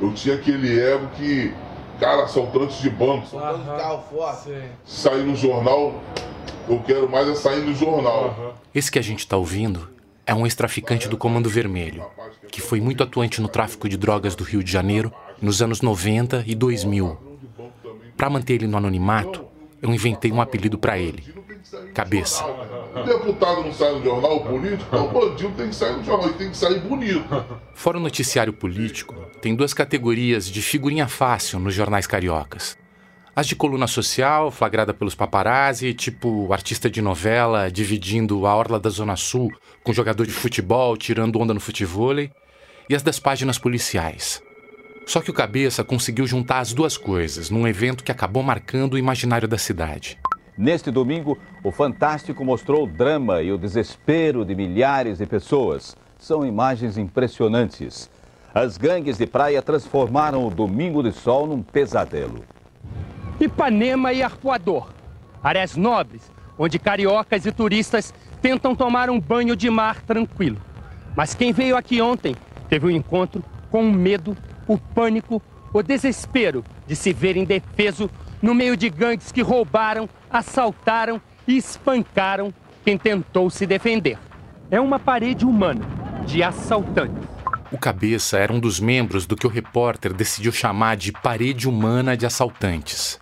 Eu 0.00 0.12
tinha 0.14 0.34
aquele 0.34 0.80
ego 0.80 1.08
que, 1.16 1.52
cara, 1.98 2.24
assaltantes 2.24 2.80
de 2.80 2.90
banco. 2.90 3.26
Soltando 3.26 3.58
uhum. 3.58 3.76
carro 3.76 4.02
forte. 4.10 4.52
Sair 4.84 5.22
no 5.22 5.36
jornal, 5.36 6.00
eu 6.68 6.80
quero 6.80 7.08
mais 7.08 7.28
é 7.28 7.34
sair 7.34 7.60
no 7.60 7.74
jornal. 7.74 8.56
Esse 8.74 8.90
que 8.90 8.98
a 8.98 9.02
gente 9.02 9.20
está 9.20 9.36
ouvindo 9.36 9.88
é 10.26 10.34
um 10.34 10.46
ex-traficante 10.46 11.08
do 11.08 11.16
Comando 11.16 11.48
Vermelho, 11.48 12.04
que 12.50 12.60
foi 12.60 12.80
muito 12.80 13.02
atuante 13.02 13.40
no 13.40 13.48
tráfico 13.48 13.88
de 13.88 13.96
drogas 13.96 14.34
do 14.34 14.44
Rio 14.44 14.62
de 14.62 14.70
Janeiro 14.70 15.12
nos 15.40 15.60
anos 15.60 15.80
90 15.80 16.44
e 16.46 16.54
2000. 16.54 17.16
Para 18.16 18.30
manter 18.30 18.54
ele 18.54 18.66
no 18.66 18.76
anonimato, 18.76 19.44
eu 19.80 19.92
inventei 19.92 20.30
um 20.30 20.40
apelido 20.40 20.78
para 20.78 20.98
ele: 20.98 21.34
Cabeça. 21.94 22.44
O 22.44 23.02
deputado 23.02 23.62
não 23.62 23.72
sai 23.72 23.92
no 23.92 24.02
jornal, 24.02 24.36
o 24.36 24.44
político, 24.44 24.96
o 24.96 25.08
bandido 25.08 25.52
tem 25.56 25.68
que 25.68 25.74
sair 25.74 25.96
no 25.96 26.04
jornal 26.04 26.30
e 26.30 26.34
tem 26.34 26.50
que 26.50 26.56
sair 26.56 26.80
bonito. 26.80 27.44
Fora 27.74 27.98
o 27.98 28.00
noticiário 28.00 28.52
político, 28.52 29.14
tem 29.40 29.54
duas 29.54 29.72
categorias 29.72 30.46
de 30.46 30.60
figurinha 30.60 31.08
fácil 31.08 31.58
nos 31.58 31.74
jornais 31.74 32.06
cariocas. 32.06 32.76
As 33.34 33.46
de 33.46 33.56
coluna 33.56 33.86
social, 33.86 34.50
flagrada 34.50 34.92
pelos 34.92 35.14
paparazzi, 35.14 35.94
tipo 35.94 36.52
artista 36.52 36.90
de 36.90 37.00
novela 37.00 37.70
dividindo 37.70 38.46
a 38.46 38.54
orla 38.54 38.78
da 38.78 38.90
Zona 38.90 39.16
Sul 39.16 39.50
com 39.82 39.92
jogador 39.92 40.26
de 40.26 40.32
futebol 40.32 40.96
tirando 40.98 41.40
onda 41.40 41.54
no 41.54 41.60
futevôlei, 41.60 42.30
e 42.90 42.94
as 42.94 43.02
das 43.02 43.18
páginas 43.18 43.58
policiais. 43.58 44.42
Só 45.06 45.20
que 45.20 45.30
o 45.30 45.34
Cabeça 45.34 45.82
conseguiu 45.82 46.26
juntar 46.26 46.58
as 46.58 46.72
duas 46.72 46.96
coisas 46.96 47.48
num 47.48 47.66
evento 47.66 48.04
que 48.04 48.12
acabou 48.12 48.42
marcando 48.42 48.94
o 48.94 48.98
imaginário 48.98 49.48
da 49.48 49.58
cidade. 49.58 50.18
Neste 50.56 50.90
domingo, 50.90 51.38
o 51.64 51.72
Fantástico 51.72 52.44
mostrou 52.44 52.84
o 52.84 52.86
drama 52.86 53.40
e 53.40 53.50
o 53.50 53.56
desespero 53.56 54.44
de 54.44 54.54
milhares 54.54 55.18
de 55.18 55.26
pessoas. 55.26 55.96
São 56.18 56.44
imagens 56.44 56.98
impressionantes. 56.98 58.10
As 58.54 58.76
gangues 58.76 59.16
de 59.16 59.26
praia 59.26 59.62
transformaram 59.62 60.46
o 60.46 60.50
Domingo 60.50 61.02
de 61.02 61.10
Sol 61.10 61.46
num 61.46 61.62
pesadelo. 61.62 62.44
Ipanema 63.40 64.12
e 64.12 64.22
Arpoador, 64.22 64.90
áreas 65.42 65.74
nobres, 65.74 66.30
onde 66.58 66.78
cariocas 66.78 67.46
e 67.46 67.50
turistas 67.50 68.12
tentam 68.42 68.76
tomar 68.76 69.08
um 69.08 69.18
banho 69.18 69.56
de 69.56 69.70
mar 69.70 70.02
tranquilo. 70.02 70.58
Mas 71.16 71.34
quem 71.34 71.50
veio 71.50 71.76
aqui 71.78 72.02
ontem 72.02 72.36
teve 72.68 72.86
um 72.86 72.90
encontro 72.90 73.42
com 73.70 73.82
o 73.82 73.92
medo, 73.92 74.36
o 74.68 74.76
pânico, 74.76 75.40
o 75.72 75.82
desespero 75.82 76.62
de 76.86 76.94
se 76.94 77.10
ver 77.10 77.38
indefeso 77.38 78.10
no 78.42 78.54
meio 78.54 78.76
de 78.76 78.90
gangues 78.90 79.30
que 79.30 79.40
roubaram, 79.40 80.08
assaltaram 80.28 81.20
e 81.46 81.56
espancaram 81.56 82.52
quem 82.84 82.98
tentou 82.98 83.48
se 83.48 83.64
defender. 83.64 84.18
É 84.70 84.80
uma 84.80 84.98
parede 84.98 85.46
humana 85.46 85.86
de 86.26 86.42
assaltantes. 86.42 87.30
O 87.70 87.78
Cabeça 87.78 88.38
era 88.38 88.52
um 88.52 88.60
dos 88.60 88.78
membros 88.78 89.24
do 89.24 89.34
que 89.34 89.46
o 89.46 89.50
repórter 89.50 90.12
decidiu 90.12 90.52
chamar 90.52 90.94
de 90.94 91.10
Parede 91.10 91.66
Humana 91.66 92.14
de 92.14 92.26
Assaltantes. 92.26 93.18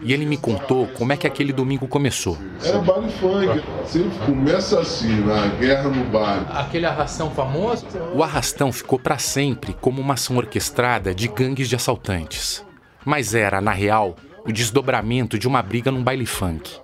E 0.00 0.12
ele 0.12 0.24
me 0.24 0.38
contou 0.38 0.86
como 0.86 1.12
é 1.12 1.18
que 1.18 1.26
aquele 1.26 1.52
domingo 1.52 1.86
começou. 1.86 2.38
Era 2.62 2.78
baile 2.78 3.12
funk. 3.12 3.62
Sempre 3.86 4.18
começa 4.24 4.80
assim, 4.80 5.20
na 5.20 5.48
guerra 5.48 5.90
no 5.90 6.02
baile. 6.06 6.46
Aquele 6.50 6.86
arrastão 6.86 7.30
famoso? 7.30 7.86
O 8.14 8.22
arrastão 8.22 8.72
ficou 8.72 8.98
para 8.98 9.18
sempre 9.18 9.74
como 9.74 10.00
uma 10.00 10.14
ação 10.14 10.38
orquestrada 10.38 11.14
de 11.14 11.28
gangues 11.28 11.68
de 11.68 11.76
assaltantes. 11.76 12.64
Mas 13.04 13.34
era, 13.34 13.60
na 13.60 13.72
real, 13.72 14.16
o 14.46 14.52
desdobramento 14.52 15.38
de 15.38 15.48
uma 15.48 15.62
briga 15.62 15.90
num 15.90 16.02
baile 16.02 16.26
funk. 16.26 16.76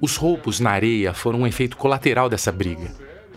Os 0.00 0.16
roubos 0.16 0.60
na 0.60 0.70
areia 0.70 1.12
foram 1.12 1.40
um 1.40 1.46
efeito 1.46 1.76
colateral 1.76 2.28
dessa 2.28 2.52
briga. 2.52 2.92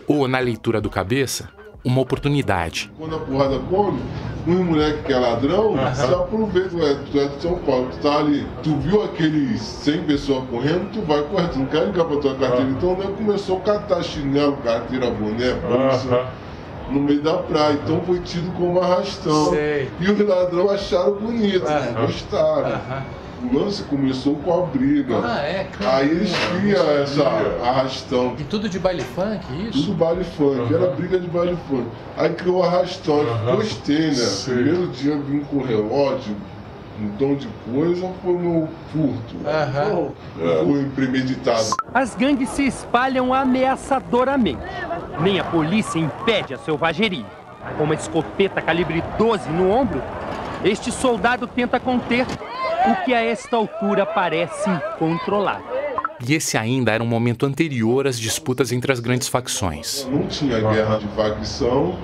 Ou, 0.06 0.28
na 0.28 0.38
leitura 0.38 0.80
do 0.80 0.88
cabeça, 0.88 1.48
uma 1.84 2.00
oportunidade. 2.00 2.90
Quando 2.96 3.16
a 3.16 3.18
porrada 3.18 3.58
come, 3.70 4.00
um 4.46 4.64
moleque 4.64 5.02
que 5.04 5.12
é 5.12 5.18
ladrão, 5.18 5.72
uhum. 5.72 5.94
se 5.94 6.04
aproveita, 6.04 6.76
ué, 6.76 6.98
tu 7.10 7.18
é 7.18 7.28
de 7.28 7.42
São 7.42 7.58
Paulo, 7.58 7.88
tu 7.90 7.98
tá 7.98 8.18
ali, 8.18 8.46
tu 8.62 8.76
viu 8.76 9.02
aqueles 9.02 9.60
100 9.60 10.04
pessoas 10.04 10.48
correndo, 10.48 10.92
tu 10.92 11.02
vai 11.02 11.22
correr, 11.22 11.48
tu 11.48 11.58
não 11.58 11.66
quer 11.66 11.86
ligar 11.86 12.04
pra 12.04 12.16
tua 12.16 12.34
carteira. 12.36 12.64
Uhum. 12.64 12.76
Então, 12.76 12.96
né, 12.96 13.06
começou 13.16 13.58
a 13.58 13.60
catar 13.60 14.02
chinelo, 14.02 14.56
carteira, 14.58 15.10
boné, 15.10 15.52
bolsa. 15.54 16.08
Uhum 16.08 16.48
no 16.90 17.00
meio 17.00 17.22
da 17.22 17.34
praia. 17.34 17.74
Então 17.84 18.00
foi 18.00 18.18
tido 18.20 18.50
como 18.56 18.80
arrastão. 18.80 19.50
Sei. 19.50 19.90
E 20.00 20.10
os 20.10 20.26
ladrões 20.26 20.70
acharam 20.70 21.16
bonito, 21.16 21.66
gostaram. 22.00 22.80
O 23.40 23.56
lance 23.56 23.82
começou 23.84 24.34
com 24.36 24.52
a 24.52 24.66
briga. 24.66 25.20
Ah, 25.22 25.40
é? 25.40 25.64
Claro. 25.64 25.96
Aí 25.96 26.10
eles 26.10 26.32
criam 26.50 26.90
essa 26.90 27.22
arrastão. 27.64 28.34
E 28.36 28.44
tudo 28.44 28.68
de 28.68 28.78
baile 28.78 29.02
funk, 29.02 29.40
isso? 29.68 29.84
Tudo 29.84 29.94
baile 29.94 30.24
funk, 30.24 30.58
uhum. 30.58 30.74
era 30.74 30.90
briga 30.90 31.20
de 31.20 31.28
baile 31.28 31.56
funk. 31.68 31.86
Aí 32.16 32.30
criou 32.30 32.64
arrastão, 32.64 33.20
uhum. 33.20 33.56
gostei, 33.56 34.08
né? 34.08 34.14
Sim. 34.14 34.54
Primeiro 34.54 34.88
dia 34.88 35.16
vim 35.18 35.40
com 35.40 35.62
relógio, 35.62 36.34
um 37.00 37.10
tom 37.16 37.36
de 37.36 37.48
coisa, 37.72 38.10
foi 38.22 38.32
meu 38.32 38.68
furto. 38.92 39.36
Uhum. 39.36 40.12
É, 40.40 40.64
foi 40.64 40.84
premeditado. 40.96 41.76
As 41.94 42.16
gangues 42.16 42.48
se 42.50 42.66
espalham 42.66 43.32
ameaçadoramente. 43.32 44.60
Nem 45.20 45.38
a 45.38 45.44
polícia 45.44 45.98
impede 45.98 46.54
a 46.54 46.58
selvageria. 46.58 47.26
Com 47.76 47.84
uma 47.84 47.94
escopeta 47.94 48.60
calibre 48.60 49.02
12 49.16 49.48
no 49.50 49.70
ombro, 49.70 50.02
este 50.64 50.90
soldado 50.90 51.46
tenta 51.46 51.78
conter 51.78 52.26
o 52.86 53.04
que 53.04 53.14
a 53.14 53.22
esta 53.22 53.56
altura 53.56 54.06
parece 54.06 54.68
incontrolável. 54.70 55.78
E 56.26 56.34
esse 56.34 56.56
ainda 56.56 56.92
era 56.92 57.02
um 57.02 57.06
momento 57.06 57.46
anterior 57.46 58.06
às 58.06 58.18
disputas 58.18 58.72
entre 58.72 58.92
as 58.92 59.00
grandes 59.00 59.28
facções. 59.28 60.06
Não 60.10 60.26
tinha 60.26 60.60
guerra 60.60 60.98
de 60.98 61.06
facção, 61.08 61.96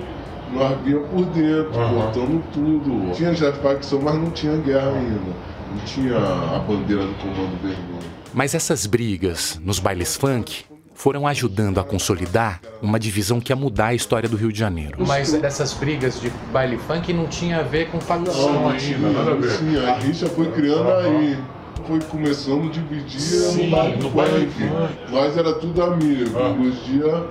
nós 0.53 0.71
havia 0.71 0.99
por 0.99 1.25
dentro, 1.25 1.77
uhum. 1.77 2.01
cortando 2.01 2.43
tudo. 2.53 3.11
Tinha 3.13 3.33
já 3.33 3.51
facção, 3.53 4.01
mas 4.01 4.15
não 4.15 4.31
tinha 4.31 4.55
guerra 4.57 4.91
ainda. 4.91 5.35
Não 5.71 5.79
tinha 5.85 6.17
a 6.17 6.59
bandeira 6.59 7.03
do 7.03 7.13
Comando 7.15 7.61
Vermelho. 7.61 8.05
Mas 8.33 8.55
essas 8.55 8.85
brigas 8.85 9.59
nos 9.63 9.79
bailes 9.79 10.15
funk 10.15 10.63
foram 10.95 11.27
ajudando 11.27 11.79
a 11.79 11.83
consolidar 11.83 12.61
uma 12.81 12.99
divisão 12.99 13.39
que 13.39 13.51
ia 13.51 13.55
mudar 13.55 13.87
a 13.87 13.93
história 13.93 14.27
do 14.27 14.37
Rio 14.37 14.51
de 14.51 14.57
Janeiro. 14.57 14.97
Mas 15.05 15.33
essas 15.33 15.73
brigas 15.73 16.19
de 16.19 16.31
baile 16.51 16.77
funk 16.77 17.13
não 17.13 17.27
tinha 17.27 17.59
a 17.59 17.63
ver 17.63 17.91
com 17.91 17.99
facção. 17.99 18.53
Não, 18.53 18.69
não 18.69 18.77
tinha 18.77 18.97
nada 18.97 19.31
a 19.31 19.35
ver. 19.35 19.51
Sim, 19.51 19.77
a 19.85 19.95
rixa 19.97 20.27
foi 20.27 20.51
criando 20.51 20.89
aí. 20.89 21.37
Foi 21.85 21.99
começando 22.01 22.67
a 22.67 22.71
dividir 22.71 23.19
Sim, 23.19 23.69
no 24.01 24.09
baile 24.09 24.47
funk. 24.47 25.11
Nós 25.11 25.37
era 25.37 25.53
tudo 25.53 25.83
amigo. 25.83 26.31
Ah. 26.35 26.55
Hoje 26.59 26.79
dia, 26.85 27.27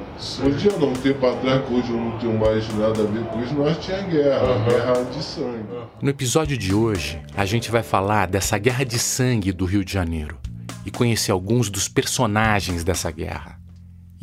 hoje 0.47 0.57
dia 0.59 0.73
não, 0.79 0.91
um 0.91 0.93
tempo 0.93 1.27
atrás, 1.27 1.65
que 1.67 1.75
hoje 1.75 1.91
eu 1.91 1.97
não 1.97 2.19
tenho 2.19 2.39
mais 2.39 2.69
nada 2.77 3.03
a 3.03 3.07
ver 3.07 3.25
com 3.25 3.43
isso, 3.43 3.55
nós 3.55 3.77
tinha 3.79 4.03
guerra, 4.03 4.65
guerra 4.69 5.05
de 5.11 5.25
sangue. 5.25 5.65
No 6.01 6.11
episódio 6.11 6.57
de 6.57 6.73
hoje, 6.73 7.21
a 7.35 7.45
gente 7.45 7.71
vai 7.71 7.83
falar 7.83 8.29
dessa 8.29 8.57
guerra 8.59 8.85
de 8.85 8.99
sangue 8.99 9.51
do 9.51 9.65
Rio 9.65 9.85
de 9.85 9.93
Janeiro 9.93 10.37
e 10.85 10.91
conhecer 10.91 11.33
alguns 11.33 11.71
dos 11.71 11.89
personagens 11.89 12.85
dessa 12.85 13.11
guerra. 13.11 13.54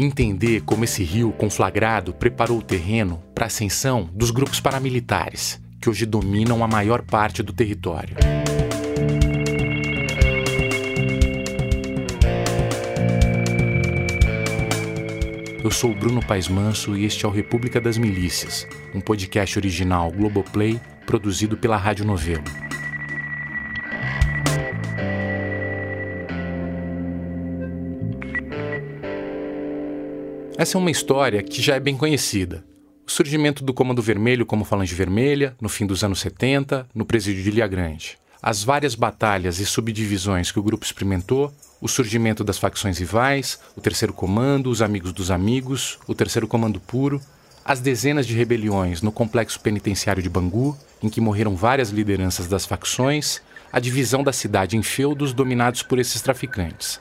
Entender 0.03 0.61
como 0.61 0.83
esse 0.83 1.03
rio 1.03 1.31
conflagrado 1.31 2.11
preparou 2.11 2.57
o 2.57 2.63
terreno 2.63 3.21
para 3.35 3.45
a 3.45 3.47
ascensão 3.47 4.09
dos 4.11 4.31
grupos 4.31 4.59
paramilitares, 4.59 5.61
que 5.79 5.87
hoje 5.87 6.07
dominam 6.07 6.63
a 6.63 6.67
maior 6.67 7.03
parte 7.03 7.43
do 7.43 7.53
território. 7.53 8.15
Eu 15.63 15.69
sou 15.69 15.91
o 15.91 15.95
Bruno 15.95 16.25
Paes 16.25 16.47
Manso 16.47 16.97
e 16.97 17.05
este 17.05 17.23
é 17.23 17.29
o 17.29 17.31
República 17.31 17.79
das 17.79 17.95
Milícias, 17.99 18.67
um 18.95 18.99
podcast 18.99 19.59
original 19.59 20.11
Globoplay 20.11 20.81
produzido 21.05 21.55
pela 21.55 21.77
Rádio 21.77 22.05
Novelo. 22.05 22.60
Essa 30.61 30.77
é 30.77 30.79
uma 30.79 30.91
história 30.91 31.41
que 31.41 31.59
já 31.59 31.73
é 31.73 31.79
bem 31.79 31.97
conhecida. 31.97 32.63
O 33.03 33.09
surgimento 33.09 33.63
do 33.63 33.73
Comando 33.73 33.99
Vermelho 33.99 34.45
como 34.45 34.63
Falange 34.63 34.93
Vermelha, 34.93 35.55
no 35.59 35.67
fim 35.67 35.87
dos 35.87 36.03
anos 36.03 36.19
70, 36.19 36.87
no 36.93 37.03
presídio 37.03 37.41
de 37.41 37.49
Ilha 37.49 37.65
Grande. 37.65 38.19
As 38.39 38.63
várias 38.63 38.93
batalhas 38.93 39.59
e 39.59 39.65
subdivisões 39.65 40.51
que 40.51 40.59
o 40.59 40.61
grupo 40.61 40.85
experimentou, 40.85 41.51
o 41.81 41.87
surgimento 41.87 42.43
das 42.43 42.59
facções 42.59 42.99
rivais, 42.99 43.59
o 43.75 43.81
Terceiro 43.81 44.13
Comando, 44.13 44.69
os 44.69 44.83
Amigos 44.83 45.11
dos 45.11 45.31
Amigos, 45.31 45.97
o 46.07 46.13
Terceiro 46.13 46.47
Comando 46.47 46.79
Puro, 46.79 47.19
as 47.65 47.79
dezenas 47.79 48.27
de 48.27 48.35
rebeliões 48.35 49.01
no 49.01 49.11
complexo 49.11 49.59
penitenciário 49.59 50.21
de 50.21 50.29
Bangu, 50.29 50.77
em 51.01 51.09
que 51.09 51.19
morreram 51.19 51.55
várias 51.55 51.89
lideranças 51.89 52.47
das 52.47 52.67
facções, 52.67 53.41
a 53.73 53.79
divisão 53.79 54.23
da 54.23 54.31
cidade 54.31 54.77
em 54.77 54.83
feudos 54.83 55.33
dominados 55.33 55.81
por 55.81 55.97
esses 55.97 56.21
traficantes. 56.21 56.99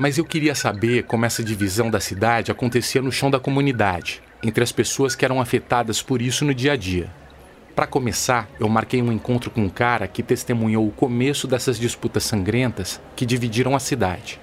Mas 0.00 0.16
eu 0.16 0.24
queria 0.24 0.54
saber 0.54 1.02
como 1.02 1.26
essa 1.26 1.44
divisão 1.44 1.90
da 1.90 2.00
cidade 2.00 2.50
acontecia 2.50 3.02
no 3.02 3.12
chão 3.12 3.30
da 3.30 3.38
comunidade, 3.38 4.22
entre 4.42 4.64
as 4.64 4.72
pessoas 4.72 5.14
que 5.14 5.26
eram 5.26 5.42
afetadas 5.42 6.00
por 6.00 6.22
isso 6.22 6.42
no 6.42 6.54
dia 6.54 6.72
a 6.72 6.76
dia. 6.76 7.10
Para 7.76 7.86
começar, 7.86 8.48
eu 8.58 8.66
marquei 8.66 9.02
um 9.02 9.12
encontro 9.12 9.50
com 9.50 9.60
um 9.60 9.68
cara 9.68 10.08
que 10.08 10.22
testemunhou 10.22 10.88
o 10.88 10.90
começo 10.90 11.46
dessas 11.46 11.78
disputas 11.78 12.24
sangrentas 12.24 12.98
que 13.14 13.26
dividiram 13.26 13.76
a 13.76 13.78
cidade. 13.78 14.40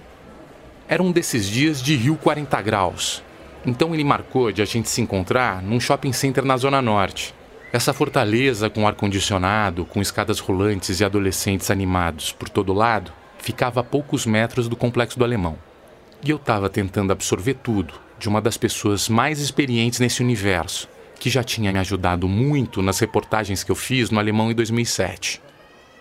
Era 0.87 1.01
um 1.01 1.11
desses 1.11 1.47
dias 1.47 1.81
de 1.81 1.95
Rio 1.95 2.17
40 2.17 2.61
graus, 2.61 3.23
então 3.65 3.95
ele 3.95 4.03
marcou 4.03 4.51
de 4.51 4.61
a 4.61 4.65
gente 4.65 4.87
se 4.87 5.01
encontrar 5.01 5.63
num 5.63 5.79
shopping 5.79 6.13
center 6.13 6.45
na 6.45 6.55
Zona 6.55 6.83
Norte. 6.83 7.33
Essa 7.73 7.93
fortaleza 7.93 8.69
com 8.69 8.87
ar-condicionado, 8.87 9.85
com 9.85 10.03
escadas 10.03 10.37
rolantes 10.37 10.99
e 10.99 11.03
adolescentes 11.03 11.71
animados 11.71 12.31
por 12.31 12.47
todo 12.47 12.73
lado, 12.73 13.11
ficava 13.39 13.81
a 13.81 13.83
poucos 13.83 14.25
metros 14.25 14.67
do 14.67 14.75
complexo 14.75 15.17
do 15.17 15.23
Alemão. 15.23 15.57
E 16.23 16.29
eu 16.29 16.37
estava 16.37 16.69
tentando 16.69 17.11
absorver 17.11 17.55
tudo 17.55 17.93
de 18.19 18.27
uma 18.27 18.41
das 18.41 18.57
pessoas 18.57 19.07
mais 19.07 19.39
experientes 19.39 19.99
nesse 19.99 20.21
universo, 20.21 20.89
que 21.19 21.29
já 21.29 21.43
tinha 21.43 21.71
me 21.71 21.79
ajudado 21.79 22.27
muito 22.27 22.81
nas 22.81 22.99
reportagens 22.99 23.63
que 23.63 23.71
eu 23.71 23.75
fiz 23.75 24.09
no 24.09 24.19
Alemão 24.19 24.51
em 24.51 24.55
2007. 24.55 25.41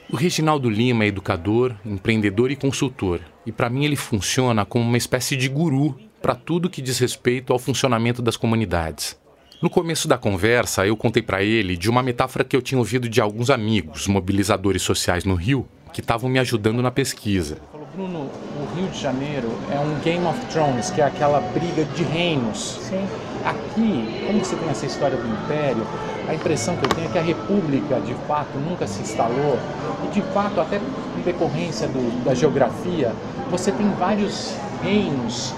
O 0.09 0.17
Reginaldo 0.17 0.71
Lima 0.71 1.05
é 1.05 1.09
educador, 1.09 1.75
empreendedor 1.85 2.51
e 2.51 2.57
consultor, 2.57 3.21
e 3.45 3.51
para 3.51 3.69
mim 3.69 3.85
ele 3.85 3.97
funciona 3.97 4.65
como 4.65 4.85
uma 4.85 4.97
espécie 4.97 5.37
de 5.37 5.49
guru 5.49 5.99
para 6.23 6.35
tudo 6.35 6.71
que 6.71 6.83
diz 6.83 6.99
respeito 6.99 7.53
ao 7.53 7.59
funcionamento 7.59 8.23
das 8.23 8.37
comunidades. 8.37 9.19
No 9.61 9.71
começo 9.71 10.07
da 10.07 10.19
conversa, 10.19 10.87
eu 10.87 10.97
contei 10.97 11.23
para 11.23 11.43
ele 11.43 11.77
de 11.77 11.89
uma 11.89 12.03
metáfora 12.03 12.45
que 12.45 12.55
eu 12.55 12.63
tinha 12.63 12.79
ouvido 12.79 13.09
de 13.09 13.21
alguns 13.21 13.49
amigos, 13.49 14.07
mobilizadores 14.07 14.83
sociais 14.83 15.25
no 15.25 15.35
Rio, 15.35 15.67
que 15.93 16.01
estavam 16.01 16.29
me 16.29 16.39
ajudando 16.39 16.83
na 16.83 16.91
pesquisa. 16.91 17.59
Bruno, 17.97 18.29
o 18.29 18.77
Rio 18.77 18.89
de 18.89 19.01
Janeiro 19.01 19.51
é 19.73 19.81
um 19.81 19.99
Game 20.01 20.27
of 20.27 20.39
Thrones, 20.53 20.91
que 20.91 21.01
é 21.01 21.05
aquela 21.05 21.41
briga 21.41 21.83
de 21.83 22.03
reinos. 22.03 22.79
Sim. 22.83 23.03
Aqui, 23.43 24.25
como 24.27 24.45
você 24.45 24.55
tem 24.55 24.69
essa 24.69 24.85
história 24.85 25.17
do 25.17 25.27
Império, 25.27 25.87
a 26.29 26.35
impressão 26.35 26.77
que 26.77 26.85
eu 26.85 26.91
tenho 26.91 27.09
é 27.09 27.11
que 27.13 27.19
a 27.19 27.23
República, 27.23 27.99
de 28.01 28.13
fato, 28.29 28.59
nunca 28.59 28.87
se 28.87 29.01
instalou. 29.01 29.59
E, 30.05 30.09
de 30.13 30.21
fato, 30.21 30.61
até 30.61 30.77
em 30.77 31.23
decorrência 31.25 31.89
do, 31.89 32.23
da 32.23 32.35
geografia, 32.35 33.13
você 33.51 33.73
tem 33.73 33.89
vários 33.93 34.55
reinos 34.83 35.55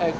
é, 0.00 0.14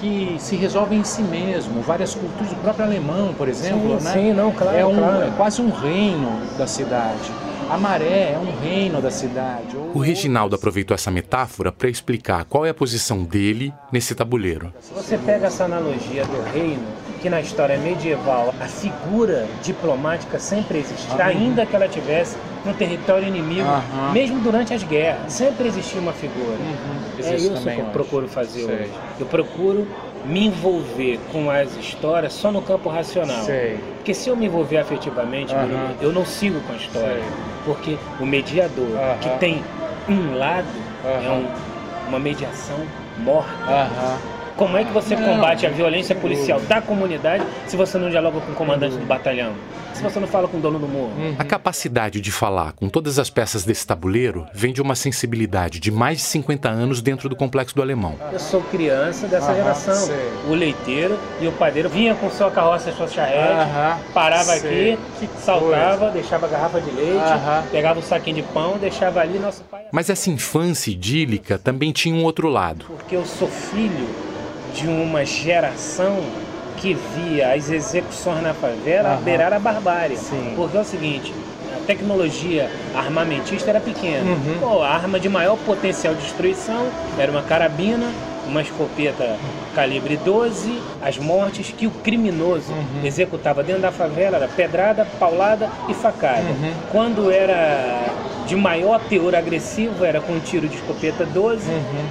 que 0.00 0.36
se 0.40 0.56
resolvem 0.56 0.98
em 0.98 1.04
si 1.04 1.22
mesmo. 1.22 1.82
Várias 1.82 2.16
culturas, 2.16 2.50
o 2.50 2.56
próprio 2.56 2.84
alemão, 2.84 3.32
por 3.34 3.48
exemplo, 3.48 4.00
sim, 4.00 4.04
né? 4.04 4.12
Sim, 4.12 4.32
não, 4.32 4.50
claro, 4.50 4.76
é, 4.76 4.84
um, 4.84 4.96
claro. 4.96 5.22
é 5.22 5.30
quase 5.36 5.62
um 5.62 5.70
reino 5.70 6.40
da 6.58 6.66
cidade. 6.66 7.30
A 7.70 7.78
maré 7.78 8.32
é 8.32 8.38
um 8.38 8.60
reino 8.62 9.00
da 9.00 9.10
cidade. 9.10 9.76
O 9.94 9.98
Reginaldo 9.98 10.54
aproveitou 10.54 10.94
essa 10.94 11.10
metáfora 11.10 11.72
para 11.72 11.88
explicar 11.88 12.44
qual 12.44 12.66
é 12.66 12.70
a 12.70 12.74
posição 12.74 13.24
dele 13.24 13.72
nesse 13.90 14.14
tabuleiro. 14.14 14.72
Se 14.80 14.92
você 14.92 15.16
pega 15.18 15.46
essa 15.46 15.64
analogia 15.64 16.24
do 16.24 16.42
reino, 16.52 16.82
que 17.22 17.30
na 17.30 17.40
história 17.40 17.78
medieval 17.78 18.54
a 18.60 18.66
figura 18.66 19.46
diplomática 19.62 20.38
sempre 20.38 20.78
existiu, 20.78 21.20
ainda 21.20 21.64
que 21.64 21.74
ela 21.74 21.88
tivesse 21.88 22.36
no 22.66 22.74
território 22.74 23.26
inimigo, 23.26 23.66
Aham. 23.66 24.12
mesmo 24.12 24.40
durante 24.40 24.74
as 24.74 24.82
guerras, 24.82 25.32
sempre 25.32 25.68
existia 25.68 26.00
uma 26.00 26.12
figura. 26.12 26.58
É 27.16 27.20
Existe 27.20 27.46
isso 27.46 27.54
também 27.54 27.76
que 27.76 27.80
eu 27.80 27.86
procuro 27.86 28.28
fazer 28.28 28.64
Sei. 28.64 28.74
hoje. 28.74 28.90
Eu 29.20 29.26
procuro 29.26 29.86
me 30.24 30.46
envolver 30.46 31.18
com 31.32 31.50
as 31.50 31.76
histórias 31.76 32.32
só 32.32 32.50
no 32.50 32.62
campo 32.62 32.88
racional. 32.88 33.42
Sei. 33.44 33.78
Porque 33.96 34.14
se 34.14 34.28
eu 34.28 34.36
me 34.36 34.46
envolver 34.46 34.78
afetivamente. 34.78 35.54
Bruno, 35.54 35.90
eu 36.00 36.12
não 36.12 36.24
sigo 36.24 36.60
com 36.60 36.72
a 36.72 36.76
história. 36.76 37.08
Sei. 37.14 37.22
Porque 37.64 37.98
o 38.20 38.26
mediador, 38.26 38.86
que 39.20 39.28
tem 39.38 39.62
um 40.08 40.36
lado, 40.36 40.66
é 41.04 41.30
um- 41.30 42.08
uma 42.08 42.18
mediação 42.18 42.78
morta. 43.18 43.50
Como 44.56 44.76
é 44.76 44.84
que 44.84 44.92
você 44.92 45.16
Não, 45.16 45.24
combate 45.34 45.66
a 45.66 45.70
violência 45.70 46.14
policial 46.14 46.60
da 46.60 46.80
comunidade 46.80 47.44
se 47.66 47.76
você 47.76 47.98
não 47.98 48.08
dialoga 48.08 48.40
com 48.40 48.52
o 48.52 48.54
comandante 48.54 48.96
do 48.96 49.04
batalhão? 49.04 49.52
Se 49.92 50.02
você 50.02 50.18
não 50.20 50.26
fala 50.28 50.46
com 50.48 50.58
o 50.58 50.60
dono 50.60 50.78
do 50.78 50.86
morro? 50.86 51.12
Hum. 51.18 51.34
A 51.38 51.44
capacidade 51.44 52.20
de 52.20 52.30
falar 52.30 52.72
com 52.72 52.88
todas 52.88 53.18
as 53.18 53.30
peças 53.30 53.64
desse 53.64 53.84
tabuleiro 53.86 54.46
vem 54.52 54.72
de 54.72 54.80
uma 54.82 54.94
sensibilidade 54.94 55.80
de 55.80 55.90
mais 55.90 56.18
de 56.18 56.24
50 56.24 56.68
anos 56.68 57.00
dentro 57.00 57.28
do 57.28 57.34
complexo 57.36 57.74
do 57.74 57.82
Alemão. 57.82 58.16
Eu 58.32 58.38
sou 58.38 58.60
criança 58.62 59.26
dessa 59.26 59.46
Aham, 59.46 59.54
geração. 59.56 59.94
sei. 60.06 60.30
O 60.48 60.54
leiteiro 60.54 61.18
e 61.40 61.46
o 61.48 61.52
padeiro 61.52 61.88
vinha 61.88 62.14
com 62.14 62.30
sua 62.30 62.50
carroça 62.50 62.90
e 62.90 62.92
sua 62.92 63.08
charrete, 63.08 63.60
Aham, 63.60 63.98
parava 64.12 64.52
sei. 64.56 64.92
aqui, 64.94 65.28
saltava, 65.38 66.10
deixava 66.10 66.46
a 66.46 66.48
garrafa 66.48 66.80
de 66.80 66.90
leite, 66.90 67.16
Aham. 67.18 67.64
pegava 67.72 67.98
o 67.98 68.02
saquinho 68.02 68.36
de 68.36 68.42
pão, 68.42 68.78
deixava 68.78 69.20
ali 69.20 69.38
nosso 69.38 69.62
pai. 69.64 69.82
Mas 69.92 70.10
essa 70.10 70.30
infância 70.30 70.90
idílica 70.90 71.58
também 71.58 71.92
tinha 71.92 72.14
um 72.14 72.24
outro 72.24 72.48
lado. 72.48 72.84
Porque 72.86 73.14
eu 73.16 73.24
sou 73.24 73.48
filho 73.48 74.06
de 74.74 74.88
uma 74.88 75.24
geração 75.24 76.18
que 76.76 76.94
via 77.16 77.54
as 77.54 77.70
execuções 77.70 78.42
na 78.42 78.52
favela 78.52 79.10
Aham. 79.10 79.22
beirar 79.22 79.52
a 79.52 79.58
barbárie. 79.58 80.16
Sim. 80.16 80.52
Porque 80.56 80.76
é 80.76 80.80
o 80.80 80.84
seguinte, 80.84 81.32
a 81.74 81.86
tecnologia 81.86 82.68
armamentista 82.94 83.70
era 83.70 83.80
pequena. 83.80 84.24
Uhum. 84.32 84.58
Pô, 84.60 84.82
a 84.82 84.88
arma 84.88 85.18
de 85.20 85.28
maior 85.28 85.56
potencial 85.58 86.14
de 86.14 86.22
destruição 86.22 86.88
era 87.18 87.30
uma 87.30 87.42
carabina, 87.42 88.10
uma 88.46 88.60
escopeta 88.60 89.36
calibre 89.74 90.16
12, 90.24 90.78
as 91.02 91.18
mortes 91.18 91.74
que 91.76 91.86
o 91.86 91.90
criminoso 91.90 92.72
Uhum. 92.72 93.04
executava 93.04 93.62
dentro 93.62 93.82
da 93.82 93.92
favela 93.92 94.36
era 94.36 94.48
pedrada, 94.48 95.06
paulada 95.18 95.68
e 95.88 95.94
facada. 95.94 96.40
Uhum. 96.42 96.72
Quando 96.92 97.30
era 97.30 98.02
de 98.46 98.54
maior 98.56 99.00
teor 99.08 99.34
agressivo, 99.34 100.04
era 100.04 100.20
com 100.20 100.32
um 100.34 100.40
tiro 100.40 100.68
de 100.68 100.76
escopeta 100.76 101.24
12, 101.24 101.64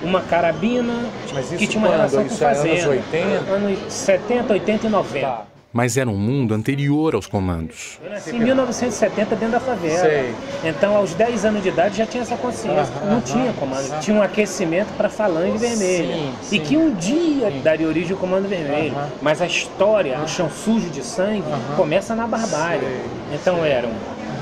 uma 0.03 0.21
carabina, 0.21 0.93
Uhum. 0.93 1.57
Que 1.57 1.67
tinha 1.67 1.79
uma 1.79 1.87
quando? 1.89 1.97
relação 1.97 2.25
Isso 2.25 2.37
com 2.39 2.45
é 2.45 2.47
anos 2.47 2.59
fazenda. 2.69 2.89
80? 2.89 3.51
Anos 3.51 3.79
70, 3.93 4.53
80 4.53 4.87
e 4.87 4.89
90. 4.89 5.27
Tá. 5.27 5.41
Mas 5.73 5.97
era 5.97 6.07
um 6.07 6.15
mundo 6.15 6.53
anterior 6.53 7.15
aos 7.15 7.25
comandos. 7.25 7.97
Eu 8.03 8.11
nasci 8.11 8.29
em 8.35 8.39
1970 8.39 9.35
dentro 9.35 9.53
da 9.53 9.59
favela. 9.59 9.97
Sei. 10.07 10.35
Então, 10.63 10.95
aos 10.95 11.15
10 11.15 11.45
anos 11.45 11.63
de 11.63 11.69
idade, 11.69 11.97
já 11.97 12.05
tinha 12.05 12.21
essa 12.21 12.35
consciência. 12.37 12.93
Aham, 12.93 13.05
não 13.05 13.11
aham, 13.13 13.21
tinha 13.21 13.53
comando. 13.53 13.89
aham. 13.91 13.99
Tinha 13.99 14.15
um 14.17 14.21
aquecimento 14.21 14.89
para 14.95 15.09
falange 15.09 15.57
vermelha. 15.57 16.13
Sim, 16.15 16.33
E 16.43 16.45
sim. 16.45 16.59
que 16.59 16.77
um 16.77 16.93
dia 16.93 17.51
daria 17.63 17.87
origem 17.87 18.11
ao 18.11 18.17
comando 18.19 18.47
vermelho. 18.47 18.95
Mas 19.19 19.41
a 19.41 19.47
história, 19.47 20.19
o 20.19 20.27
chão 20.27 20.47
sujo 20.47 20.91
de 20.91 21.03
sangue, 21.03 21.43
começa 21.75 22.13
na 22.15 22.27
barbárie. 22.27 22.81
Sei, 22.81 23.01
Então, 23.41 23.65
eram 23.65 23.89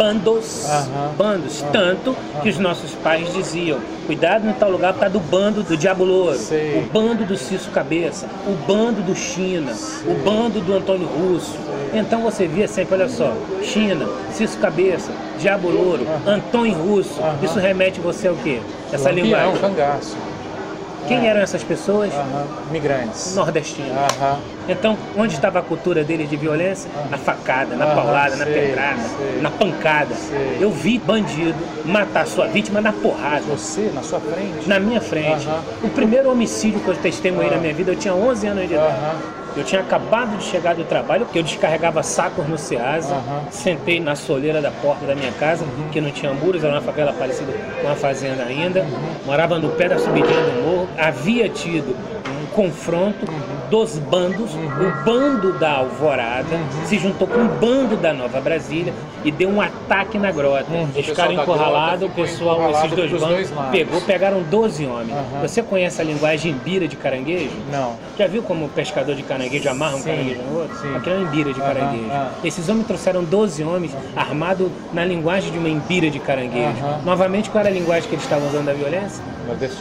bandos, 0.02 0.66
bandos, 1.16 1.64
tanto 1.72 2.16
que 2.42 2.50
os 2.50 2.58
nossos 2.58 2.92
pais 2.96 3.32
diziam, 3.36 3.78
cuidado 4.08 4.46
no 4.46 4.54
tal 4.54 4.72
lugar 4.72 4.94
por 4.94 5.02
causa 5.02 5.14
do 5.14 5.20
bando 5.20 5.62
do 5.62 5.78
Diabo 5.78 6.04
Louro, 6.04 6.36
Sei. 6.36 6.80
o 6.80 6.82
bando 6.92 7.24
do 7.24 7.38
Cício 7.38 7.72
Cabeça, 7.72 8.28
o 8.48 8.56
bando 8.66 9.04
do 9.04 9.16
China, 9.16 9.72
o 10.08 10.14
bando 10.26 10.60
do 10.60 10.74
Antônio 10.74 11.06
Russo. 11.06 11.56
Então 11.94 12.22
você 12.24 12.48
via 12.48 12.68
sempre, 12.68 12.96
olha 12.96 13.08
só, 13.08 13.32
China, 13.62 14.08
Cício 14.32 14.60
Cabeça, 14.60 15.12
Diabo 15.40 15.70
Louro, 15.70 16.08
Antônio 16.26 16.74
Russo. 16.74 17.20
Isso 17.44 17.60
remete 17.60 18.00
você 18.00 18.28
ao 18.28 18.36
quê? 18.38 18.60
Essa 18.92 19.10
Lampião, 19.10 19.26
linguagem. 19.26 19.62
cangaço. 19.62 20.18
Quem 21.08 21.28
eram 21.28 21.42
essas 21.42 21.64
pessoas? 21.64 22.14
Aham. 22.14 22.48
Migrantes. 22.72 23.36
Nordestinos. 23.36 23.92
Aham. 23.92 24.40
Então, 24.70 24.98
onde 25.18 25.34
estava 25.34 25.60
a 25.60 25.62
cultura 25.62 26.04
deles 26.04 26.30
de 26.30 26.38
violência? 26.38 26.90
Na 27.10 27.18
facada, 27.18 27.76
na 27.76 27.88
paulada, 27.88 28.36
na 28.36 28.46
pedrada, 28.46 29.02
sei. 29.18 29.42
na 29.42 29.50
pancada. 29.50 30.14
Sei. 30.16 30.58
Eu 30.60 30.72
vi 30.72 30.98
bandido 31.00 31.56
matar 31.86 32.26
sua 32.28 32.48
vítima 32.48 32.80
na 32.80 32.94
porrada. 32.94 33.42
Você, 33.50 33.92
na 33.94 34.02
sua 34.04 34.20
frente? 34.20 34.68
Na 34.68 34.80
minha 34.80 35.02
frente. 35.02 35.48
O 35.84 35.90
primeiro 35.90 36.32
homicídio 36.32 36.80
que 36.80 36.88
eu 36.88 36.96
testemunhei 36.96 37.52
na 37.52 37.58
minha 37.58 37.74
vida, 37.74 37.92
eu 37.92 37.96
tinha 37.96 38.14
11 38.14 38.48
anos 38.48 38.68
de 38.68 38.74
idade. 38.76 38.96
Eu 39.56 39.64
tinha 39.64 39.82
acabado 39.82 40.38
de 40.38 40.44
chegar 40.46 40.76
do 40.76 40.84
trabalho, 40.86 41.26
que 41.26 41.38
eu 41.38 41.44
descarregava 41.44 42.02
sacos 42.04 42.48
no 42.48 42.58
Ceasa, 42.58 43.16
Aham. 43.16 43.42
sentei 43.52 44.00
na 44.00 44.16
soleira 44.16 44.62
da 44.62 44.72
porta 44.72 45.06
da 45.06 45.14
minha 45.14 45.32
casa, 45.34 45.66
que 45.92 46.00
não 46.00 46.10
tinha 46.12 46.34
muros, 46.34 46.64
era 46.64 46.74
uma 46.74 46.82
favela 46.82 47.12
parecida 47.12 47.52
com 47.82 47.88
uma 47.88 47.96
fazenda 47.96 48.44
ainda. 48.44 48.86
Morava 49.26 49.60
no 49.60 49.70
pé 49.72 49.90
da 49.90 50.00
subidinha 50.00 50.42
do 50.42 50.62
morro. 50.64 50.90
Havia 50.98 51.50
tido 51.50 51.96
um 52.44 52.46
confronto 52.56 53.26
dos 53.72 53.98
bandos. 53.98 54.52
O 54.54 55.04
bando 55.06 55.54
da 55.58 55.78
Alvorada 55.78 56.60
se 56.86 57.00
juntou 57.00 57.26
com 57.28 57.40
o 57.40 57.48
bando 57.48 57.96
da 57.96 58.14
Nova 58.14 58.40
Brasília 58.42 58.94
e 59.24 59.32
deu 59.32 59.50
um 59.50 59.62
ataque 59.62 60.20
na 60.20 60.30
grota. 60.32 60.66
Uhum. 60.70 60.90
Eles 60.94 61.08
ficaram 61.08 61.32
encurralados, 61.32 62.08
o 62.10 62.12
pessoal, 62.12 62.56
encurralado 62.58 62.86
esses 62.86 62.96
dois 62.98 63.12
dos 63.12 63.22
bandos, 63.22 63.50
dois 63.50 63.72
pegou, 63.72 64.02
pegaram 64.02 64.44
12 64.44 64.86
homens. 64.86 65.12
Aham. 65.14 65.42
Você 65.42 65.64
conhece 65.64 66.02
a 66.02 66.04
linguagem 66.04 66.52
imbira 66.52 66.88
de 66.88 66.98
caranguejo? 66.98 67.56
Não. 67.72 67.96
Já 68.20 68.28
viu 68.28 68.44
como 68.44 68.66
o 68.66 68.70
pescador 68.70 69.16
de 69.16 69.24
caranguejo 69.24 69.70
amarra 69.70 69.96
um 69.96 70.00
Sim, 70.00 70.10
caranguejo 70.10 70.42
no 70.42 70.60
outro? 70.60 70.76
sim. 70.78 70.96
Aquilo 70.96 71.16
é 71.16 71.20
imbira 71.22 71.54
de 71.54 71.60
caranguejo. 71.62 72.12
Esses 72.44 72.68
homens 72.68 72.88
trouxeram 72.88 73.24
12 73.24 73.64
homens 73.64 73.96
armados 74.16 74.70
na 74.92 75.06
linguagem 75.06 75.50
de 75.52 75.58
uma 75.58 75.70
imbira 75.70 76.10
de 76.10 76.20
caranguejo. 76.20 76.76
Novamente, 77.06 77.50
qual 77.50 77.62
era 77.62 77.70
a 77.70 77.74
linguagem 77.74 78.10
que 78.10 78.16
eles 78.16 78.24
estavam 78.26 78.50
usando 78.50 78.66
da 78.66 78.74
violência? 78.74 79.24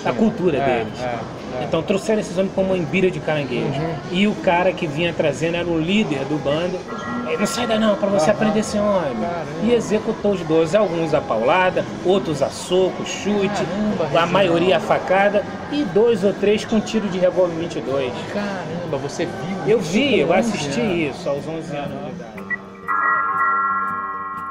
A 0.04 0.12
cultura 0.12 0.58
É, 0.58 0.64
deles. 0.84 1.00
é, 1.02 1.14
é. 1.60 1.64
Então 1.64 1.82
trouxeram 1.82 2.20
esses 2.20 2.36
homens 2.36 2.52
como 2.54 2.68
uma 2.68 2.76
imbira 2.78 3.10
de 3.10 3.20
caranguejo. 3.20 3.80
Uhum. 3.80 3.94
E 4.12 4.26
o 4.26 4.34
cara 4.36 4.72
que 4.72 4.86
vinha 4.86 5.12
trazendo 5.12 5.56
era 5.56 5.66
o 5.68 5.78
líder 5.78 6.24
do 6.26 6.36
bando. 6.42 6.78
Ele, 7.28 7.36
Não 7.38 7.46
sai 7.46 7.66
daí 7.66 7.78
não, 7.78 7.94
pra 7.96 8.08
você 8.08 8.30
Aham. 8.30 8.32
aprender 8.38 8.60
esse 8.60 8.76
homem. 8.78 9.14
Caramba. 9.20 9.46
E 9.62 9.72
executou 9.72 10.32
os 10.32 10.40
12. 10.40 10.76
Alguns 10.76 11.14
a 11.14 11.20
paulada, 11.20 11.84
outros 12.04 12.42
a 12.42 12.48
soco, 12.50 13.04
chute, 13.06 13.48
Caramba, 13.48 14.20
a 14.20 14.26
maioria 14.26 14.76
a 14.78 14.80
facada. 14.80 15.44
E 15.70 15.84
dois 15.84 16.24
ou 16.24 16.32
três 16.32 16.64
com 16.64 16.80
tiro 16.80 17.08
de 17.08 17.18
revólver 17.18 17.54
22. 17.60 18.12
Caramba, 18.32 18.96
você 18.96 19.26
viu 19.26 19.58
Eu 19.68 19.80
vi, 19.80 20.18
eu 20.20 20.28
11 20.30 20.38
assisti 20.38 20.80
anos. 20.80 21.16
isso 21.16 21.28
aos 21.28 21.46
11 21.46 21.76
anos 21.76 22.04
de 22.06 22.10
idade. 22.10 22.40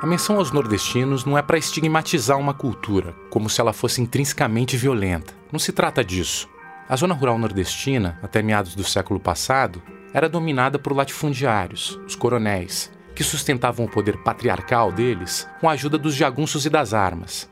A 0.01 0.05
menção 0.07 0.37
aos 0.37 0.51
nordestinos 0.53 1.25
não 1.25 1.37
é 1.37 1.41
para 1.41 1.57
estigmatizar 1.57 2.37
uma 2.37 2.53
cultura, 2.53 3.13
como 3.29 3.49
se 3.49 3.59
ela 3.59 3.73
fosse 3.73 4.01
intrinsecamente 4.01 4.77
violenta. 4.77 5.33
Não 5.51 5.59
se 5.59 5.73
trata 5.73 6.01
disso. 6.05 6.47
A 6.89 6.95
zona 6.95 7.13
rural 7.13 7.37
nordestina, 7.37 8.17
até 8.19 8.41
meados 8.41 8.73
do 8.73 8.83
século 8.83 9.19
passado, 9.19 9.79
era 10.11 10.27
dominada 10.27 10.79
por 10.79 10.91
latifundiários, 10.91 11.99
os 12.07 12.15
coronéis, 12.15 12.91
que 13.13 13.23
sustentavam 13.23 13.85
o 13.85 13.89
poder 13.89 14.17
patriarcal 14.23 14.91
deles 14.91 15.47
com 15.61 15.69
a 15.69 15.73
ajuda 15.73 15.99
dos 15.99 16.15
jagunços 16.15 16.65
e 16.65 16.69
das 16.69 16.91
armas. 16.91 17.47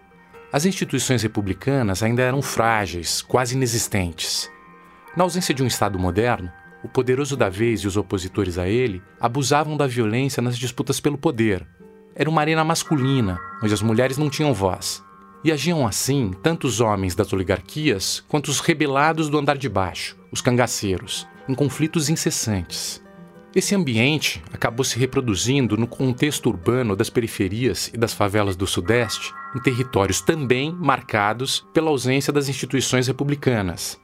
As 0.52 0.66
instituições 0.66 1.22
republicanas 1.22 2.02
ainda 2.02 2.24
eram 2.24 2.42
frágeis, 2.42 3.22
quase 3.22 3.56
inexistentes. 3.56 4.50
Na 5.16 5.24
ausência 5.24 5.54
de 5.54 5.62
um 5.62 5.68
Estado 5.68 6.00
moderno, 6.00 6.52
o 6.84 6.88
poderoso 6.88 7.38
da 7.38 7.48
vez 7.48 7.82
e 7.82 7.88
os 7.88 7.96
opositores 7.96 8.58
a 8.58 8.68
ele 8.68 9.04
abusavam 9.22 9.78
da 9.78 9.86
violência 9.86 10.42
nas 10.42 10.58
disputas 10.58 11.00
pelo 11.00 11.18
poder. 11.18 11.64
Era 12.16 12.28
uma 12.28 12.42
arena 12.42 12.64
masculina, 12.64 13.40
onde 13.62 13.74
as 13.74 13.84
mulheres 13.84 14.18
não 14.18 14.32
tinham 14.32 14.52
voz. 14.52 15.06
E 15.44 15.52
agiam 15.52 15.86
assim 15.86 16.32
tanto 16.42 16.68
os 16.68 16.82
homens 16.82 17.16
das 17.16 17.32
oligarquias 17.32 18.24
quanto 18.28 18.50
os 18.50 18.60
rebelados 18.60 19.30
do 19.30 19.38
andar 19.38 19.58
de 19.58 19.70
baixo, 19.70 20.18
os 20.32 20.42
cangaceiros, 20.42 21.28
em 21.48 21.54
conflitos 21.54 22.10
incessantes. 22.10 23.02
Esse 23.56 23.74
ambiente 23.74 24.44
acabou 24.54 24.84
se 24.84 25.00
reproduzindo 25.00 25.78
no 25.78 25.88
contexto 25.88 26.48
urbano 26.48 26.96
das 26.96 27.10
periferias 27.10 27.90
e 27.94 27.98
das 27.98 28.14
favelas 28.14 28.56
do 28.56 28.68
Sudeste, 28.68 29.34
em 29.56 29.60
territórios 29.60 30.22
também 30.22 30.72
marcados 30.72 31.66
pela 31.74 31.90
ausência 31.90 32.32
das 32.32 32.50
instituições 32.50 33.08
republicanas. 33.08 34.00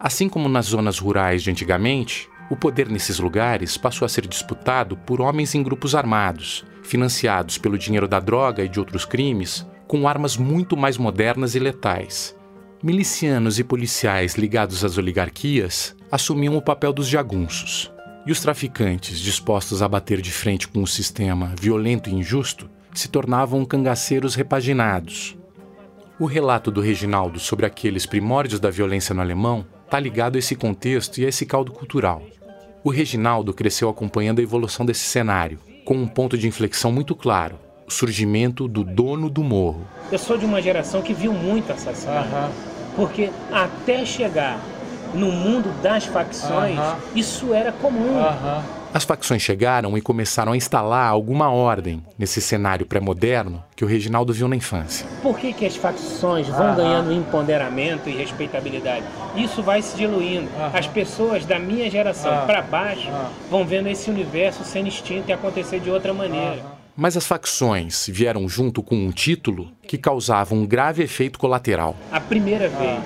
Assim 0.00 0.28
como 0.28 0.48
nas 0.48 0.66
zonas 0.66 0.98
rurais 0.98 1.42
de 1.42 1.50
antigamente, 1.50 2.28
o 2.50 2.56
poder 2.56 2.88
nesses 2.88 3.20
lugares 3.20 3.76
passou 3.76 4.04
a 4.04 4.08
ser 4.08 4.26
disputado 4.26 4.96
por 4.96 5.20
homens 5.20 5.54
em 5.54 5.62
grupos 5.62 5.94
armados, 5.94 6.64
financiados 6.82 7.58
pelo 7.58 7.78
dinheiro 7.78 8.08
da 8.08 8.18
droga 8.18 8.64
e 8.64 8.68
de 8.68 8.80
outros 8.80 9.04
crimes, 9.04 9.64
com 9.92 10.08
armas 10.08 10.38
muito 10.38 10.74
mais 10.74 10.96
modernas 10.96 11.54
e 11.54 11.58
letais. 11.58 12.34
Milicianos 12.82 13.58
e 13.58 13.62
policiais 13.62 14.36
ligados 14.36 14.82
às 14.86 14.96
oligarquias 14.96 15.94
assumiam 16.10 16.56
o 16.56 16.62
papel 16.62 16.94
dos 16.94 17.06
jagunços. 17.06 17.92
E 18.24 18.32
os 18.32 18.40
traficantes, 18.40 19.20
dispostos 19.20 19.82
a 19.82 19.88
bater 19.88 20.22
de 20.22 20.32
frente 20.32 20.66
com 20.66 20.82
o 20.82 20.86
sistema 20.86 21.52
violento 21.60 22.08
e 22.08 22.14
injusto, 22.14 22.70
se 22.94 23.06
tornavam 23.06 23.66
cangaceiros 23.66 24.34
repaginados. 24.34 25.36
O 26.18 26.24
relato 26.24 26.70
do 26.70 26.80
Reginaldo 26.80 27.38
sobre 27.38 27.66
aqueles 27.66 28.06
primórdios 28.06 28.60
da 28.60 28.70
violência 28.70 29.14
no 29.14 29.20
alemão 29.20 29.66
está 29.84 30.00
ligado 30.00 30.36
a 30.36 30.38
esse 30.38 30.56
contexto 30.56 31.18
e 31.18 31.26
a 31.26 31.28
esse 31.28 31.44
caldo 31.44 31.70
cultural. 31.70 32.22
O 32.82 32.88
Reginaldo 32.88 33.52
cresceu 33.52 33.90
acompanhando 33.90 34.38
a 34.38 34.42
evolução 34.42 34.86
desse 34.86 35.04
cenário, 35.04 35.58
com 35.84 35.96
um 35.96 36.08
ponto 36.08 36.38
de 36.38 36.48
inflexão 36.48 36.90
muito 36.90 37.14
claro: 37.14 37.58
surgimento 37.92 38.66
do 38.66 38.82
dono 38.82 39.30
do 39.30 39.42
morro. 39.42 39.86
Eu 40.10 40.18
sou 40.18 40.36
de 40.36 40.44
uma 40.44 40.60
geração 40.60 41.02
que 41.02 41.14
viu 41.14 41.32
muito 41.32 41.72
assassinato, 41.72 42.34
uhum. 42.34 42.50
porque 42.96 43.30
até 43.52 44.04
chegar 44.04 44.58
no 45.14 45.30
mundo 45.30 45.70
das 45.82 46.04
facções, 46.06 46.78
uh 46.78 46.82
-huh. 46.82 46.96
isso 47.14 47.54
era 47.54 47.70
comum. 47.70 48.18
Uh 48.18 48.24
-huh. 48.24 48.62
As 48.94 49.04
facções 49.04 49.40
chegaram 49.40 49.96
e 49.96 50.02
começaram 50.02 50.52
a 50.52 50.56
instalar 50.56 51.08
alguma 51.08 51.50
ordem 51.50 52.02
nesse 52.18 52.42
cenário 52.42 52.84
pré-moderno 52.84 53.64
que 53.74 53.84
o 53.84 53.88
Reginaldo 53.88 54.34
viu 54.34 54.46
na 54.48 54.54
infância. 54.56 55.06
Por 55.22 55.38
que, 55.38 55.52
que 55.54 55.64
as 55.64 55.76
facções 55.76 56.46
vão 56.48 56.66
uh 56.66 56.72
-huh. 56.72 56.76
ganhando 56.76 57.12
empoderamento 57.12 58.10
e 58.10 58.12
respeitabilidade? 58.12 59.04
Isso 59.34 59.62
vai 59.62 59.80
se 59.80 59.96
diluindo. 59.96 60.48
As 60.74 60.86
pessoas 60.86 61.46
da 61.46 61.58
minha 61.58 61.90
geração 61.90 62.44
para 62.46 62.60
baixo 62.60 63.08
vão 63.50 63.64
vendo 63.64 63.88
esse 63.88 64.10
universo 64.10 64.62
sendo 64.62 64.88
extinto 64.88 65.30
e 65.30 65.32
acontecer 65.32 65.80
de 65.80 65.90
outra 65.90 66.12
maneira. 66.12 66.81
Mas 66.96 67.16
as 67.16 67.26
facções 67.26 68.06
vieram 68.08 68.48
junto 68.48 68.82
com 68.82 68.94
um 68.94 69.10
título 69.10 69.70
que 69.86 69.96
causava 69.96 70.54
um 70.54 70.66
grave 70.66 71.02
efeito 71.02 71.38
colateral. 71.38 71.96
A 72.10 72.20
primeira 72.20 72.68
vez 72.68 73.02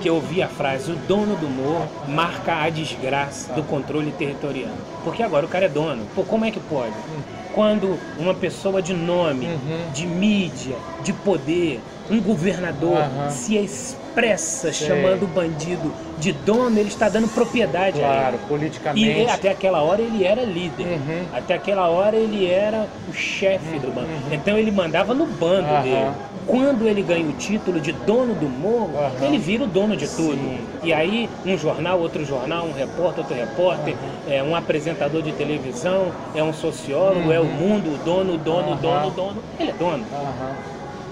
que 0.00 0.08
eu 0.08 0.16
ouvi 0.16 0.42
a 0.42 0.48
frase: 0.48 0.90
o 0.90 0.96
dono 0.96 1.36
do 1.36 1.48
morro 1.48 1.88
marca 2.08 2.62
a 2.62 2.70
desgraça 2.70 3.52
do 3.52 3.62
controle 3.62 4.12
territorial. 4.12 4.74
Porque 5.04 5.22
agora 5.22 5.46
o 5.46 5.48
cara 5.48 5.66
é 5.66 5.68
dono. 5.68 6.06
Pô, 6.14 6.22
como 6.24 6.44
é 6.44 6.50
que 6.50 6.60
pode? 6.60 6.94
Quando 7.54 7.98
uma 8.18 8.34
pessoa 8.34 8.80
de 8.80 8.94
nome, 8.94 9.46
uhum. 9.46 9.92
de 9.92 10.06
mídia, 10.06 10.76
de 11.02 11.12
poder, 11.12 11.80
um 12.10 12.20
governador 12.20 12.98
uhum. 12.98 13.30
se 13.30 13.56
expressa 14.08 14.72
Sei. 14.72 14.88
chamando 14.88 15.24
o 15.24 15.26
bandido 15.26 15.92
de 16.18 16.32
dono, 16.32 16.78
ele 16.78 16.88
está 16.88 17.08
dando 17.08 17.28
propriedade 17.28 17.98
claro, 17.98 18.14
a 18.14 18.28
ele. 18.30 18.38
politicamente. 18.48 19.20
E 19.20 19.28
até 19.28 19.50
aquela 19.50 19.82
hora 19.82 20.02
ele 20.02 20.24
era 20.24 20.42
líder. 20.42 20.86
Uhum. 20.86 21.24
Até 21.32 21.54
aquela 21.54 21.88
hora 21.88 22.16
ele 22.16 22.50
era 22.50 22.88
o 23.08 23.12
chefe 23.12 23.78
do 23.78 23.88
bando. 23.94 24.08
Uhum. 24.08 24.32
Então 24.32 24.58
ele 24.58 24.70
mandava 24.70 25.14
no 25.14 25.26
bando 25.26 25.82
dele 25.82 26.12
quando 26.48 26.88
ele 26.88 27.02
ganha 27.02 27.28
o 27.28 27.32
título 27.34 27.78
de 27.78 27.92
dono 27.92 28.34
do 28.34 28.48
morro, 28.48 28.94
uhum. 28.94 29.26
ele 29.26 29.36
vira 29.36 29.64
o 29.64 29.66
dono 29.66 29.94
de 29.94 30.08
tudo. 30.08 30.34
Sim. 30.34 30.58
E 30.82 30.94
aí, 30.94 31.28
um 31.44 31.58
jornal, 31.58 32.00
outro 32.00 32.24
jornal, 32.24 32.64
um 32.64 32.72
repórter, 32.72 33.18
outro 33.18 33.36
repórter, 33.36 33.94
uhum. 33.94 34.32
é 34.32 34.42
um 34.42 34.56
apresentador 34.56 35.22
de 35.22 35.32
televisão, 35.32 36.10
é 36.34 36.42
um 36.42 36.54
sociólogo, 36.54 37.26
uhum. 37.26 37.32
é 37.32 37.38
o 37.38 37.42
uhum. 37.42 37.52
mundo, 37.52 37.94
o 37.94 37.98
dono, 37.98 38.34
o 38.34 38.38
dono, 38.38 38.72
o 38.72 38.76
dono, 38.76 39.06
o 39.08 39.10
dono. 39.10 39.42
Ele 39.60 39.70
é 39.70 39.74
dono. 39.74 40.04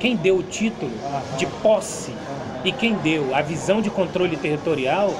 Quem 0.00 0.17
deu 0.17 0.37
o 0.37 0.43
título 0.43 0.93
de 1.37 1.47
posse 1.47 2.12
e 2.66 2.73
quem 2.73 2.94
deu 2.96 3.32
a 3.32 3.40
visão 3.40 3.80
de 3.80 3.88
controle 3.88 4.37
territorial 4.37 5.14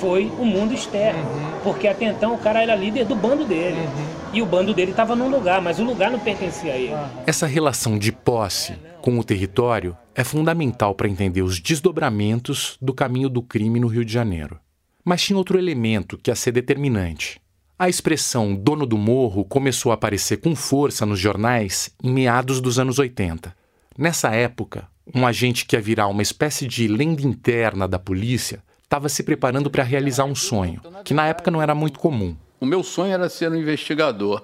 foi 0.00 0.24
o 0.38 0.44
mundo 0.44 0.74
externo. 0.74 1.20
Uhum. 1.20 1.60
Porque 1.62 1.86
até 1.86 2.06
então 2.06 2.34
o 2.34 2.38
cara 2.38 2.60
era 2.60 2.74
líder 2.74 3.06
do 3.06 3.14
bando 3.14 3.44
dele. 3.44 3.78
Uhum. 3.78 4.34
E 4.34 4.42
o 4.42 4.46
bando 4.46 4.74
dele 4.74 4.90
estava 4.90 5.14
num 5.14 5.30
lugar, 5.30 5.62
mas 5.62 5.78
o 5.78 5.84
lugar 5.84 6.10
não 6.10 6.18
pertencia 6.18 6.72
a 6.72 6.76
ele. 6.76 6.94
Essa 7.24 7.46
relação 7.46 7.96
de 7.96 8.10
posse 8.10 8.74
com 9.00 9.16
o 9.16 9.22
território 9.22 9.96
é 10.12 10.24
fundamental 10.24 10.92
para 10.92 11.08
entender 11.08 11.42
os 11.42 11.60
desdobramentos 11.60 12.76
do 12.82 12.92
caminho 12.92 13.28
do 13.28 13.42
crime 13.42 13.78
no 13.78 13.86
Rio 13.86 14.04
de 14.04 14.12
Janeiro. 14.12 14.58
Mas 15.04 15.22
tinha 15.22 15.38
outro 15.38 15.56
elemento 15.56 16.18
que 16.18 16.30
ia 16.30 16.34
ser 16.34 16.50
determinante. 16.50 17.40
A 17.78 17.88
expressão 17.88 18.56
dono 18.56 18.84
do 18.84 18.98
morro 18.98 19.44
começou 19.44 19.92
a 19.92 19.94
aparecer 19.94 20.38
com 20.38 20.56
força 20.56 21.06
nos 21.06 21.20
jornais 21.20 21.90
em 22.02 22.12
meados 22.12 22.60
dos 22.60 22.76
anos 22.76 22.98
80. 22.98 23.54
Nessa 23.96 24.34
época, 24.34 24.88
um 25.14 25.26
agente 25.26 25.64
que 25.64 25.76
ia 25.76 25.82
virar 25.82 26.08
uma 26.08 26.22
espécie 26.22 26.66
de 26.66 26.88
lenda 26.88 27.22
interna 27.22 27.86
da 27.88 27.98
polícia 27.98 28.62
estava 28.82 29.08
se 29.08 29.22
preparando 29.22 29.70
para 29.70 29.82
realizar 29.82 30.24
um 30.24 30.34
sonho, 30.34 30.80
que 31.04 31.12
na 31.12 31.26
época 31.26 31.50
não 31.50 31.60
era 31.60 31.74
muito 31.74 31.98
comum. 31.98 32.34
O 32.60 32.66
meu 32.66 32.82
sonho 32.82 33.12
era 33.12 33.28
ser 33.28 33.50
um 33.50 33.56
investigador. 33.56 34.42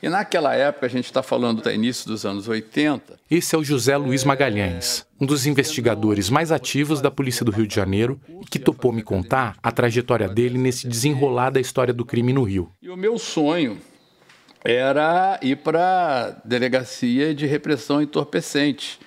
E 0.00 0.08
naquela 0.08 0.54
época, 0.54 0.86
a 0.86 0.88
gente 0.88 1.06
está 1.06 1.24
falando 1.24 1.60
do 1.60 1.70
início 1.70 2.06
dos 2.06 2.24
anos 2.24 2.46
80. 2.46 3.18
Esse 3.28 3.56
é 3.56 3.58
o 3.58 3.64
José 3.64 3.96
Luiz 3.96 4.22
Magalhães, 4.22 5.04
um 5.20 5.26
dos 5.26 5.44
investigadores 5.44 6.30
mais 6.30 6.52
ativos 6.52 7.00
da 7.00 7.10
Polícia 7.10 7.44
do 7.44 7.50
Rio 7.50 7.66
de 7.66 7.74
Janeiro 7.74 8.20
e 8.28 8.44
que 8.44 8.60
topou 8.60 8.92
me 8.92 9.02
contar 9.02 9.56
a 9.60 9.72
trajetória 9.72 10.28
dele 10.28 10.56
nesse 10.56 10.86
desenrolar 10.86 11.50
da 11.50 11.60
história 11.60 11.92
do 11.92 12.04
crime 12.04 12.32
no 12.32 12.44
Rio. 12.44 12.70
E 12.80 12.88
o 12.88 12.96
meu 12.96 13.18
sonho 13.18 13.78
era 14.64 15.40
ir 15.42 15.56
para 15.56 15.80
a 15.80 16.30
delegacia 16.46 17.34
de 17.34 17.46
repressão 17.46 18.00
entorpecente 18.00 19.00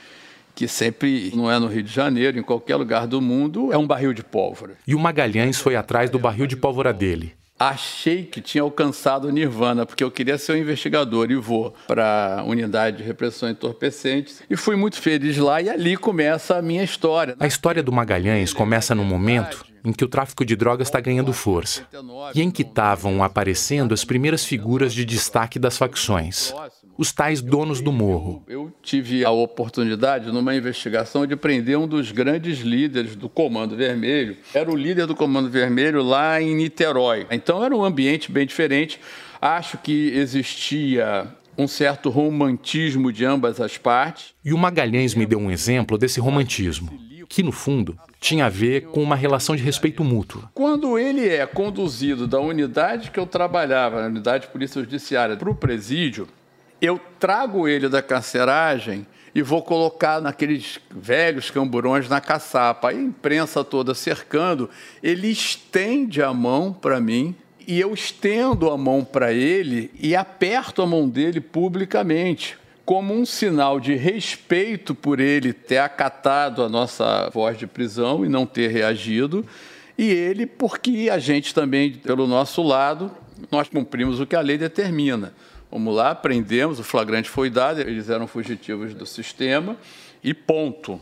que 0.53 0.67
sempre 0.67 1.31
não 1.35 1.51
é 1.51 1.57
no 1.59 1.67
Rio 1.67 1.83
de 1.83 1.91
Janeiro, 1.91 2.39
em 2.39 2.43
qualquer 2.43 2.75
lugar 2.75 3.07
do 3.07 3.21
mundo, 3.21 3.71
é 3.71 3.77
um 3.77 3.87
barril 3.87 4.13
de 4.13 4.23
pólvora. 4.23 4.75
E 4.87 4.95
o 4.95 4.99
Magalhães 4.99 5.59
foi 5.59 5.75
atrás 5.75 6.09
do 6.09 6.19
barril 6.19 6.47
de 6.47 6.55
pólvora 6.55 6.93
dele 6.93 7.33
achei 7.69 8.23
que 8.23 8.41
tinha 8.41 8.63
alcançado 8.63 9.27
o 9.27 9.31
Nirvana, 9.31 9.85
porque 9.85 10.03
eu 10.03 10.09
queria 10.09 10.37
ser 10.37 10.53
um 10.53 10.57
investigador 10.57 11.29
e 11.29 11.35
vou 11.35 11.75
para 11.87 12.39
a 12.39 12.43
unidade 12.43 12.97
de 12.97 13.03
repressão 13.03 13.47
entorpecentes 13.49 14.41
e 14.49 14.55
fui 14.55 14.75
muito 14.75 14.99
feliz 14.99 15.37
lá 15.37 15.61
e 15.61 15.69
ali 15.69 15.95
começa 15.95 16.57
a 16.57 16.61
minha 16.61 16.83
história. 16.83 17.35
A 17.39 17.45
história 17.45 17.83
do 17.83 17.91
Magalhães 17.91 18.51
começa 18.51 18.95
no 18.95 19.03
momento 19.03 19.63
em 19.83 19.91
que 19.91 20.03
o 20.03 20.07
tráfico 20.07 20.45
de 20.45 20.55
drogas 20.55 20.87
está 20.87 20.99
ganhando 20.99 21.33
força 21.33 21.87
e 22.35 22.41
em 22.41 22.51
que 22.51 22.61
estavam 22.61 23.23
aparecendo 23.23 23.93
as 23.93 24.03
primeiras 24.03 24.45
figuras 24.45 24.93
de 24.93 25.05
destaque 25.05 25.57
das 25.57 25.77
facções 25.77 26.53
os 27.01 27.11
tais 27.11 27.41
donos 27.41 27.81
do 27.81 27.91
morro. 27.91 28.43
Eu 28.47 28.71
tive 28.81 29.25
a 29.25 29.31
oportunidade, 29.31 30.31
numa 30.31 30.55
investigação, 30.55 31.25
de 31.25 31.35
prender 31.35 31.75
um 31.75 31.87
dos 31.87 32.11
grandes 32.11 32.59
líderes 32.59 33.15
do 33.15 33.27
Comando 33.27 33.75
Vermelho. 33.75 34.37
Era 34.53 34.71
o 34.71 34.75
líder 34.75 35.07
do 35.07 35.15
Comando 35.15 35.49
Vermelho 35.49 36.03
lá 36.03 36.39
em 36.39 36.53
Niterói. 36.55 37.25
Então 37.31 37.63
era 37.63 37.75
um 37.75 37.83
ambiente 37.83 38.31
bem 38.31 38.45
diferente. 38.45 38.99
Acho 39.41 39.79
que 39.79 40.11
existia 40.13 41.27
um 41.57 41.67
certo 41.67 42.11
romantismo 42.11 43.11
de 43.11 43.25
ambas 43.25 43.59
as 43.59 43.79
partes. 43.79 44.35
E 44.45 44.53
o 44.53 44.57
Magalhães 44.57 45.15
me 45.15 45.25
deu 45.25 45.39
um 45.39 45.49
exemplo 45.49 45.97
desse 45.97 46.19
romantismo, 46.19 46.91
que 47.27 47.41
no 47.41 47.51
fundo 47.51 47.97
tinha 48.21 48.45
a 48.45 48.49
ver 48.49 48.83
com 48.83 49.01
uma 49.01 49.15
relação 49.15 49.55
de 49.55 49.63
respeito 49.63 50.03
mútuo. 50.03 50.47
Quando 50.53 50.97
ele 50.97 51.27
é 51.27 51.45
conduzido 51.47 52.27
da 52.27 52.39
unidade 52.39 53.09
que 53.09 53.19
eu 53.19 53.25
trabalhava, 53.25 53.99
na 53.99 54.07
unidade 54.07 54.45
de 54.45 54.51
polícia 54.51 54.79
judiciária, 54.79 55.35
para 55.35 55.49
o 55.49 55.55
presídio, 55.55 56.27
eu 56.79 57.01
trago 57.19 57.67
ele 57.67 57.89
da 57.89 58.01
carceragem 58.01 59.07
e 59.33 59.41
vou 59.41 59.63
colocar 59.63 60.21
naqueles 60.21 60.79
velhos 60.91 61.49
camburões 61.49 62.07
na 62.07 62.21
caçapa. 62.21 62.89
a 62.89 62.93
imprensa 62.93 63.63
toda 63.63 63.95
cercando, 63.95 64.69
ele 65.01 65.27
estende 65.27 66.21
a 66.21 66.31
mão 66.31 66.71
para 66.71 67.01
mim 67.01 67.35
e 67.67 67.79
eu 67.79 67.91
estendo 67.91 68.69
a 68.69 68.77
mão 68.77 69.03
para 69.03 69.33
ele 69.33 69.89
e 69.99 70.15
aperto 70.15 70.83
a 70.83 70.85
mão 70.85 71.09
dele 71.09 71.41
publicamente, 71.41 72.57
como 72.91 73.13
um 73.13 73.25
sinal 73.25 73.79
de 73.79 73.95
respeito 73.95 74.93
por 74.93 75.21
ele 75.21 75.53
ter 75.53 75.77
acatado 75.77 76.61
a 76.61 76.67
nossa 76.67 77.29
voz 77.29 77.57
de 77.57 77.65
prisão 77.65 78.25
e 78.25 78.27
não 78.27 78.45
ter 78.45 78.69
reagido, 78.69 79.45
e 79.97 80.09
ele 80.09 80.45
porque 80.45 81.07
a 81.09 81.17
gente 81.17 81.53
também, 81.53 81.93
pelo 81.93 82.27
nosso 82.27 82.61
lado, 82.61 83.09
nós 83.49 83.69
cumprimos 83.69 84.19
o 84.19 84.25
que 84.27 84.35
a 84.35 84.41
lei 84.41 84.57
determina 84.57 85.33
Vamos 85.71 85.95
lá, 85.95 86.13
prendemos, 86.13 86.81
o 86.81 86.83
flagrante 86.83 87.29
foi 87.29 87.49
dado, 87.49 87.79
eles 87.79 88.09
eram 88.09 88.27
fugitivos 88.27 88.93
do 88.93 89.05
sistema 89.05 89.77
e 90.21 90.33
ponto. 90.33 90.99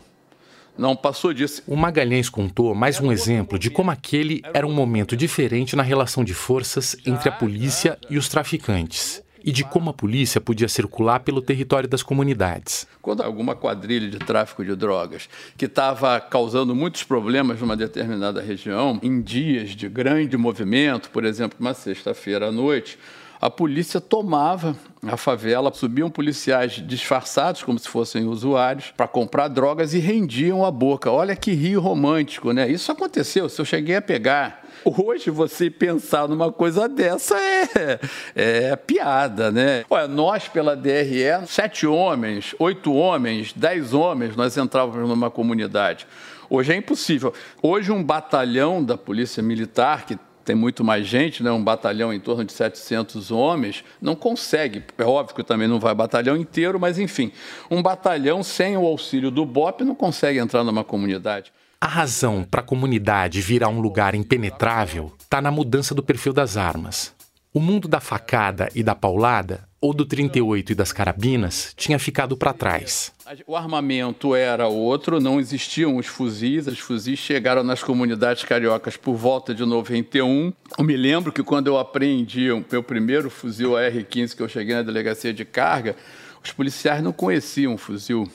Não 0.78 0.94
passou 0.94 1.34
disso. 1.34 1.60
O 1.66 1.74
Magalhães 1.74 2.30
contou 2.30 2.72
mais 2.72 3.00
um 3.00 3.10
exemplo 3.10 3.58
de 3.58 3.68
como 3.68 3.90
aquele 3.90 4.42
era 4.54 4.64
um 4.64 4.72
momento 4.72 5.16
diferente 5.16 5.74
na 5.74 5.82
relação 5.82 6.22
de 6.22 6.34
forças 6.34 6.96
entre 7.04 7.28
a 7.28 7.32
polícia 7.32 7.98
e 8.08 8.16
os 8.16 8.28
traficantes 8.28 9.24
e 9.44 9.52
de 9.52 9.64
como 9.64 9.90
a 9.90 9.92
polícia 9.92 10.40
podia 10.40 10.68
circular 10.68 11.20
pelo 11.20 11.40
território 11.40 11.88
das 11.88 12.02
comunidades. 12.02 12.86
Quando 13.00 13.22
alguma 13.22 13.54
quadrilha 13.54 14.08
de 14.08 14.18
tráfico 14.18 14.64
de 14.64 14.74
drogas 14.74 15.28
que 15.56 15.66
estava 15.66 16.20
causando 16.20 16.74
muitos 16.74 17.02
problemas 17.02 17.60
numa 17.60 17.76
determinada 17.76 18.40
região, 18.40 18.98
em 19.02 19.20
dias 19.20 19.70
de 19.70 19.88
grande 19.88 20.36
movimento, 20.36 21.10
por 21.10 21.24
exemplo, 21.24 21.56
uma 21.60 21.74
sexta-feira 21.74 22.48
à 22.48 22.52
noite, 22.52 22.98
a 23.40 23.48
polícia 23.48 24.00
tomava 24.00 24.76
a 25.02 25.16
favela, 25.16 25.72
subiam 25.72 26.10
policiais 26.10 26.72
disfarçados 26.72 27.62
como 27.62 27.78
se 27.78 27.88
fossem 27.88 28.26
usuários 28.26 28.92
para 28.94 29.08
comprar 29.08 29.48
drogas 29.48 29.94
e 29.94 29.98
rendiam 29.98 30.62
a 30.62 30.70
boca. 30.70 31.10
Olha 31.10 31.34
que 31.34 31.52
rio 31.52 31.80
romântico, 31.80 32.52
né? 32.52 32.68
Isso 32.70 32.92
aconteceu, 32.92 33.48
se 33.48 33.58
eu 33.58 33.64
cheguei 33.64 33.96
a 33.96 34.02
pegar. 34.02 34.62
Hoje 34.84 35.30
você 35.30 35.70
pensar 35.70 36.28
numa 36.28 36.52
coisa 36.52 36.86
dessa 36.86 37.34
é, 37.38 37.98
é 38.34 38.76
piada, 38.76 39.50
né? 39.50 39.84
Olha, 39.88 40.06
nós 40.06 40.46
pela 40.46 40.76
DRE, 40.76 41.46
sete 41.46 41.86
homens, 41.86 42.54
oito 42.58 42.92
homens, 42.92 43.54
dez 43.54 43.94
homens, 43.94 44.36
nós 44.36 44.54
entrávamos 44.58 45.08
numa 45.08 45.30
comunidade. 45.30 46.06
Hoje 46.48 46.72
é 46.72 46.76
impossível. 46.76 47.32
Hoje 47.62 47.90
um 47.90 48.02
batalhão 48.02 48.84
da 48.84 48.98
Polícia 48.98 49.42
Militar, 49.42 50.04
que 50.04 50.18
tem 50.50 50.54
muito 50.56 50.82
mais 50.82 51.06
gente, 51.06 51.44
né? 51.44 51.52
um 51.52 51.62
batalhão 51.62 52.12
em 52.12 52.18
torno 52.18 52.44
de 52.44 52.52
700 52.52 53.30
homens, 53.30 53.84
não 54.02 54.16
consegue. 54.16 54.82
É 54.98 55.04
óbvio 55.04 55.36
que 55.36 55.44
também 55.44 55.68
não 55.68 55.78
vai 55.78 55.94
batalhão 55.94 56.36
inteiro, 56.36 56.80
mas 56.80 56.98
enfim, 56.98 57.30
um 57.70 57.80
batalhão 57.80 58.42
sem 58.42 58.76
o 58.76 58.84
auxílio 58.84 59.30
do 59.30 59.46
BOP 59.46 59.82
não 59.82 59.94
consegue 59.94 60.40
entrar 60.40 60.64
numa 60.64 60.82
comunidade. 60.82 61.52
A 61.80 61.86
razão 61.86 62.42
para 62.42 62.62
a 62.62 62.64
comunidade 62.64 63.40
virar 63.40 63.68
um 63.68 63.80
lugar 63.80 64.12
impenetrável 64.16 65.12
está 65.20 65.40
na 65.40 65.52
mudança 65.52 65.94
do 65.94 66.02
perfil 66.02 66.32
das 66.32 66.56
armas. 66.56 67.14
O 67.52 67.58
mundo 67.58 67.88
da 67.88 67.98
facada 67.98 68.68
e 68.76 68.82
da 68.82 68.94
paulada, 68.94 69.68
ou 69.80 69.92
do 69.92 70.06
38 70.06 70.70
e 70.70 70.74
das 70.76 70.92
carabinas, 70.92 71.74
tinha 71.76 71.98
ficado 71.98 72.36
para 72.36 72.52
trás. 72.52 73.12
O 73.44 73.56
armamento 73.56 74.36
era 74.36 74.68
outro, 74.68 75.18
não 75.18 75.40
existiam 75.40 75.96
os 75.96 76.06
fuzis, 76.06 76.68
os 76.68 76.78
fuzis 76.78 77.18
chegaram 77.18 77.64
nas 77.64 77.82
comunidades 77.82 78.44
cariocas 78.44 78.96
por 78.96 79.16
volta 79.16 79.52
de 79.52 79.64
91. 79.64 80.52
Eu 80.78 80.84
me 80.84 80.96
lembro 80.96 81.32
que 81.32 81.42
quando 81.42 81.66
eu 81.66 81.76
aprendi 81.76 82.52
o 82.52 82.64
meu 82.70 82.84
primeiro 82.84 83.28
fuzil 83.28 83.76
AR-15, 83.76 84.36
que 84.36 84.42
eu 84.42 84.48
cheguei 84.48 84.76
na 84.76 84.82
delegacia 84.82 85.34
de 85.34 85.44
carga, 85.44 85.96
os 86.44 86.52
policiais 86.52 87.02
não 87.02 87.12
conheciam 87.12 87.74
o 87.74 87.78
fuzil. 87.78 88.30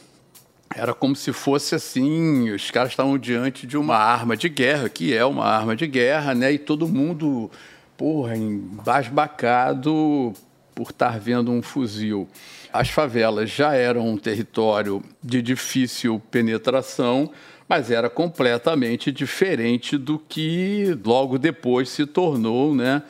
Era 0.76 0.94
como 0.94 1.16
se 1.16 1.32
fosse 1.32 1.74
assim, 1.74 2.50
os 2.52 2.70
caras 2.70 2.92
estavam 2.92 3.18
diante 3.18 3.66
de 3.66 3.78
uma 3.78 3.96
arma 3.96 4.36
de 4.36 4.50
guerra, 4.50 4.90
que 4.90 5.14
é 5.14 5.24
uma 5.24 5.46
arma 5.46 5.74
de 5.74 5.88
guerra, 5.88 6.36
né? 6.36 6.52
E 6.52 6.58
todo 6.58 6.86
mundo, 6.86 7.50
porra, 7.98 8.36
embasbacado 8.36 10.34
por 10.74 10.90
estar 10.90 11.18
vendo 11.20 11.52
um 11.52 11.62
fuzil. 11.62 12.28
As 12.72 12.90
favelas 12.90 13.50
já 13.50 13.74
eram 13.74 14.10
um 14.10 14.18
território 14.18 15.02
de 15.24 15.42
difícil 15.42 16.22
penetração, 16.30 17.32
mas 17.68 17.90
era 17.90 18.10
completamente 18.10 19.12
diferente 19.12 19.98
do 19.98 20.20
que 20.20 20.98
logo 21.04 21.38
depois 21.38 21.90
se 21.90 22.06
tornou, 22.06 22.76
né? 22.76 23.02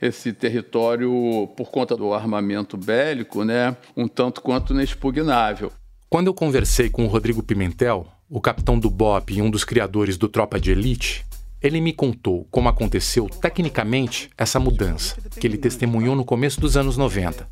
Esse 0.00 0.32
território, 0.32 1.48
por 1.56 1.70
conta 1.70 1.96
do 1.96 2.12
armamento 2.12 2.76
bélico, 2.76 3.44
né, 3.44 3.76
um 3.96 4.08
tanto 4.08 4.40
quanto 4.40 4.72
inexpugnável. 4.72 5.70
Quando 6.10 6.26
eu 6.26 6.34
conversei 6.34 6.90
com 6.90 7.04
o 7.04 7.06
Rodrigo 7.06 7.40
Pimentel, 7.40 8.08
o 8.28 8.40
capitão 8.40 8.76
do 8.76 8.90
BOP 8.90 9.30
e 9.30 9.40
um 9.40 9.48
dos 9.48 9.62
criadores 9.62 10.16
do 10.16 10.28
Tropa 10.28 10.58
de 10.58 10.72
Elite, 10.72 11.24
ele 11.62 11.80
me 11.80 11.92
contou 11.92 12.46
como 12.50 12.68
aconteceu 12.68 13.28
tecnicamente 13.28 14.28
essa 14.36 14.58
mudança, 14.58 15.16
que 15.38 15.46
ele 15.46 15.56
testemunhou 15.56 16.16
no 16.16 16.24
começo 16.24 16.60
dos 16.60 16.76
anos 16.76 16.96
90. 16.96 17.48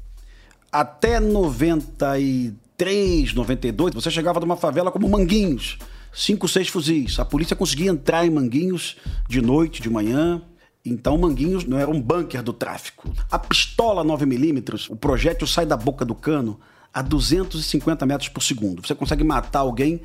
Até 0.73 1.20
93, 1.20 3.35
92, 3.35 3.94
você 3.94 4.11
chegava 4.11 4.40
numa 4.40 4.57
favela 4.57 4.90
como 4.90 5.09
Manguinhos, 5.09 5.79
cinco, 6.12 6.49
seis 6.49 6.68
fuzis. 6.68 7.18
A 7.18 7.25
polícia 7.25 7.57
conseguia 7.57 7.90
entrar 7.90 8.27
em 8.27 8.31
Manguinhos 8.31 8.96
de 9.29 9.40
noite, 9.40 9.81
de 9.81 9.88
manhã. 9.88 10.42
Então, 10.85 11.16
Manguinhos 11.18 11.64
não 11.64 11.79
era 11.79 11.90
um 11.90 12.01
bunker 12.01 12.42
do 12.42 12.53
tráfico. 12.53 13.11
A 13.31 13.38
pistola 13.38 14.05
9mm, 14.05 14.90
o 14.90 14.96
projétil 14.96 15.46
sai 15.46 15.66
da 15.66 15.77
boca 15.77 16.05
do 16.05 16.14
cano 16.14 16.59
a 16.92 17.03
250 17.03 18.05
metros 18.07 18.29
por 18.29 18.42
segundo. 18.42 18.85
Você 18.85 18.94
consegue 18.94 19.23
matar 19.23 19.61
alguém 19.61 20.01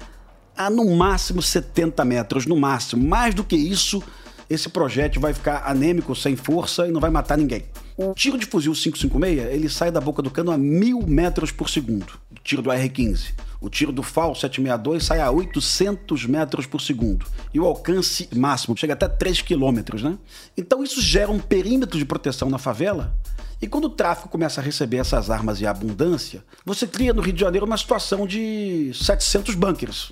a 0.58 0.70
no 0.70 0.96
máximo 0.96 1.42
70 1.42 2.04
metros, 2.06 2.46
no 2.46 2.56
máximo. 2.56 3.06
Mais 3.06 3.34
do 3.34 3.44
que 3.44 3.56
isso, 3.56 4.02
esse 4.50 4.70
projétil 4.70 5.22
vai 5.22 5.34
ficar 5.34 5.64
anêmico, 5.66 6.16
sem 6.16 6.36
força 6.36 6.88
e 6.88 6.92
não 6.92 7.02
vai 7.02 7.10
matar 7.10 7.38
ninguém. 7.38 7.66
O 7.98 8.14
tiro 8.14 8.38
de 8.38 8.46
fuzil 8.46 8.74
556, 8.74 9.54
ele 9.54 9.70
sai 9.70 9.90
da 9.90 10.02
boca 10.02 10.22
do 10.22 10.30
cano 10.30 10.52
a 10.52 10.58
mil 10.58 11.02
metros 11.02 11.52
por 11.52 11.70
segundo, 11.70 12.20
o 12.30 12.36
tiro 12.44 12.62
do 12.62 12.70
AR-15. 12.70 13.34
O 13.62 13.70
tiro 13.70 13.92
do 13.92 14.04
FAL 14.04 14.36
762 14.36 15.04
sai 15.04 15.22
a 15.22 15.32
800 15.32 16.26
metros 16.26 16.66
por 16.68 16.82
segundo. 16.82 17.26
E 17.54 17.60
o 17.60 17.66
alcance 17.66 18.28
máximo 18.36 18.78
chega 18.78 18.94
até 18.94 19.08
3 19.08 19.42
quilômetros, 19.42 20.04
né? 20.04 20.18
Então 20.58 20.84
isso 20.84 21.02
gera 21.02 21.32
um 21.32 21.40
perímetro 21.40 21.98
de 21.98 22.06
proteção 22.06 22.50
na 22.50 22.58
favela 22.58 23.16
e 23.62 23.68
quando 23.68 23.86
o 23.86 23.90
tráfico 23.90 24.30
começa 24.30 24.60
a 24.60 24.64
receber 24.64 24.98
essas 24.98 25.30
armas 25.30 25.62
em 25.62 25.66
abundância, 25.66 26.44
você 26.66 26.86
cria 26.86 27.14
no 27.14 27.22
Rio 27.22 27.34
de 27.34 27.40
Janeiro 27.40 27.66
uma 27.66 27.78
situação 27.78 28.28
de 28.28 28.92
700 28.94 29.56
bunkers. 29.56 30.12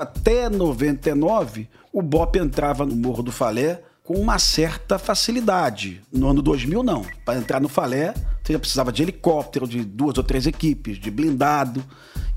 Até 0.00 0.48
99, 0.48 1.68
o 1.92 2.00
BOP 2.00 2.36
entrava 2.36 2.86
no 2.86 2.96
Morro 2.96 3.22
do 3.22 3.30
Falé 3.30 3.82
com 4.02 4.14
uma 4.14 4.38
certa 4.38 4.98
facilidade. 4.98 6.00
No 6.10 6.30
ano 6.30 6.40
2000, 6.40 6.82
não. 6.82 7.04
Para 7.22 7.38
entrar 7.38 7.60
no 7.60 7.68
Falé, 7.68 8.14
você 8.42 8.54
já 8.54 8.58
precisava 8.58 8.90
de 8.90 9.02
helicóptero, 9.02 9.68
de 9.68 9.84
duas 9.84 10.16
ou 10.16 10.24
três 10.24 10.46
equipes, 10.46 10.98
de 10.98 11.10
blindado. 11.10 11.84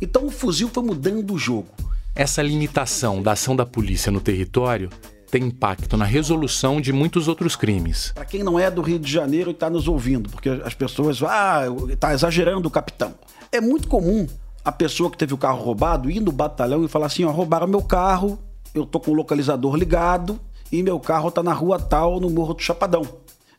Então 0.01 0.25
o 0.25 0.29
fuzil 0.29 0.67
foi 0.67 0.83
mudando 0.83 1.33
o 1.33 1.39
jogo. 1.39 1.69
Essa 2.13 2.41
limitação 2.41 3.21
da 3.23 3.31
ação 3.31 3.55
da 3.55 3.65
polícia 3.65 4.11
no 4.11 4.19
território 4.19 4.89
tem 5.31 5.45
impacto 5.45 5.95
na 5.95 6.03
resolução 6.03 6.81
de 6.81 6.91
muitos 6.91 7.29
outros 7.29 7.55
crimes. 7.55 8.11
Para 8.13 8.25
quem 8.25 8.43
não 8.43 8.59
é 8.59 8.69
do 8.69 8.81
Rio 8.81 8.99
de 8.99 9.09
Janeiro 9.09 9.51
e 9.51 9.53
está 9.53 9.69
nos 9.69 9.87
ouvindo, 9.87 10.29
porque 10.29 10.49
as 10.49 10.73
pessoas, 10.73 11.23
ah, 11.23 11.61
está 11.89 12.13
exagerando 12.13 12.67
o 12.67 12.71
capitão. 12.71 13.15
É 13.53 13.61
muito 13.61 13.87
comum 13.87 14.27
a 14.63 14.71
pessoa 14.71 15.09
que 15.09 15.17
teve 15.17 15.33
o 15.33 15.37
carro 15.37 15.63
roubado 15.63 16.09
ir 16.09 16.19
no 16.19 16.31
batalhão 16.31 16.83
e 16.83 16.87
falar 16.87 17.07
assim: 17.07 17.23
ó, 17.23 17.31
roubaram 17.31 17.67
meu 17.67 17.81
carro, 17.81 18.39
eu 18.73 18.85
tô 18.85 18.99
com 18.99 19.11
o 19.11 19.13
localizador 19.13 19.75
ligado 19.75 20.39
e 20.71 20.81
meu 20.81 20.99
carro 20.99 21.29
tá 21.29 21.43
na 21.43 21.53
rua 21.53 21.79
tal, 21.79 22.19
no 22.19 22.29
Morro 22.29 22.53
do 22.53 22.61
Chapadão. 22.61 23.05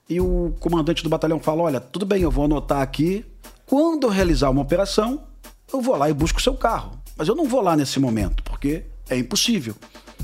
E 0.08 0.20
o 0.20 0.54
comandante 0.60 1.02
do 1.02 1.08
batalhão 1.08 1.38
fala: 1.38 1.62
olha, 1.62 1.80
tudo 1.80 2.06
bem, 2.06 2.22
eu 2.22 2.30
vou 2.30 2.44
anotar 2.44 2.80
aqui. 2.80 3.24
Quando 3.66 4.06
eu 4.06 4.10
realizar 4.10 4.50
uma 4.50 4.62
operação, 4.62 5.22
eu 5.72 5.80
vou 5.80 5.96
lá 5.96 6.10
e 6.10 6.14
busco 6.14 6.38
o 6.38 6.42
seu 6.42 6.54
carro. 6.54 6.92
Mas 7.16 7.28
eu 7.28 7.34
não 7.34 7.46
vou 7.46 7.60
lá 7.60 7.76
nesse 7.76 7.98
momento, 7.98 8.42
porque 8.42 8.84
é 9.08 9.16
impossível. 9.16 9.74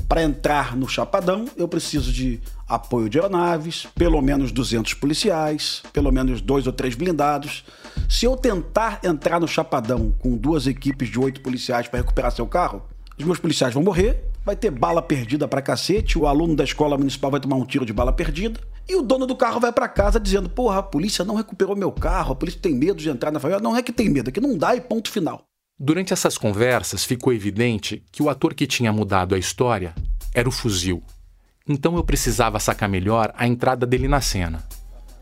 Para 0.07 0.23
entrar 0.23 0.75
no 0.75 0.87
Chapadão, 0.87 1.45
eu 1.55 1.67
preciso 1.67 2.11
de 2.11 2.41
apoio 2.67 3.09
de 3.09 3.17
aeronaves, 3.17 3.87
pelo 3.95 4.21
menos 4.21 4.51
200 4.51 4.93
policiais, 4.95 5.81
pelo 5.93 6.11
menos 6.11 6.41
dois 6.41 6.67
ou 6.67 6.73
três 6.73 6.95
blindados. 6.95 7.63
Se 8.11 8.25
eu 8.25 8.35
tentar 8.35 8.99
entrar 9.05 9.39
no 9.39 9.47
Chapadão 9.47 10.13
com 10.19 10.35
duas 10.35 10.67
equipes 10.67 11.07
de 11.07 11.17
oito 11.17 11.39
policiais 11.39 11.87
para 11.87 12.01
recuperar 12.01 12.29
seu 12.29 12.45
carro, 12.45 12.83
os 13.17 13.23
meus 13.23 13.39
policiais 13.39 13.73
vão 13.73 13.81
morrer, 13.81 14.25
vai 14.45 14.53
ter 14.53 14.69
bala 14.69 15.01
perdida 15.01 15.47
para 15.47 15.61
cacete, 15.61 16.19
o 16.19 16.27
aluno 16.27 16.53
da 16.53 16.65
escola 16.65 16.97
municipal 16.97 17.31
vai 17.31 17.39
tomar 17.39 17.55
um 17.55 17.65
tiro 17.65 17.85
de 17.85 17.93
bala 17.93 18.11
perdida, 18.11 18.59
e 18.87 18.97
o 18.97 19.01
dono 19.01 19.25
do 19.25 19.33
carro 19.33 19.61
vai 19.61 19.71
para 19.71 19.87
casa 19.87 20.19
dizendo: 20.19 20.49
Porra, 20.49 20.79
a 20.79 20.83
polícia 20.83 21.23
não 21.23 21.35
recuperou 21.35 21.73
meu 21.73 21.89
carro, 21.89 22.33
a 22.33 22.35
polícia 22.35 22.59
tem 22.61 22.75
medo 22.75 22.99
de 22.99 23.09
entrar 23.09 23.31
na 23.31 23.39
favela. 23.39 23.61
Não 23.61 23.77
é 23.77 23.81
que 23.81 23.93
tem 23.93 24.09
medo, 24.09 24.29
é 24.29 24.31
que 24.33 24.41
não 24.41 24.57
dá 24.57 24.75
e 24.75 24.81
ponto 24.81 25.09
final. 25.09 25.45
Durante 25.79 26.11
essas 26.11 26.37
conversas, 26.37 27.05
ficou 27.05 27.31
evidente 27.31 28.03
que 28.11 28.21
o 28.21 28.29
ator 28.29 28.53
que 28.53 28.67
tinha 28.67 28.91
mudado 28.91 29.35
a 29.35 29.39
história 29.39 29.95
era 30.33 30.49
o 30.49 30.51
fuzil. 30.51 31.01
Então 31.65 31.95
eu 31.95 32.03
precisava 32.03 32.59
sacar 32.59 32.89
melhor 32.89 33.33
a 33.37 33.47
entrada 33.47 33.85
dele 33.85 34.09
na 34.09 34.19
cena. 34.19 34.61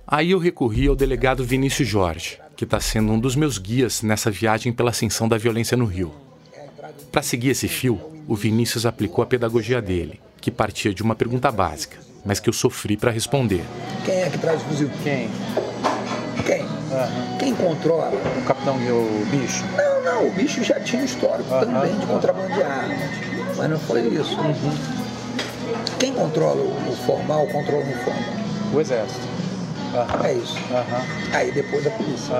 Aí 0.08 0.32
eu 0.32 0.40
recorri 0.40 0.88
ao 0.88 0.96
delegado 0.96 1.46
Vinícius 1.46 1.88
Jorge, 1.88 2.40
que 2.60 2.66
está 2.66 2.82
sendo 2.82 3.14
um 3.14 3.18
dos 3.18 3.38
meus 3.38 3.58
guias 3.58 4.02
nessa 4.02 4.30
viagem 4.30 4.74
pela 4.74 4.90
ascensão 4.90 5.30
da 5.30 5.38
violência 5.38 5.78
no 5.78 5.86
Rio. 5.86 6.14
Para 7.10 7.22
seguir 7.22 7.52
esse 7.52 7.70
fio, 7.70 7.98
o 8.28 8.36
Vinícius 8.36 8.86
aplicou 8.86 9.24
a 9.24 9.26
pedagogia 9.26 9.82
dele, 9.82 10.20
que 10.42 10.52
partia 10.52 10.94
de 10.94 11.02
uma 11.02 11.16
pergunta 11.16 11.50
básica, 11.54 11.98
mas 12.26 12.38
que 12.38 12.50
eu 12.50 12.54
sofri 12.54 12.98
para 12.98 13.12
responder. 13.12 13.64
Quem 14.04 14.24
é 14.24 14.30
que 14.30 14.38
traz 14.38 14.62
o 14.62 14.66
fuzil? 14.66 14.92
Quem? 15.02 15.30
Quem? 16.46 16.64
Uhum. 16.64 17.38
Quem 17.40 17.56
controla? 17.56 18.12
O 18.38 18.46
capitão 18.46 18.78
e 18.82 18.92
o 18.92 19.26
bicho? 19.32 19.64
Não, 19.78 20.04
não, 20.04 20.28
o 20.28 20.32
bicho 20.32 20.62
já 20.62 20.82
tinha 20.82 21.06
histórico 21.06 21.50
uhum. 21.54 21.62
também 21.62 21.98
de 21.98 22.06
contrabando 22.08 22.54
de 22.54 22.62
armas. 22.62 23.00
Mas 23.56 23.70
não 23.70 23.80
foi 23.80 24.02
isso. 24.02 24.38
Uhum. 24.38 24.78
Quem 25.98 26.12
controla 26.12 26.62
o 26.62 26.96
formal, 27.06 27.48
controla 27.48 27.86
o 27.86 27.90
informal? 27.90 28.34
O 28.74 28.82
exército. 28.82 29.39
Aham. 29.94 30.26
É 30.26 30.34
isso. 30.34 30.58
Aham. 30.72 31.06
Aí 31.34 31.52
depois 31.52 31.86
a 31.88 31.90
polícia. 31.92 32.36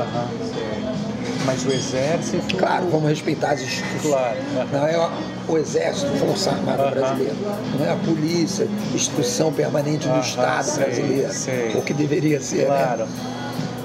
Mas 1.46 1.66
o 1.66 1.72
exército. 1.72 2.56
Claro, 2.58 2.88
vamos 2.90 3.10
respeitar 3.10 3.52
as 3.52 3.62
instituições. 3.62 4.02
Claro. 4.14 4.38
Não 4.72 4.88
é 4.88 5.10
o 5.48 5.58
exército, 5.58 6.12
Força 6.18 6.52
Armada 6.52 6.92
brasileira. 6.92 7.34
Não 7.78 7.86
é 7.86 7.92
a 7.92 7.96
polícia, 7.96 8.68
instituição 8.94 9.52
permanente 9.52 10.08
do 10.08 10.20
Estado 10.20 10.64
sei, 10.64 10.84
brasileiro. 10.84 11.34
sei. 11.34 11.72
O 11.76 11.82
que 11.82 11.94
deveria 11.94 12.40
ser, 12.42 12.66
Claro. 12.68 13.06
né? 13.06 13.12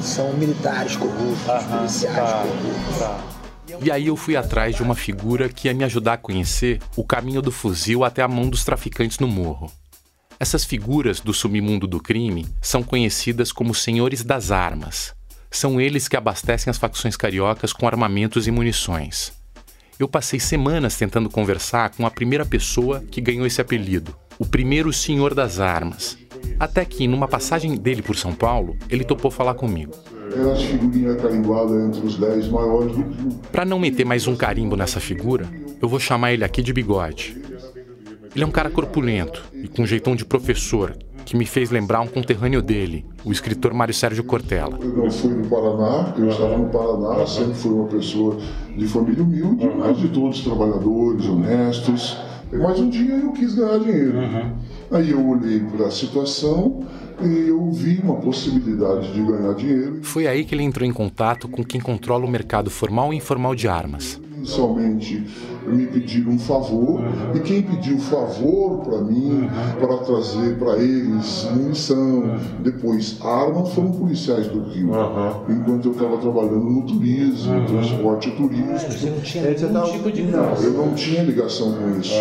São 0.03 0.33
militares 0.35 0.97
corruptos, 0.97 1.65
policiais 1.71 2.15
tá, 2.17 2.43
corruptos. 2.43 2.99
tá. 2.99 3.19
E 3.81 3.91
aí 3.91 4.07
eu 4.09 4.17
fui 4.17 4.37
atrás 4.37 4.77
de 4.77 4.83
uma 4.83 4.95
figura 4.95 5.49
que 5.49 5.67
ia 5.69 5.75
me 5.75 5.83
ajudar 5.85 6.13
a 6.15 6.17
conhecer 6.19 6.81
o 6.95 7.03
caminho 7.03 7.41
do 7.41 7.51
fuzil 7.51 8.05
até 8.05 8.21
a 8.23 8.29
mão 8.29 8.49
dos 8.49 8.63
traficantes 8.65 9.19
no 9.19 9.27
morro. 9.27 9.71
Essas 10.39 10.65
figuras 10.65 11.21
do 11.21 11.33
submundo 11.33 11.87
do 11.87 12.01
crime 12.01 12.47
são 12.61 12.83
conhecidas 12.83 13.53
como 13.53 13.75
senhores 13.75 14.25
das 14.25 14.51
armas. 14.51 15.15
São 15.51 15.81
eles 15.81 16.09
que 16.09 16.17
abastecem 16.17 16.71
as 16.71 16.77
facções 16.77 17.17
cariocas 17.17 17.73
com 17.73 17.87
armamentos 17.87 18.49
e 18.49 18.51
munições. 18.51 19.33
Eu 19.99 20.09
passei 20.09 20.41
semanas 20.41 20.97
tentando 20.97 21.31
conversar 21.31 21.91
com 21.91 22.05
a 22.05 22.11
primeira 22.11 22.45
pessoa 22.45 23.01
que 23.09 23.21
ganhou 23.21 23.47
esse 23.47 23.61
apelido, 23.61 24.15
o 24.37 24.45
primeiro 24.45 24.93
senhor 24.93 25.35
das 25.35 25.61
armas. 25.61 26.19
Até 26.59 26.85
que, 26.85 27.07
numa 27.07 27.29
passagem 27.29 27.77
dele 27.77 28.03
por 28.03 28.17
São 28.17 28.35
Paulo, 28.35 28.77
ele 28.91 29.05
topou 29.05 29.31
falar 29.31 29.55
comigo. 29.55 29.93
Eram 30.33 30.53
as 30.53 30.63
figurinhas 30.63 31.23
carimbadas 31.23 31.87
entre 31.87 32.07
os 32.07 32.17
10 32.17 32.49
maiores 32.49 32.97
do 32.97 33.05
clube. 33.05 33.37
Para 33.53 33.65
não 33.65 33.79
meter 33.79 34.05
mais 34.05 34.27
um 34.27 34.35
carimbo 34.35 34.77
nessa 34.77 34.99
figura, 34.99 35.49
eu 35.81 35.89
vou 35.89 36.01
chamar 36.01 36.33
ele 36.33 36.45
aqui 36.45 36.61
de 36.61 36.73
bigode. 36.73 37.41
Ele 38.35 38.43
é 38.43 38.47
um 38.47 38.51
cara 38.51 38.69
corpulento 38.69 39.45
e 39.53 39.69
com 39.69 39.87
jeitão 39.87 40.17
de 40.17 40.25
professor, 40.25 40.97
que 41.25 41.37
me 41.37 41.47
fez 41.47 41.71
lembrar 41.71 42.01
um 42.01 42.09
conterrâneo 42.09 42.61
dele, 42.61 43.07
o 43.25 43.31
escritor 43.31 43.73
Mário 43.73 43.95
Sérgio 43.95 44.25
Cortella. 44.25 44.77
Eu 44.83 44.89
não 44.89 45.11
fui 45.11 45.33
do 45.33 45.49
Paraná, 45.49 46.13
eu 46.19 46.29
estava 46.29 46.59
no 46.59 46.69
Paraná, 46.69 47.25
sempre 47.27 47.55
fui 47.55 47.71
uma 47.71 47.87
pessoa 47.87 48.37
de 48.77 48.89
família 48.89 49.23
humilde, 49.23 49.71
mas 49.79 49.97
de 49.99 50.09
todos 50.09 50.41
trabalhadores, 50.41 51.27
honestos. 51.27 52.19
Mas 52.53 52.81
um 52.81 52.91
dia 52.91 53.15
eu 53.15 53.33
quis 53.33 53.55
ganhar 53.55 53.79
dinheiro. 53.79 54.19
Aí 54.91 55.11
eu 55.13 55.29
olhei 55.29 55.61
para 55.61 55.87
a 55.87 55.91
situação 55.93 56.85
e 57.23 57.49
eu 57.49 57.71
vi 57.71 58.01
uma 58.03 58.17
possibilidade 58.17 59.13
de 59.13 59.23
ganhar 59.23 59.55
dinheiro. 59.55 60.01
Foi 60.03 60.27
aí 60.27 60.45
que 60.45 60.57
ele 60.57 60.65
entrou 60.65 60.87
em 60.87 60.93
contato 60.93 61.49
com 61.49 61.65
quem 61.65 61.81
controla 61.81 62.25
o 62.25 62.29
mercado 62.29 62.69
formal 62.69 63.13
e 63.13 63.17
informal 63.17 63.55
de 63.55 63.69
armas. 63.69 64.21
Inicialmente 64.37 65.25
me 65.67 65.87
pediram 65.87 66.33
um 66.33 66.39
favor 66.39 67.01
e 67.35 67.41
quem 67.41 67.63
pediu 67.63 67.99
favor 67.99 68.79
para 68.85 68.99
mim 68.99 69.49
para 69.81 69.97
trazer 69.99 70.59
para 70.59 70.77
eles 70.77 71.49
munição, 71.55 72.37
depois 72.61 73.19
armas 73.23 73.73
foram 73.73 73.93
policiais 73.93 74.47
do 74.49 74.63
Rio. 74.63 74.91
Enquanto 75.49 75.87
eu 75.87 75.93
estava 75.93 76.17
trabalhando 76.19 76.65
no 76.65 76.83
turismo, 76.83 77.67
transporte 77.67 78.31
turístico. 78.33 78.93
Você 78.93 79.11
não 79.11 79.21
tinha 79.21 79.45
nenhum 79.45 79.93
tipo 79.93 80.13
de 80.13 80.23
Não, 80.23 80.55
eu 80.63 80.73
não 80.73 80.95
tinha 80.95 81.23
ligação 81.23 81.73
com 81.73 82.01
isso. 82.01 82.15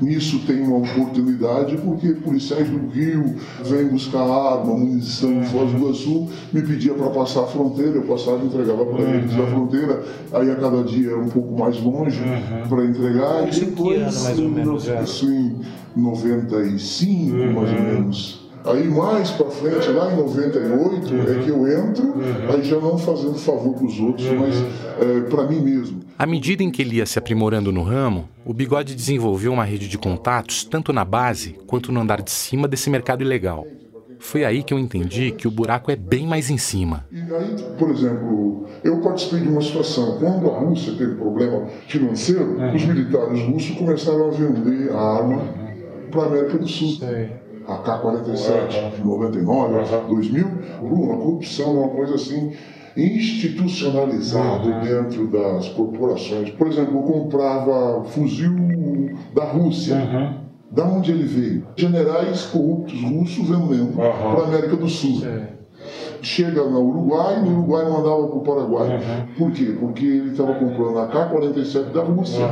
Nisso 0.00 0.40
tem 0.46 0.62
uma 0.62 0.78
oportunidade 0.78 1.76
porque 1.78 2.08
policiais 2.14 2.68
do 2.68 2.88
Rio 2.88 3.36
vêm 3.64 3.88
buscar 3.88 4.22
arma, 4.22 4.74
munição 4.74 5.32
em 5.32 5.42
Foz 5.44 5.70
do 5.72 5.78
Iguaçu, 5.78 6.28
me 6.52 6.62
pedia 6.62 6.94
para 6.94 7.10
passar 7.10 7.40
a 7.42 7.46
fronteira, 7.46 7.96
eu 7.96 8.02
passava 8.02 8.38
e 8.42 8.46
entregava 8.46 8.84
para 8.84 9.02
eles 9.02 9.32
a 9.34 9.46
fronteira, 9.46 10.02
aí 10.32 10.50
a 10.50 10.56
cada 10.56 10.82
dia 10.82 11.10
era 11.10 11.18
um 11.18 11.28
pouco 11.28 11.58
mais 11.58 11.80
longe 11.80 12.20
para 12.68 12.84
entregar. 12.88 13.48
Em 13.48 13.94
ano, 13.94 14.22
mais 14.22 14.38
ou 14.38 14.48
menos, 14.48 14.88
é? 14.88 15.02
Isso 15.02 15.30
em 15.30 15.60
95, 15.96 17.36
mais 17.36 17.70
ou 17.70 17.82
menos. 17.82 18.48
Aí 18.64 18.86
mais 18.86 19.30
para 19.30 19.46
frente, 19.46 19.88
lá 19.88 20.12
em 20.12 20.16
98, 20.16 21.14
é 21.14 21.42
que 21.42 21.48
eu 21.48 21.66
entro, 21.66 22.14
aí 22.52 22.62
já 22.62 22.78
não 22.78 22.98
fazendo 22.98 23.34
favor 23.34 23.74
para 23.74 23.86
os 23.86 23.98
outros, 23.98 24.26
mas 24.32 24.54
para 25.30 25.46
mim 25.46 25.60
mesmo. 25.60 26.00
À 26.18 26.26
medida 26.26 26.62
em 26.62 26.70
que 26.70 26.82
ele 26.82 26.96
ia 26.96 27.06
se 27.06 27.18
aprimorando 27.18 27.72
no 27.72 27.82
ramo, 27.82 28.28
o 28.44 28.52
Bigode 28.52 28.94
desenvolveu 28.94 29.52
uma 29.52 29.64
rede 29.64 29.88
de 29.88 29.96
contatos 29.96 30.64
tanto 30.64 30.92
na 30.92 31.04
base 31.04 31.56
quanto 31.66 31.90
no 31.92 32.00
andar 32.00 32.20
de 32.20 32.30
cima 32.30 32.68
desse 32.68 32.90
mercado 32.90 33.22
ilegal. 33.22 33.64
Foi 34.18 34.44
aí 34.44 34.62
que 34.62 34.74
eu 34.74 34.78
entendi 34.78 35.30
que 35.30 35.46
o 35.46 35.50
buraco 35.50 35.90
é 35.90 35.96
bem 35.96 36.26
mais 36.26 36.50
em 36.50 36.58
cima. 36.58 37.04
E 37.10 37.20
aí, 37.20 37.56
por 37.78 37.90
exemplo, 37.90 38.66
eu 38.82 39.00
participei 39.00 39.40
de 39.40 39.48
uma 39.48 39.62
situação. 39.62 40.18
Quando 40.18 40.50
a 40.50 40.58
Rússia 40.58 40.94
teve 40.96 41.14
problema 41.14 41.66
financeiro, 41.86 42.56
os 42.74 42.84
militares 42.84 43.40
russos 43.42 43.76
começaram 43.76 44.28
a 44.28 44.30
vender 44.30 44.92
a 44.92 45.00
arma 45.00 45.42
para 46.10 46.22
a 46.22 46.26
América 46.26 46.58
do 46.58 46.68
Sul. 46.68 46.98
A 47.66 47.76
K-47, 47.78 48.96
de 48.96 49.04
99, 49.04 49.74
2000, 50.08 50.48
por 50.80 50.92
uma 50.92 51.16
corrupção, 51.18 51.78
uma 51.78 51.88
coisa 51.90 52.14
assim 52.14 52.52
institucionalizada 52.96 54.80
dentro 54.80 55.28
das 55.28 55.68
corporações. 55.68 56.50
Por 56.50 56.66
exemplo, 56.66 56.96
eu 56.96 57.02
comprava 57.02 58.04
fuzil 58.04 58.56
da 59.34 59.44
Rússia. 59.44 60.47
Da 60.70 60.84
onde 60.84 61.10
ele 61.12 61.24
veio? 61.24 61.66
Generais 61.76 62.42
corruptos 62.46 63.00
russos 63.02 63.48
vendendo 63.48 63.96
para 63.96 64.42
a 64.42 64.46
América 64.46 64.76
do 64.76 64.88
Sul 64.88 65.22
chega 66.22 66.64
no 66.64 66.80
Uruguai, 66.80 67.40
no 67.40 67.58
Uruguai 67.58 67.84
mandava 67.84 68.26
para 68.26 68.36
o 68.36 68.42
Paraguai. 68.42 69.00
Por 69.36 69.52
quê? 69.52 69.76
Porque 69.78 70.04
ele 70.04 70.30
estava 70.30 70.54
comprando 70.54 70.98
a 70.98 71.06
K-47 71.06 71.92
da 71.92 72.02
Rússia. 72.02 72.44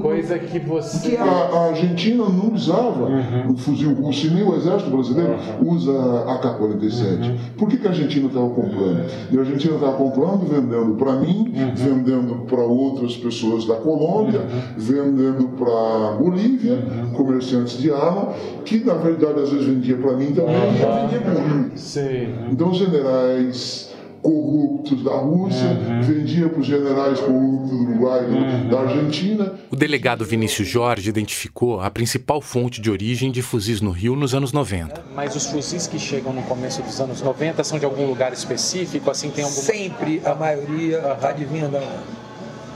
Coisa 0.00 0.38
que 0.38 0.58
você. 0.58 1.10
Que 1.10 1.16
a, 1.16 1.24
a 1.24 1.68
Argentina 1.68 2.24
não 2.28 2.54
usava 2.54 3.08
o 3.48 3.56
fuzil 3.56 3.94
russo 3.94 4.26
e 4.26 4.30
nem 4.30 4.42
o 4.42 4.56
exército 4.56 4.90
brasileiro 4.90 5.36
usa 5.62 5.92
a 6.26 6.38
K-47. 6.38 7.36
Por 7.56 7.68
que, 7.68 7.76
que 7.76 7.86
a 7.86 7.90
Argentina 7.90 8.26
estava 8.26 8.48
comprando? 8.48 9.04
E 9.30 9.36
a 9.36 9.40
Argentina 9.40 9.74
estava 9.74 9.96
comprando, 9.96 10.46
vendendo 10.46 10.94
para 10.96 11.12
mim, 11.16 11.52
vendendo 11.74 12.46
para 12.46 12.62
outras 12.62 13.16
pessoas 13.16 13.66
da 13.66 13.76
Colômbia, 13.76 14.40
vendendo 14.76 15.48
para 15.56 16.16
Bolívia, 16.18 16.78
comerciantes 17.14 17.78
de 17.78 17.90
arma, 17.92 18.32
que 18.64 18.84
na 18.84 18.94
verdade 18.94 19.40
às 19.40 19.50
vezes 19.50 19.66
vendia 19.66 19.96
para 19.96 20.12
mim 20.16 20.32
também 20.32 20.56
eu 20.56 21.02
vendia 21.02 21.20
para 21.20 21.40
mim. 21.40 21.70
Sei. 21.76 22.34
Então, 22.50 22.70
os 22.70 22.78
generais 22.78 23.85
corruptos 24.30 25.04
da 25.04 25.12
Rússia 25.16 25.68
vendia 26.02 26.48
para 26.48 26.60
os 26.60 26.66
generais 26.66 27.20
corruptos 27.20 27.70
do 27.70 27.76
Uruguai, 27.82 28.24
do- 28.26 28.68
da 28.70 28.80
Argentina. 28.80 29.54
O 29.70 29.76
delegado 29.76 30.24
Vinícius 30.24 30.66
Jorge 30.66 31.08
identificou 31.08 31.80
a 31.80 31.88
principal 31.90 32.40
fonte 32.40 32.80
de 32.80 32.90
origem 32.90 33.30
de 33.30 33.40
fuzis 33.42 33.80
no 33.80 33.90
Rio 33.92 34.16
nos 34.16 34.34
anos 34.34 34.52
90. 34.52 35.04
Mas 35.14 35.36
os 35.36 35.46
fuzis 35.46 35.86
que 35.86 35.98
chegam 35.98 36.32
no 36.32 36.42
começo 36.42 36.82
dos 36.82 37.00
anos 37.00 37.22
90 37.22 37.62
são 37.62 37.78
de 37.78 37.84
algum 37.84 38.06
lugar 38.06 38.32
específico? 38.32 39.10
Assim, 39.10 39.30
tem 39.30 39.44
algum. 39.44 39.54
Sempre 39.56 40.20
a 40.24 40.34
maioria 40.34 40.98
está 41.14 41.28
adivinhando 41.28 41.78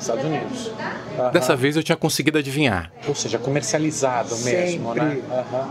Estados 0.00 0.24
Unidos. 0.24 0.70
Aham. 1.18 1.30
Dessa 1.32 1.56
vez 1.56 1.76
eu 1.76 1.82
tinha 1.82 1.96
conseguido 1.96 2.38
adivinhar. 2.38 2.92
Ou 3.08 3.14
seja, 3.14 3.38
comercializado 3.38 4.36
mesmo, 4.38 4.94
Sempre. 4.94 5.00
né? 5.04 5.18
Aham. 5.32 5.68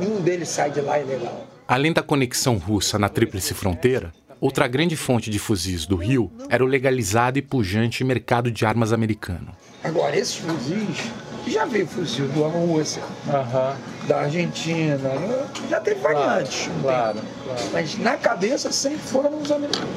Nenhum 0.00 0.20
deles 0.20 0.48
sai 0.48 0.70
de 0.70 0.80
lá 0.80 0.98
ilegal. 1.00 1.44
Além 1.66 1.92
da 1.92 2.02
conexão 2.02 2.56
russa 2.56 2.98
na 2.98 3.08
Tríplice 3.08 3.52
Fronteira, 3.52 4.12
outra 4.40 4.66
grande 4.68 4.96
fonte 4.96 5.30
de 5.30 5.38
fuzis 5.38 5.86
do 5.86 5.96
Rio 5.96 6.30
era 6.48 6.64
o 6.64 6.66
legalizado 6.66 7.38
e 7.38 7.42
pujante 7.42 8.04
mercado 8.04 8.50
de 8.50 8.64
armas 8.64 8.92
americano. 8.92 9.52
Agora, 9.82 10.16
esses 10.16 10.36
fuzis, 10.36 11.10
já 11.46 11.64
veio 11.64 11.86
fuzil 11.86 12.28
da 12.28 12.48
Rússia, 12.48 13.02
Aham. 13.28 13.76
Da 14.08 14.20
Argentina, 14.20 14.96
né? 14.96 15.46
já 15.68 15.80
teve 15.80 16.00
variantes. 16.00 16.68
Claro, 16.82 17.18
claro. 17.44 17.68
Mas 17.72 17.98
na 17.98 18.16
cabeça 18.16 18.72
sempre 18.72 18.98
foram 18.98 19.38
os 19.38 19.52
americanos. 19.52 19.88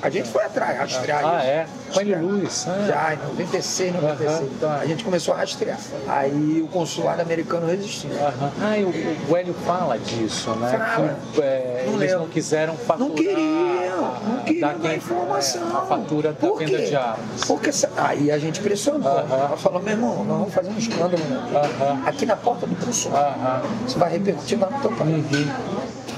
A 0.00 0.08
gente 0.08 0.28
foi 0.28 0.44
atrás, 0.44 0.78
rastrear 0.78 1.24
Ah, 1.24 1.38
isso. 1.38 1.46
é? 1.48 1.66
Com 1.92 2.00
ele 2.00 2.14
Luz. 2.16 2.66
Ah. 2.68 2.86
Já 2.86 3.14
em 3.14 3.18
96, 3.28 3.94
96. 3.94 4.30
Aham, 4.40 4.48
tá. 4.60 4.74
A 4.80 4.86
gente 4.86 5.04
começou 5.04 5.34
a 5.34 5.38
rastrear. 5.38 5.78
Aí 6.08 6.62
o 6.64 6.68
consulado 6.68 7.22
americano 7.22 7.66
resistiu. 7.66 8.10
Aham. 8.12 8.52
Ah, 8.62 8.78
e 8.78 8.84
o, 8.84 8.92
o 9.32 9.36
Hélio 9.36 9.54
fala 9.66 9.98
disso, 9.98 10.50
né? 10.56 10.70
Fala. 10.94 11.16
Que 11.34 11.40
é, 11.42 11.82
Não 11.86 11.94
eles 11.94 12.00
lembro. 12.10 12.18
não 12.20 12.28
quiseram 12.28 12.76
faturar. 12.76 13.08
Não 13.08 13.14
queriam, 13.16 14.14
não 14.26 14.44
queriam 14.44 14.78
dar 14.78 14.94
informação. 14.96 15.62
é, 15.62 15.76
a 15.76 15.80
fatura 15.82 16.32
da 16.32 16.38
Por 16.48 16.58
venda 16.58 16.78
de 16.78 16.94
armas. 16.96 17.44
Porque 17.46 17.70
aí 17.96 18.30
a 18.30 18.38
gente 18.38 18.60
pressionou. 18.60 19.08
Aham. 19.08 19.26
Ela 19.34 19.56
falou, 19.56 19.80
meu 19.82 19.92
irmão, 19.92 20.24
nós 20.24 20.38
vamos 20.38 20.54
fazer 20.54 20.70
um 20.70 20.78
escândalo 20.78 21.18
né? 21.24 22.02
Aqui 22.06 22.26
na 22.26 22.36
porta 22.36 22.66
do 22.66 22.74
consulado. 22.76 23.23
Aham. 23.28 23.62
Isso 23.86 23.98
vai 23.98 24.10
repercutir 24.12 24.58
lá 24.60 24.70
no 24.70 24.80
teu 24.80 24.92
país. 24.92 25.24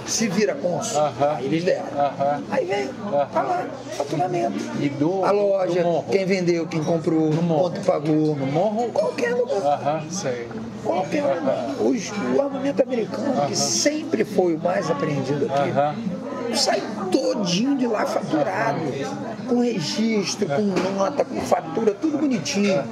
Se 0.07 0.29
vira 0.29 0.55
cônsul. 0.55 1.01
Aí 1.37 1.47
eles 1.47 1.65
deram. 1.65 1.85
Aí 2.51 2.65
vem, 2.65 2.89
tá 3.33 3.43
lá, 3.43 3.67
faturamento. 3.97 4.55
E 4.81 4.89
do, 4.89 5.25
A 5.25 5.31
loja, 5.33 5.83
do 5.83 6.05
quem 6.13 6.25
vendeu, 6.25 6.67
quem 6.69 6.83
comprou, 6.85 7.31
quanto 7.33 7.81
pagou. 7.81 8.37
No 8.37 8.47
morro? 8.47 8.89
Qualquer 8.93 9.35
lugar. 9.35 9.81
Aham, 9.83 10.03
sei. 10.11 10.47
Qualquer 10.85 11.23
lugar. 11.25 11.71
Os- 11.81 12.13
o 12.37 12.41
armamento 12.41 12.83
americano, 12.83 13.47
que 13.49 13.57
sempre 13.57 14.25
foi 14.25 14.55
o 14.55 14.59
mais 14.61 14.89
apreendido 14.89 15.47
aqui, 15.53 16.57
sai 16.57 16.81
todinho 17.11 17.77
de 17.77 17.89
lá 17.89 18.07
faturado, 18.07 18.79
com 19.49 19.61
registro, 19.61 20.47
com 20.47 20.63
nota, 20.97 21.25
com 21.25 21.41
fatura, 21.41 21.93
tudo 21.95 22.19
bonitinho. 22.19 22.85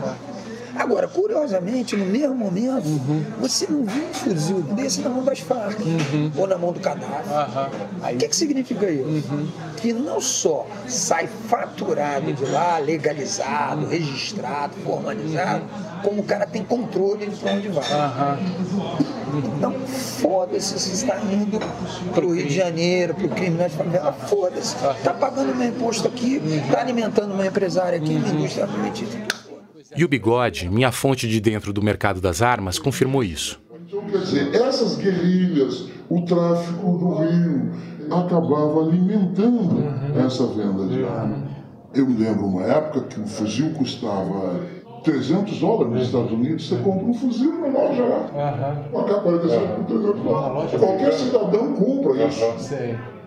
Agora, 0.76 1.06
curiosamente, 1.08 1.96
no 1.96 2.04
mesmo 2.06 2.34
momento, 2.34 2.86
Uhum. 2.86 3.24
você 3.40 3.66
não 3.70 3.84
viu 3.84 4.04
um 4.04 4.12
fuzil 4.14 4.60
desse 4.62 5.00
na 5.00 5.08
mão 5.08 5.22
das 5.24 5.38
Farc 5.38 5.78
Uhum. 5.80 6.32
ou 6.36 6.46
na 6.46 6.58
mão 6.58 6.72
do 6.72 6.80
cadáver. 6.80 7.24
O 8.12 8.16
que, 8.16 8.28
que 8.28 8.36
significa 8.36 8.90
isso? 8.90 9.04
Uhum. 9.32 9.48
Que 9.76 9.92
não 9.92 10.20
só 10.20 10.66
sai 10.88 11.28
faturado 11.48 12.32
de 12.32 12.44
lá, 12.46 12.78
Uhum. 12.78 12.84
legalizado, 12.86 13.86
registrado, 13.86 14.74
formalizado, 14.84 15.62
como 16.02 16.20
o 16.20 16.24
cara 16.24 16.46
tem 16.46 16.64
controle 16.64 17.26
de 17.26 17.36
pra 17.36 17.52
onde 17.52 17.68
vai. 17.68 17.84
Então, 19.56 19.72
foda-se 20.20 20.78
se 20.78 20.92
está 20.94 21.18
indo 21.20 21.58
pro 22.12 22.32
Rio 22.34 22.46
de 22.46 22.54
Janeiro, 22.54 23.14
pro 23.14 23.28
crime 23.28 23.56
de 23.64 23.70
favela, 23.70 24.12
foda-se. 24.12 24.74
Tá 25.02 25.12
pagando 25.12 25.54
meu 25.54 25.68
imposto 25.68 26.06
aqui, 26.08 26.40
tá 26.70 26.80
alimentando 26.80 27.34
meu 27.34 27.46
empresário 27.46 27.98
aqui, 27.98 28.14
minha 28.14 28.32
indústria 28.32 28.64
alimentícia. 28.64 29.20
E 29.96 30.04
o 30.04 30.08
Bigode, 30.08 30.68
minha 30.68 30.90
fonte 30.90 31.28
de 31.28 31.40
dentro 31.40 31.72
do 31.72 31.82
mercado 31.82 32.20
das 32.20 32.42
armas, 32.42 32.78
confirmou 32.78 33.22
isso. 33.22 33.60
Então, 33.86 34.02
quer 34.06 34.18
dizer, 34.18 34.54
essas 34.54 34.96
guerrilhas, 34.96 35.88
o 36.08 36.22
tráfico 36.22 36.98
do 36.98 37.14
Rio, 37.14 37.70
acabava 38.10 38.82
alimentando 38.82 39.84
essa 40.24 40.46
venda 40.48 40.86
de 40.86 41.04
arma. 41.04 41.46
Eu 41.94 42.06
me 42.08 42.16
lembro 42.24 42.46
uma 42.46 42.64
época 42.64 43.02
que 43.02 43.20
um 43.20 43.26
fuzil 43.26 43.70
custava 43.74 44.60
300 45.04 45.60
dólares 45.60 45.92
nos 45.92 46.02
Estados 46.02 46.32
Unidos, 46.32 46.68
você 46.68 46.76
compra 46.76 47.04
um 47.04 47.14
fuzil 47.14 47.52
na 47.60 47.68
loja 47.68 48.04
lá. 48.04 48.86
Uma 48.92 49.04
K-47 49.04 49.74
por 49.76 49.84
300 49.86 50.22
dólares. 50.22 50.70
Qualquer 50.72 51.12
cidadão 51.12 51.72
compra 51.74 52.26
isso. 52.26 52.44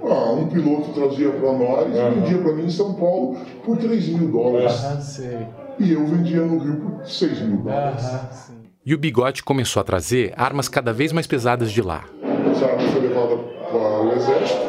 Ah, 0.03 0.32
um 0.32 0.47
piloto 0.47 0.91
trazia 0.91 1.32
para 1.32 1.53
nós, 1.53 1.88
vendia 1.93 2.38
para 2.39 2.53
mim 2.53 2.65
em 2.65 2.69
São 2.69 2.93
Paulo 2.93 3.38
por 3.63 3.77
3 3.77 4.10
mil 4.10 4.32
dólares. 4.32 4.84
Aham, 4.84 5.01
sei. 5.01 5.47
E 5.80 5.92
eu 5.94 6.06
vendia 6.06 6.42
no 6.42 6.58
Rio 6.58 6.76
por 6.78 7.06
6 7.06 7.42
mil 7.42 7.58
dólares. 7.58 8.52
E 8.86 8.94
o 8.94 8.98
Bigode 8.98 9.44
começou 9.44 9.82
a 9.82 9.84
trazer 9.84 10.34
armas 10.38 10.68
cada 10.68 10.92
vez 10.94 11.12
mais 11.12 11.28
pesadas 11.28 11.72
de 11.72 11.82
lá. 11.82 12.06
Essa 12.52 12.66
arma 12.66 12.90
foi 12.90 13.02
levada 13.02 13.38
para 13.70 14.02
o 14.02 14.12
exército. 14.13 14.62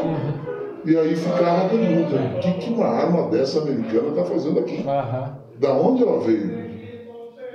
E 0.85 0.97
aí 0.97 1.17
ficava 1.17 1.67
a 1.67 1.69
pergunta: 1.69 2.17
o 2.37 2.41
que, 2.41 2.53
que 2.55 2.71
uma 2.73 2.87
arma 2.87 3.31
dessa 3.31 3.61
americana 3.61 4.09
está 4.09 4.25
fazendo 4.25 4.59
aqui? 4.61 4.85
Aham. 4.87 5.39
Da 5.59 5.73
onde 5.73 6.03
ela 6.03 6.21
veio? 6.21 6.47
Né, 6.47 6.95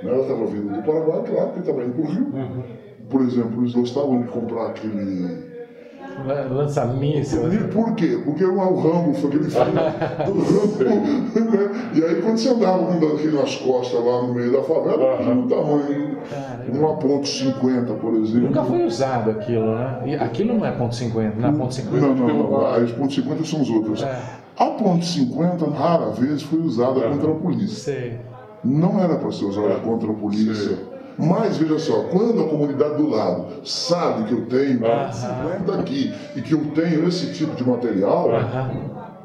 Ela 0.02 0.22
estava 0.22 0.46
vindo 0.46 0.74
do 0.74 0.82
Paraguai, 0.82 1.22
claro, 1.26 1.46
porque 1.48 1.60
estava 1.60 1.84
indo 1.84 1.92
para 1.94 2.02
o 2.02 2.06
Rio. 2.06 2.64
Por 3.08 3.20
exemplo, 3.22 3.62
eles 3.62 3.74
gostavam 3.74 4.22
de 4.22 4.28
comprar 4.28 4.66
aquele. 4.68 5.53
Lan- 6.26 6.48
Lança-míssil. 6.54 7.52
E 7.52 7.58
por 7.68 7.94
quê? 7.94 8.20
Porque 8.24 8.44
o 8.44 8.56
Rambo 8.56 9.14
foi 9.14 9.30
aquele 9.30 9.50
filme 9.50 9.72
do 10.26 10.84
Rambo. 10.84 11.50
né? 11.50 11.90
E 11.94 12.04
aí, 12.04 12.22
quando 12.22 12.38
você 12.38 12.48
andava 12.50 12.84
com 12.86 13.06
aquele 13.14 13.36
nas 13.36 13.56
costas 13.56 14.04
lá 14.04 14.22
no 14.22 14.34
meio 14.34 14.52
da 14.52 14.62
favela, 14.62 15.16
tinha 15.18 15.34
um 15.34 15.48
tamanho. 15.48 16.14
Uma 16.72 16.96
ponto 16.96 17.26
.50, 17.26 17.96
por 18.00 18.14
exemplo. 18.14 18.46
Nunca 18.48 18.62
foi 18.64 18.84
usado 18.84 19.30
aquilo, 19.30 19.74
né? 19.74 20.02
E 20.06 20.14
aquilo 20.14 20.54
não 20.54 20.64
é 20.64 20.72
ponto 20.72 20.94
.50, 20.94 21.32
não 21.36 21.48
é 21.48 21.52
ponto 21.52 21.74
.50 21.74 21.90
Não, 22.00 22.14
não, 22.14 22.50
não. 22.50 22.66
As 22.66 22.90
ponto 22.92 23.12
.50 23.14 23.44
são 23.44 23.60
os 23.60 23.70
outros. 23.70 24.02
É. 24.02 24.18
A 24.56 24.66
ponto 24.66 25.04
.50 25.04 25.72
rara 25.74 26.10
vez 26.10 26.42
foi 26.42 26.60
usada 26.60 27.00
contra 27.00 27.30
a 27.30 27.34
polícia. 27.34 27.92
Sei. 27.92 28.20
Não 28.64 28.98
era 28.98 29.16
para 29.16 29.30
ser 29.30 29.44
usada 29.44 29.74
contra 29.80 30.10
a 30.10 30.14
polícia. 30.14 30.78
Mas 31.18 31.56
veja 31.56 31.78
só, 31.78 32.04
quando 32.04 32.40
a 32.40 32.48
comunidade 32.48 32.96
do 32.96 33.08
lado 33.08 33.46
sabe 33.64 34.24
que 34.24 34.34
eu 34.34 34.46
tenho 34.46 34.80
ponto 34.80 34.90
.50 34.90 35.80
aqui 35.80 36.12
e 36.36 36.42
que 36.42 36.52
eu 36.52 36.60
tenho 36.74 37.06
esse 37.08 37.32
tipo 37.32 37.54
de 37.54 37.68
material 37.68 38.28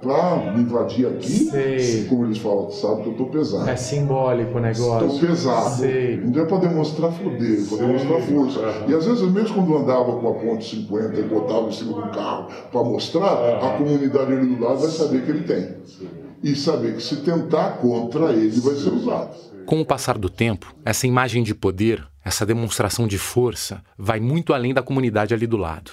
para 0.01 0.53
me 0.53 0.61
invadir 0.61 1.07
aqui, 1.07 1.49
Sei. 1.49 2.05
como 2.05 2.25
eles 2.25 2.37
falam, 2.37 2.71
sabe 2.71 3.01
que 3.01 3.07
eu 3.09 3.11
estou 3.11 3.27
pesado. 3.27 3.69
É 3.69 3.75
simbólico 3.75 4.57
o 4.57 4.61
negócio. 4.61 5.07
Estou 5.07 5.27
pesado. 5.27 5.75
Sei. 5.75 6.15
Então 6.23 6.43
é 6.43 6.45
para 6.45 6.57
demonstrar 6.57 7.11
poder, 7.11 7.65
para 7.67 7.77
demonstrar 7.77 8.21
força. 8.21 8.59
E 8.87 8.93
às 8.93 9.05
vezes, 9.05 9.21
mesmo 9.31 9.55
quando 9.55 9.73
eu 9.73 9.79
andava 9.79 10.13
com 10.13 10.29
a 10.29 10.33
ponte 10.33 10.75
50 10.75 11.19
e 11.19 11.23
botava 11.23 11.67
em 11.67 11.71
cima 11.71 12.01
do 12.01 12.09
carro 12.11 12.47
para 12.71 12.83
mostrar, 12.83 13.33
a 13.61 13.77
comunidade 13.77 14.31
ali 14.31 14.55
do 14.55 14.63
lado 14.63 14.79
vai 14.79 14.89
saber 14.89 15.23
que 15.23 15.31
ele 15.31 15.43
tem. 15.43 15.75
E 16.41 16.55
saber 16.55 16.95
que 16.95 17.03
se 17.03 17.17
tentar 17.17 17.79
contra 17.81 18.31
ele 18.31 18.57
vai 18.61 18.75
ser 18.75 18.89
usado. 18.91 19.31
Com 19.69 19.81
o 19.81 19.85
passar 19.85 20.17
do 20.17 20.31
tempo, 20.31 20.75
essa 20.83 21.05
imagem 21.05 21.43
de 21.43 21.53
poder, 21.53 22.03
essa 22.25 22.43
demonstração 22.43 23.07
de 23.07 23.19
força, 23.19 23.83
vai 23.95 24.19
muito 24.19 24.51
além 24.51 24.73
da 24.73 24.81
comunidade 24.81 25.31
ali 25.31 25.45
do 25.45 25.57
lado. 25.57 25.91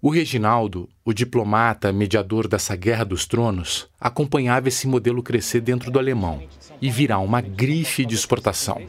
O 0.00 0.08
Reginaldo, 0.08 0.88
o 1.04 1.12
diplomata 1.12 1.92
mediador 1.92 2.48
dessa 2.48 2.74
guerra 2.74 3.04
dos 3.04 3.26
tronos, 3.26 3.86
acompanhava 4.00 4.68
esse 4.68 4.88
modelo 4.88 5.22
crescer 5.22 5.60
dentro 5.60 5.90
do 5.90 5.98
alemão 5.98 6.42
e 6.80 6.90
virar 6.90 7.18
uma 7.18 7.42
grife 7.42 8.06
de 8.06 8.14
exportação, 8.14 8.80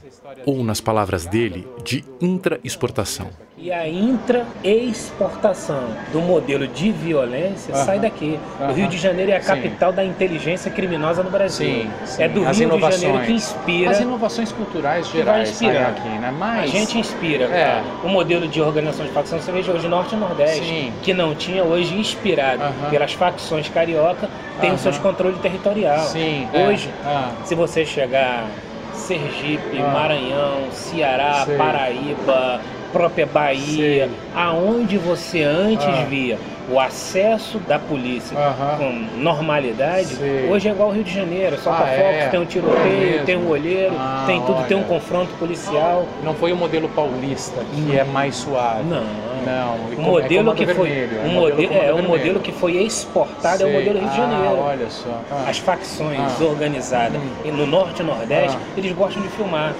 ou, 0.45 0.63
nas 0.63 0.79
palavras 0.79 1.25
dele, 1.25 1.67
de 1.83 2.05
intra-exportação. 2.21 3.29
E 3.61 3.73
a 3.73 3.85
intra-exportação 3.89 5.83
do 6.13 6.21
modelo 6.21 6.65
de 6.65 6.93
violência 6.93 7.75
sai 7.75 7.99
daqui. 7.99 8.39
O 8.57 8.71
Rio 8.71 8.87
de 8.87 8.97
Janeiro 8.97 9.31
é 9.31 9.35
a 9.35 9.41
Sim. 9.41 9.47
capital 9.47 9.91
da 9.91 10.01
inteligência 10.01 10.71
criminosa 10.71 11.21
no 11.23 11.29
Brasil. 11.29 11.67
Sim, 11.83 11.91
sim. 12.05 12.23
É 12.23 12.29
do 12.29 12.47
As 12.47 12.57
Rio 12.57 12.69
de 12.69 12.75
inovações. 12.75 13.01
Janeiro 13.01 13.25
que 13.25 13.33
inspira. 13.33 13.91
As 13.91 13.99
inovações 13.99 14.51
culturais 14.53 15.09
gerais 15.09 15.49
saem 15.49 15.77
aqui, 15.77 16.07
né? 16.07 16.33
Mas... 16.39 16.63
A 16.63 16.67
gente 16.67 16.97
inspira. 16.99 17.45
É. 17.45 17.83
O 18.01 18.07
modelo 18.07 18.47
de 18.47 18.61
organização 18.61 19.05
de 19.05 19.11
facção, 19.11 19.37
você 19.37 19.51
veja 19.51 19.73
hoje 19.73 19.89
Norte 19.89 20.15
e 20.15 20.17
Nordeste, 20.17 20.63
Sim. 20.65 20.93
que 21.03 21.13
não 21.13 21.35
tinha, 21.35 21.61
hoje 21.61 21.93
inspirado 21.99 22.63
Aham. 22.63 22.89
pelas 22.89 23.11
facções 23.11 23.67
carioca, 23.67 24.29
tem 24.61 24.71
os 24.71 24.79
seus 24.79 24.97
controles 24.99 25.37
territorial. 25.41 25.99
Sim, 26.05 26.47
é. 26.53 26.65
Hoje, 26.65 26.89
Ah. 27.05 27.31
se 27.43 27.55
você 27.55 27.85
chegar 27.85 28.45
Sergipe, 28.93 29.81
Ah. 29.81 29.91
Maranhão, 29.91 30.71
Ceará, 30.71 31.43
Sei. 31.45 31.57
Paraíba, 31.57 32.61
própria 32.91 33.25
Bahia, 33.25 34.05
Sei. 34.07 34.09
aonde 34.35 34.97
você 34.97 35.43
antes 35.43 35.85
Ah. 35.85 36.05
via 36.09 36.37
o 36.71 36.79
acesso 36.79 37.57
da 37.59 37.79
polícia 37.79 38.37
com 38.77 38.91
normalidade, 39.19 40.05
Sei. 40.07 40.47
hoje 40.49 40.67
é 40.67 40.71
igual 40.71 40.89
ao 40.89 40.93
Rio 40.95 41.03
de 41.03 41.11
Janeiro, 41.13 41.57
solta 41.59 41.83
Ah, 41.83 41.89
é? 41.89 42.27
tem 42.29 42.39
um 42.39 42.43
É 42.43 42.45
tiroteio, 42.45 42.99
mesmo? 43.11 43.25
tem 43.25 43.37
um 43.37 43.49
olheiro, 43.49 43.95
Ah, 43.97 44.23
tem 44.27 44.39
tudo, 44.41 44.67
tem 44.67 44.77
um 44.77 44.81
olha. 44.81 44.89
confronto 44.89 45.31
policial. 45.39 46.05
Não 46.23 46.33
foi 46.35 46.51
o 46.51 46.55
modelo 46.55 46.87
paulista, 46.89 47.61
que 47.73 47.97
é 47.97 48.03
mais 48.03 48.35
suave. 48.35 48.83
Não. 48.83 49.03
Não. 49.45 49.75
O 49.75 49.93
é 49.93 49.95
modelo 50.21 50.43
comando 50.51 50.55
que 50.57 50.73
foi 50.73 50.89
vermelho, 50.89 51.19
é 51.21 51.27
um 51.27 51.33
modelo 51.33 51.73
é, 51.73 51.79
vermelho. 51.85 52.07
modelo 52.07 52.39
que 52.39 52.51
foi 52.51 52.77
exportado 52.83 53.63
é 53.63 53.65
o 53.65 53.69
Sei. 53.69 53.73
modelo 53.79 53.99
Rio 53.99 54.09
de 54.09 54.13
Ah, 54.13 54.17
Janeiro. 54.29 54.59
olha 54.61 54.89
só. 54.89 55.21
Ah. 55.31 55.45
As 55.49 55.57
facções 55.57 56.19
Ah. 56.19 56.43
organizadas 56.43 57.21
e 57.45 57.51
no 57.51 57.65
norte 57.65 58.01
e 58.01 58.05
nordeste, 58.05 58.57
Ah. 58.59 58.73
eles 58.77 58.91
gostam 58.93 59.21
de 59.21 59.29
filmar. 59.29 59.73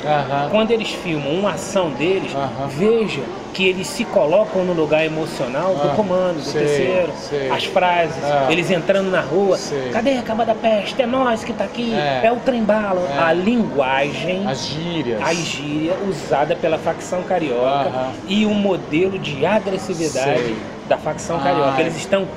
Quando 0.52 0.72
eles 0.72 0.90
filmam 0.90 1.32
uma 1.34 1.52
ação 1.52 1.90
deles, 1.92 2.32
veja 2.70 3.22
que 3.54 3.68
eles 3.68 3.88
se 3.88 4.06
colocam 4.06 4.64
no 4.64 4.74
lugar 4.74 5.06
emocional 5.06 5.74
do 5.76 5.90
Ah, 5.90 5.94
comando, 5.96 6.36
do 6.36 6.42
sei, 6.44 6.66
terceiro. 6.66 7.14
sei. 7.20 7.50
As 7.50 7.66
frases, 7.66 8.24
Ah. 8.24 8.48
eles 8.50 8.70
entrando 8.72 9.10
na 9.10 9.22
rua. 9.22 9.58
Sei. 9.58 9.90
Cadê 9.90 10.18
a 10.18 10.22
cama 10.22 10.46
da 10.46 10.54
peste? 10.56 11.02
É 11.02 11.06
nós 11.06 11.44
que 11.44 11.52
tá 11.54 11.64
aqui. 11.64 11.94
É. 11.94 12.22
É, 12.26 12.32
o 12.32 12.38
trem-bala. 12.38 13.02
É. 13.16 13.20
A 13.20 13.34
linguagem 13.34 14.48
As 14.48 14.66
gírias. 14.68 15.22
a 15.22 15.34
gíria 15.34 15.94
usada 16.08 16.56
pela 16.56 16.78
facção 16.78 17.24
carioca 17.24 17.90
Aham. 17.90 18.12
e 18.28 18.46
o 18.46 18.52
modelo 18.54 19.18
de 19.20 19.46
agressividade 19.46 20.56
da 20.88 20.98
facção 20.98 21.38
Ah, 21.38 21.44
carioca. 21.44 21.82
Eles 21.82 21.98
estão 21.98 22.28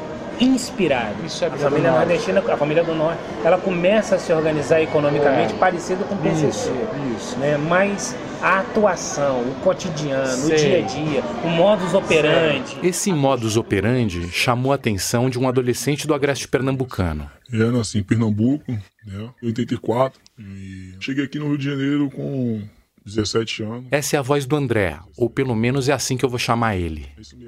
inspirados. 0.40 1.24
Isso 1.24 1.44
é 1.44 1.46
a 1.46 1.50
do 1.50 1.58
família 1.58 1.90
norte. 1.90 2.06
nordestina, 2.06 2.42
a 2.52 2.56
família 2.56 2.82
do 2.82 2.94
norte, 2.94 3.18
ela 3.44 3.58
começa 3.58 4.16
a 4.16 4.18
se 4.18 4.32
organizar 4.32 4.80
economicamente 4.82 5.54
É. 5.54 5.56
parecido 5.58 6.04
com 6.04 6.14
o 6.14 6.18
PCC. 6.18 6.48
Isso, 6.48 6.72
isso. 7.16 7.38
Né? 7.38 7.56
Mas 7.68 8.16
a 8.42 8.58
atuação, 8.58 9.40
o 9.48 9.54
cotidiano, 9.60 10.26
Sei. 10.26 10.54
o 10.54 10.58
dia 10.58 10.78
a 10.78 10.86
dia, 10.86 11.22
o 11.44 11.48
modus 11.48 11.94
operandi. 11.94 12.76
Esse 12.82 13.12
modus 13.12 13.56
operandi 13.56 14.28
chamou 14.30 14.72
a 14.72 14.74
atenção 14.74 15.30
de 15.30 15.38
um 15.38 15.48
adolescente 15.48 16.08
do 16.08 16.12
agreste 16.12 16.48
pernambucano. 16.48 17.30
Eu 17.52 17.70
nasci 17.70 17.98
em 17.98 18.02
Pernambuco, 18.02 18.72
né? 19.06 19.30
Em 19.42 19.46
84. 19.46 20.20
E 20.38 20.94
cheguei 20.98 21.24
aqui 21.24 21.38
no 21.38 21.48
Rio 21.48 21.58
de 21.58 21.64
Janeiro 21.66 22.10
com 22.10 22.62
17 23.04 23.62
anos. 23.62 23.84
Essa 23.90 24.16
é 24.16 24.18
a 24.18 24.22
voz 24.22 24.44
do 24.44 24.56
André, 24.56 24.98
ou 25.16 25.30
pelo 25.30 25.54
menos 25.54 25.88
é 25.88 25.92
assim 25.92 26.16
que 26.16 26.24
eu 26.24 26.30
vou 26.30 26.38
chamar 26.38 26.76
ele. 26.76 27.06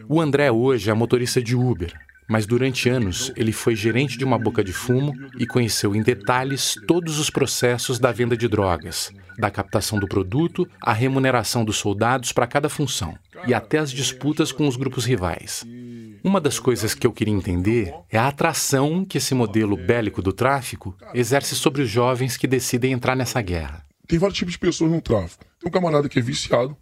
O 0.08 0.20
André 0.20 0.52
hoje 0.52 0.90
é 0.90 0.94
motorista 0.94 1.42
de 1.42 1.56
Uber, 1.56 1.92
mas 2.28 2.46
durante 2.46 2.88
anos 2.88 3.32
ele 3.36 3.52
foi 3.52 3.74
gerente 3.76 4.16
de 4.16 4.24
uma 4.24 4.38
boca 4.38 4.62
de 4.62 4.72
fumo 4.72 5.14
e 5.38 5.46
conheceu 5.46 5.94
em 5.94 6.02
detalhes 6.02 6.74
todos 6.86 7.18
os 7.18 7.30
processos 7.30 7.98
da 7.98 8.12
venda 8.12 8.36
de 8.36 8.48
drogas, 8.48 9.12
da 9.38 9.50
captação 9.50 9.98
do 9.98 10.08
produto, 10.08 10.68
à 10.80 10.92
remuneração 10.92 11.64
dos 11.64 11.76
soldados 11.76 12.32
para 12.32 12.46
cada 12.46 12.68
função 12.68 13.16
e 13.46 13.54
até 13.54 13.78
as 13.78 13.90
disputas 13.90 14.52
com 14.52 14.66
os 14.66 14.76
grupos 14.76 15.04
rivais. 15.04 15.64
Uma 16.22 16.40
das 16.40 16.58
coisas 16.58 16.94
que 16.94 17.06
eu 17.06 17.12
queria 17.12 17.34
entender 17.34 17.92
é 18.10 18.16
a 18.16 18.28
atração 18.28 19.04
que 19.04 19.18
esse 19.18 19.34
modelo 19.34 19.76
bélico 19.76 20.22
do 20.22 20.32
tráfico 20.32 20.96
exerce 21.12 21.54
sobre 21.54 21.82
os 21.82 21.90
jovens 21.90 22.36
que 22.36 22.46
decidem 22.46 22.92
entrar 22.92 23.14
nessa 23.14 23.42
guerra. 23.42 23.84
Tem 24.06 24.18
vários 24.18 24.38
tipos 24.38 24.52
de 24.52 24.58
pessoas 24.58 24.90
no 24.90 25.00
tráfico. 25.00 25.44
Tem 25.60 25.68
um 25.68 25.72
camarada 25.72 26.08
que 26.08 26.18
é 26.18 26.22
viciado, 26.22 26.76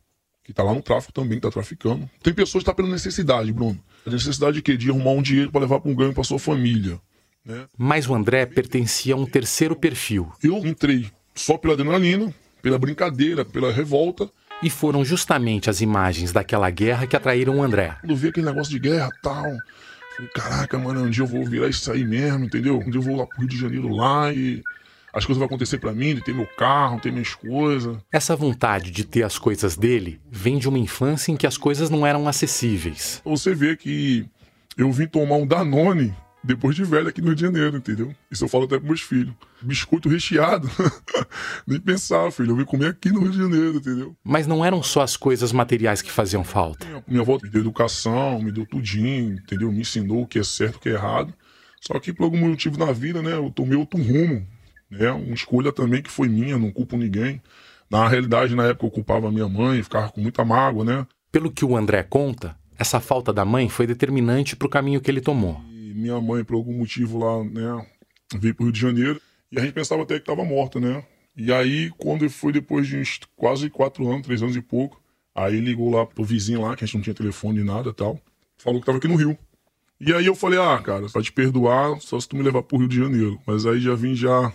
que 0.44 0.52
tá 0.52 0.62
lá 0.62 0.74
no 0.74 0.82
tráfico 0.82 1.12
também, 1.12 1.38
que 1.38 1.42
tá 1.42 1.50
traficando. 1.50 2.08
Tem 2.22 2.32
pessoas 2.34 2.62
que 2.62 2.70
tá 2.70 2.74
pela 2.74 2.88
necessidade, 2.88 3.52
Bruno. 3.52 3.78
A 4.06 4.10
necessidade 4.10 4.56
de 4.56 4.62
quê? 4.62 4.76
De 4.76 4.90
arrumar 4.90 5.12
um 5.12 5.22
dinheiro 5.22 5.50
para 5.50 5.60
levar 5.60 5.80
para 5.80 5.90
um 5.90 5.94
ganho 5.94 6.12
para 6.12 6.24
sua 6.24 6.38
família. 6.38 7.00
Né? 7.44 7.66
Mas 7.76 8.08
o 8.08 8.14
André 8.14 8.46
pertencia 8.46 9.14
a 9.14 9.16
um 9.16 9.26
terceiro 9.26 9.74
perfil, 9.74 10.32
Eu 10.42 10.58
entrei 10.66 11.10
só 11.34 11.56
pela 11.56 11.74
adrenalina, 11.74 12.32
pela 12.60 12.78
brincadeira, 12.78 13.44
pela 13.44 13.72
revolta. 13.72 14.30
E 14.62 14.70
foram 14.70 15.04
justamente 15.04 15.68
as 15.68 15.80
imagens 15.80 16.32
daquela 16.32 16.70
guerra 16.70 17.06
que 17.06 17.16
atraíram 17.16 17.58
o 17.58 17.62
André. 17.62 17.96
Quando 18.00 18.10
eu 18.10 18.16
vi 18.16 18.28
aquele 18.28 18.46
negócio 18.46 18.72
de 18.72 18.78
guerra 18.78 19.08
tal, 19.20 19.42
falei, 20.16 20.30
caraca, 20.32 20.78
mano, 20.78 21.02
um 21.02 21.10
dia 21.10 21.24
eu 21.24 21.26
vou 21.26 21.44
virar 21.44 21.68
isso 21.68 21.90
aí 21.90 22.04
mesmo, 22.04 22.44
entendeu? 22.44 22.78
Um 22.78 22.88
dia 22.88 23.00
eu 23.00 23.02
vou 23.02 23.16
lá 23.16 23.26
pro 23.26 23.40
Rio 23.40 23.48
de 23.48 23.58
Janeiro 23.58 23.88
lá 23.88 24.32
e 24.32 24.62
as 25.12 25.26
coisas 25.26 25.38
vão 25.38 25.46
acontecer 25.46 25.78
para 25.78 25.92
mim, 25.92 26.14
de 26.14 26.22
ter 26.22 26.34
meu 26.34 26.46
carro, 26.56 26.98
ter 26.98 27.12
minhas 27.12 27.34
coisas. 27.34 27.98
Essa 28.10 28.34
vontade 28.34 28.90
de 28.90 29.04
ter 29.04 29.22
as 29.22 29.38
coisas 29.38 29.76
dele 29.76 30.20
vem 30.30 30.58
de 30.58 30.68
uma 30.68 30.78
infância 30.78 31.30
em 31.30 31.36
que 31.36 31.46
as 31.46 31.58
coisas 31.58 31.90
não 31.90 32.06
eram 32.06 32.26
acessíveis. 32.26 33.20
Você 33.24 33.54
vê 33.54 33.76
que 33.76 34.24
eu 34.76 34.90
vim 34.90 35.06
tomar 35.06 35.36
um 35.36 35.46
Danone 35.46 36.14
depois 36.44 36.74
de 36.74 36.82
velho 36.82 37.08
aqui 37.08 37.20
no 37.20 37.28
Rio 37.28 37.36
de 37.36 37.42
Janeiro, 37.42 37.76
entendeu? 37.76 38.14
Isso 38.30 38.44
eu 38.44 38.48
falo 38.48 38.64
até 38.64 38.76
pros 38.76 38.88
meus 38.88 39.00
filhos. 39.00 39.34
Biscoito 39.60 40.08
recheado. 40.08 40.68
Nem 41.66 41.78
pensar, 41.78 42.32
filho. 42.32 42.50
Eu 42.50 42.56
vim 42.56 42.64
comer 42.64 42.88
aqui 42.88 43.10
no 43.10 43.20
Rio 43.20 43.30
de 43.30 43.38
Janeiro, 43.38 43.76
entendeu? 43.76 44.16
Mas 44.24 44.46
não 44.46 44.64
eram 44.64 44.82
só 44.82 45.02
as 45.02 45.16
coisas 45.16 45.52
materiais 45.52 46.02
que 46.02 46.10
faziam 46.10 46.42
falta. 46.42 46.84
Minha, 46.86 47.04
minha 47.06 47.20
avó 47.20 47.38
me 47.40 47.48
deu 47.48 47.60
educação, 47.60 48.42
me 48.42 48.50
deu 48.50 48.66
tudinho, 48.66 49.34
entendeu? 49.34 49.70
Me 49.70 49.82
ensinou 49.82 50.22
o 50.22 50.26
que 50.26 50.38
é 50.38 50.42
certo, 50.42 50.76
o 50.76 50.80
que 50.80 50.88
é 50.88 50.92
errado. 50.92 51.32
Só 51.80 51.98
que 52.00 52.12
por 52.12 52.24
algum 52.24 52.38
motivo 52.38 52.78
na 52.78 52.92
vida, 52.92 53.22
né, 53.22 53.34
eu 53.34 53.50
tomei 53.50 53.76
outro 53.76 54.00
rumo. 54.02 54.46
Né? 54.92 55.10
Uma 55.10 55.34
escolha 55.34 55.72
também 55.72 56.02
que 56.02 56.10
foi 56.10 56.28
minha, 56.28 56.58
não 56.58 56.70
culpo 56.70 56.98
ninguém. 56.98 57.40
Na 57.90 58.06
realidade, 58.06 58.54
na 58.54 58.66
época 58.66 58.86
eu 58.86 58.90
culpava 58.90 59.32
minha 59.32 59.48
mãe, 59.48 59.82
ficava 59.82 60.10
com 60.10 60.20
muita 60.20 60.44
mágoa, 60.44 60.84
né? 60.84 61.06
Pelo 61.30 61.50
que 61.50 61.64
o 61.64 61.74
André 61.76 62.02
conta, 62.02 62.54
essa 62.78 63.00
falta 63.00 63.32
da 63.32 63.44
mãe 63.44 63.70
foi 63.70 63.86
determinante 63.86 64.54
para 64.54 64.66
o 64.66 64.70
caminho 64.70 65.00
que 65.00 65.10
ele 65.10 65.22
tomou. 65.22 65.62
E 65.70 65.94
minha 65.94 66.20
mãe, 66.20 66.44
por 66.44 66.56
algum 66.56 66.74
motivo 66.74 67.18
lá, 67.18 67.42
né, 67.42 67.86
veio 68.34 68.54
para 68.54 68.62
o 68.62 68.66
Rio 68.66 68.72
de 68.72 68.80
Janeiro 68.80 69.20
e 69.50 69.58
a 69.58 69.62
gente 69.62 69.72
pensava 69.72 70.02
até 70.02 70.14
que 70.14 70.20
estava 70.20 70.44
morta, 70.44 70.78
né? 70.78 71.02
E 71.34 71.50
aí, 71.50 71.90
quando 71.96 72.28
foi 72.28 72.52
depois 72.52 72.86
de 72.86 72.98
uns 72.98 73.20
quase 73.34 73.70
quatro 73.70 74.06
anos, 74.10 74.26
três 74.26 74.42
anos 74.42 74.56
e 74.56 74.60
pouco, 74.60 75.00
aí 75.34 75.58
ligou 75.58 75.90
lá 75.90 76.04
pro 76.04 76.22
vizinho 76.22 76.60
lá, 76.60 76.76
que 76.76 76.84
a 76.84 76.86
gente 76.86 76.96
não 76.96 77.02
tinha 77.02 77.14
telefone 77.14 77.56
nem 77.56 77.64
nada 77.64 77.94
tal, 77.94 78.20
falou 78.58 78.78
que 78.78 78.82
estava 78.82 78.98
aqui 78.98 79.08
no 79.08 79.16
Rio. 79.16 79.38
E 79.98 80.12
aí 80.12 80.26
eu 80.26 80.34
falei, 80.34 80.58
ah, 80.58 80.78
cara, 80.78 81.06
pra 81.08 81.22
te 81.22 81.32
perdoar, 81.32 81.98
só 82.00 82.20
se 82.20 82.28
tu 82.28 82.36
me 82.36 82.42
levar 82.42 82.62
pro 82.62 82.76
Rio 82.76 82.88
de 82.88 82.98
Janeiro. 82.98 83.40
Mas 83.46 83.64
aí 83.64 83.80
já 83.80 83.94
vim 83.94 84.14
já 84.14 84.52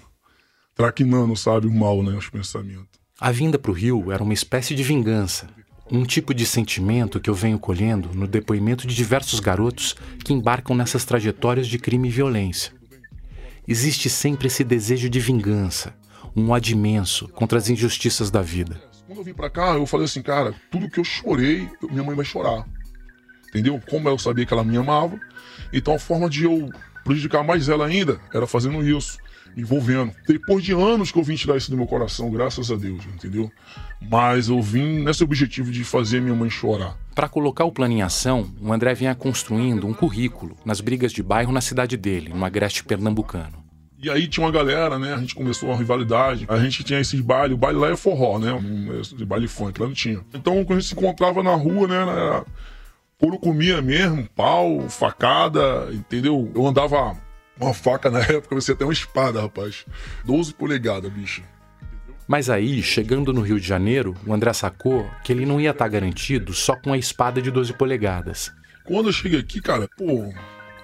traquinando, 0.77 1.35
sabe, 1.35 1.67
o 1.67 1.73
mal, 1.73 2.03
né, 2.03 2.15
os 2.15 2.29
pensamentos. 2.29 2.87
A 3.19 3.31
vinda 3.31 3.57
pro 3.57 3.73
Rio 3.73 4.11
era 4.11 4.23
uma 4.23 4.33
espécie 4.33 4.75
de 4.75 4.83
vingança, 4.83 5.47
um 5.91 6.05
tipo 6.05 6.35
de 6.35 6.45
sentimento 6.45 7.19
que 7.19 7.29
eu 7.29 7.33
venho 7.33 7.57
colhendo 7.57 8.09
no 8.13 8.27
depoimento 8.27 8.85
de 8.85 8.95
diversos 8.95 9.39
garotos 9.39 9.95
que 10.23 10.33
embarcam 10.33 10.75
nessas 10.75 11.03
trajetórias 11.03 11.67
de 11.67 11.79
crime 11.79 12.07
e 12.07 12.11
violência. 12.11 12.71
Existe 13.67 14.07
sempre 14.07 14.47
esse 14.47 14.63
desejo 14.63 15.09
de 15.09 15.19
vingança, 15.19 15.95
um 16.35 16.51
ódio 16.51 16.73
imenso 16.73 17.27
contra 17.29 17.57
as 17.57 17.69
injustiças 17.69 18.29
da 18.29 18.43
vida. 18.43 18.79
Quando 19.07 19.17
eu 19.19 19.23
vim 19.23 19.33
pra 19.33 19.49
cá, 19.49 19.73
eu 19.73 19.85
falei 19.87 20.05
assim, 20.05 20.21
cara, 20.21 20.53
tudo 20.69 20.89
que 20.89 20.99
eu 20.99 21.03
chorei, 21.03 21.67
minha 21.89 22.03
mãe 22.03 22.15
vai 22.15 22.25
chorar. 22.25 22.67
Entendeu? 23.49 23.81
Como 23.89 24.07
eu 24.07 24.19
sabia 24.19 24.45
que 24.45 24.53
ela 24.53 24.63
me 24.63 24.77
amava, 24.77 25.19
então 25.73 25.95
a 25.95 25.99
forma 25.99 26.29
de 26.29 26.43
eu 26.43 26.69
prejudicar 27.03 27.43
mais 27.43 27.67
ela 27.67 27.87
ainda 27.87 28.21
era 28.31 28.45
fazendo 28.45 28.87
isso 28.87 29.17
envolvendo. 29.57 30.13
Depois 30.27 30.63
de 30.63 30.71
anos 30.71 31.11
que 31.11 31.17
eu 31.17 31.23
vim 31.23 31.35
tirar 31.35 31.57
isso 31.57 31.71
do 31.71 31.75
meu 31.75 31.87
coração, 31.87 32.29
graças 32.29 32.71
a 32.71 32.75
Deus, 32.75 33.03
entendeu? 33.05 33.51
Mas 33.99 34.47
eu 34.47 34.61
vim 34.61 35.03
nesse 35.03 35.23
objetivo 35.23 35.71
de 35.71 35.83
fazer 35.83 36.21
minha 36.21 36.35
mãe 36.35 36.49
chorar. 36.49 36.95
Para 37.15 37.27
colocar 37.27 37.65
o 37.65 37.71
plano 37.71 37.95
em 37.95 38.03
ação, 38.03 38.47
o 38.61 38.71
André 38.71 38.93
vinha 38.93 39.15
construindo 39.15 39.87
um 39.87 39.93
currículo 39.93 40.55
nas 40.63 40.79
brigas 40.79 41.11
de 41.11 41.23
bairro 41.23 41.51
na 41.51 41.61
cidade 41.61 41.97
dele, 41.97 42.31
no 42.33 42.45
agreste 42.45 42.83
pernambucano. 42.83 43.65
E 43.99 44.11
aí 44.11 44.27
tinha 44.27 44.45
uma 44.45 44.51
galera, 44.51 44.99
né? 44.99 45.15
A 45.15 45.17
gente 45.17 45.33
começou 45.33 45.69
uma 45.69 45.77
rivalidade. 45.77 46.45
A 46.47 46.59
gente 46.59 46.83
tinha 46.83 46.99
esses 46.99 47.19
bailes. 47.19 47.55
O 47.55 47.57
baile 47.57 47.79
lá 47.79 47.89
é 47.89 47.95
forró, 47.95 48.37
né? 48.37 48.51
De 49.15 49.25
baile 49.25 49.47
funk, 49.47 49.81
lá 49.81 49.87
não 49.87 49.93
tinha. 49.95 50.19
Então, 50.35 50.63
quando 50.63 50.77
a 50.77 50.81
gente 50.81 50.89
se 50.89 50.93
encontrava 50.93 51.41
na 51.41 51.55
rua, 51.55 51.87
né? 51.87 51.95
Era 52.03 52.45
puro 53.17 53.39
comia 53.39 53.81
mesmo, 53.81 54.29
pau, 54.35 54.87
facada, 54.87 55.89
entendeu? 55.91 56.51
Eu 56.53 56.67
andava 56.67 57.17
uma 57.59 57.73
faca 57.73 58.09
na 58.09 58.19
época, 58.19 58.55
você 58.55 58.71
até 58.71 58.83
uma 58.83 58.93
espada, 58.93 59.41
rapaz. 59.41 59.85
12 60.25 60.53
polegadas, 60.53 61.11
bicho. 61.11 61.43
Mas 62.27 62.49
aí, 62.49 62.83
chegando 62.83 63.31
no 63.31 63.41
Rio 63.41 63.59
de 63.59 63.65
Janeiro, 63.65 64.13
o 64.25 64.33
André 64.33 64.51
sacou 64.51 65.09
que 65.23 65.31
ele 65.31 65.45
não 65.45 65.61
ia 65.61 65.71
estar 65.71 65.87
garantido 65.87 66.53
só 66.53 66.75
com 66.75 66.91
a 66.91 66.97
espada 66.97 67.41
de 67.41 67.49
12 67.49 67.73
polegadas. 67.73 68.51
Quando 68.83 69.07
eu 69.07 69.13
cheguei 69.13 69.39
aqui, 69.39 69.61
cara, 69.61 69.87
pô, 69.97 70.33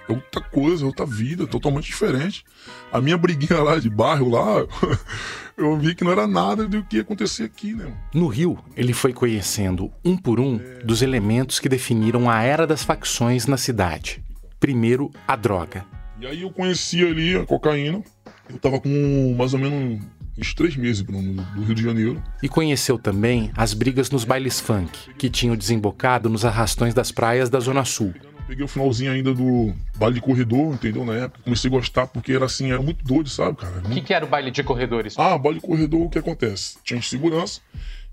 é 0.08 0.12
outra 0.12 0.40
coisa, 0.40 0.84
é 0.84 0.86
outra 0.86 1.04
vida, 1.04 1.46
totalmente 1.46 1.86
diferente. 1.86 2.44
A 2.90 3.00
minha 3.00 3.18
briguinha 3.18 3.62
lá 3.62 3.78
de 3.78 3.90
bairro 3.90 4.30
lá, 4.30 4.66
eu 5.56 5.76
vi 5.78 5.94
que 5.94 6.02
não 6.02 6.12
era 6.12 6.26
nada 6.26 6.66
do 6.66 6.82
que 6.82 6.96
ia 6.96 7.02
acontecer 7.02 7.44
aqui, 7.44 7.74
né? 7.74 7.92
No 8.14 8.26
Rio, 8.26 8.58
ele 8.74 8.94
foi 8.94 9.12
conhecendo 9.12 9.92
um 10.02 10.16
por 10.16 10.40
um 10.40 10.58
dos 10.82 11.02
elementos 11.02 11.60
que 11.60 11.68
definiram 11.68 12.30
a 12.30 12.42
era 12.42 12.66
das 12.66 12.82
facções 12.82 13.46
na 13.46 13.58
cidade. 13.58 14.24
Primeiro, 14.58 15.10
a 15.28 15.36
droga. 15.36 15.84
E 16.24 16.26
aí 16.26 16.40
eu 16.40 16.50
conheci 16.50 17.04
ali 17.04 17.36
a 17.36 17.44
cocaína. 17.44 18.02
Eu 18.48 18.56
tava 18.56 18.80
com 18.80 19.34
mais 19.36 19.52
ou 19.52 19.60
menos 19.60 20.02
uns 20.38 20.54
três 20.54 20.74
meses, 20.74 21.02
Bruno, 21.02 21.34
do 21.54 21.62
Rio 21.62 21.74
de 21.74 21.82
Janeiro. 21.82 22.22
E 22.42 22.48
conheceu 22.48 22.98
também 22.98 23.52
as 23.54 23.74
brigas 23.74 24.10
nos 24.10 24.24
bailes 24.24 24.58
funk, 24.58 24.90
que 25.18 25.28
tinham 25.28 25.54
desembocado 25.54 26.30
nos 26.30 26.42
arrastões 26.42 26.94
das 26.94 27.12
praias 27.12 27.50
da 27.50 27.60
Zona 27.60 27.84
Sul. 27.84 28.14
Peguei 28.48 28.64
o 28.64 28.68
finalzinho 28.68 29.12
ainda 29.12 29.34
do 29.34 29.74
baile 29.98 30.14
de 30.14 30.22
corredor, 30.22 30.72
entendeu? 30.72 31.04
Na 31.04 31.12
época. 31.12 31.42
Comecei 31.44 31.68
a 31.68 31.70
gostar 31.70 32.06
porque 32.06 32.32
era 32.32 32.46
assim, 32.46 32.72
era 32.72 32.80
muito 32.80 33.04
doido, 33.04 33.28
sabe, 33.28 33.58
cara? 33.58 33.82
O 33.84 33.90
que, 33.90 34.00
que, 34.00 34.14
era 34.14 34.24
o 34.24 34.28
baile 34.28 34.50
de 34.50 34.62
corredores? 34.62 35.18
Ah, 35.18 35.36
baile 35.36 35.60
de 35.60 35.66
corredor, 35.66 36.06
o 36.06 36.08
que 36.08 36.18
acontece? 36.18 36.78
Tinha 36.82 37.02
segurança 37.02 37.60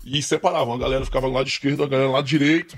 e 0.04 0.22
separavam. 0.22 0.74
A 0.74 0.78
galera 0.78 1.02
ficava 1.06 1.28
do 1.28 1.32
lado 1.32 1.48
esquerdo, 1.48 1.82
a 1.82 1.88
galera 1.88 2.08
do 2.08 2.12
lado 2.12 2.26
direito. 2.26 2.76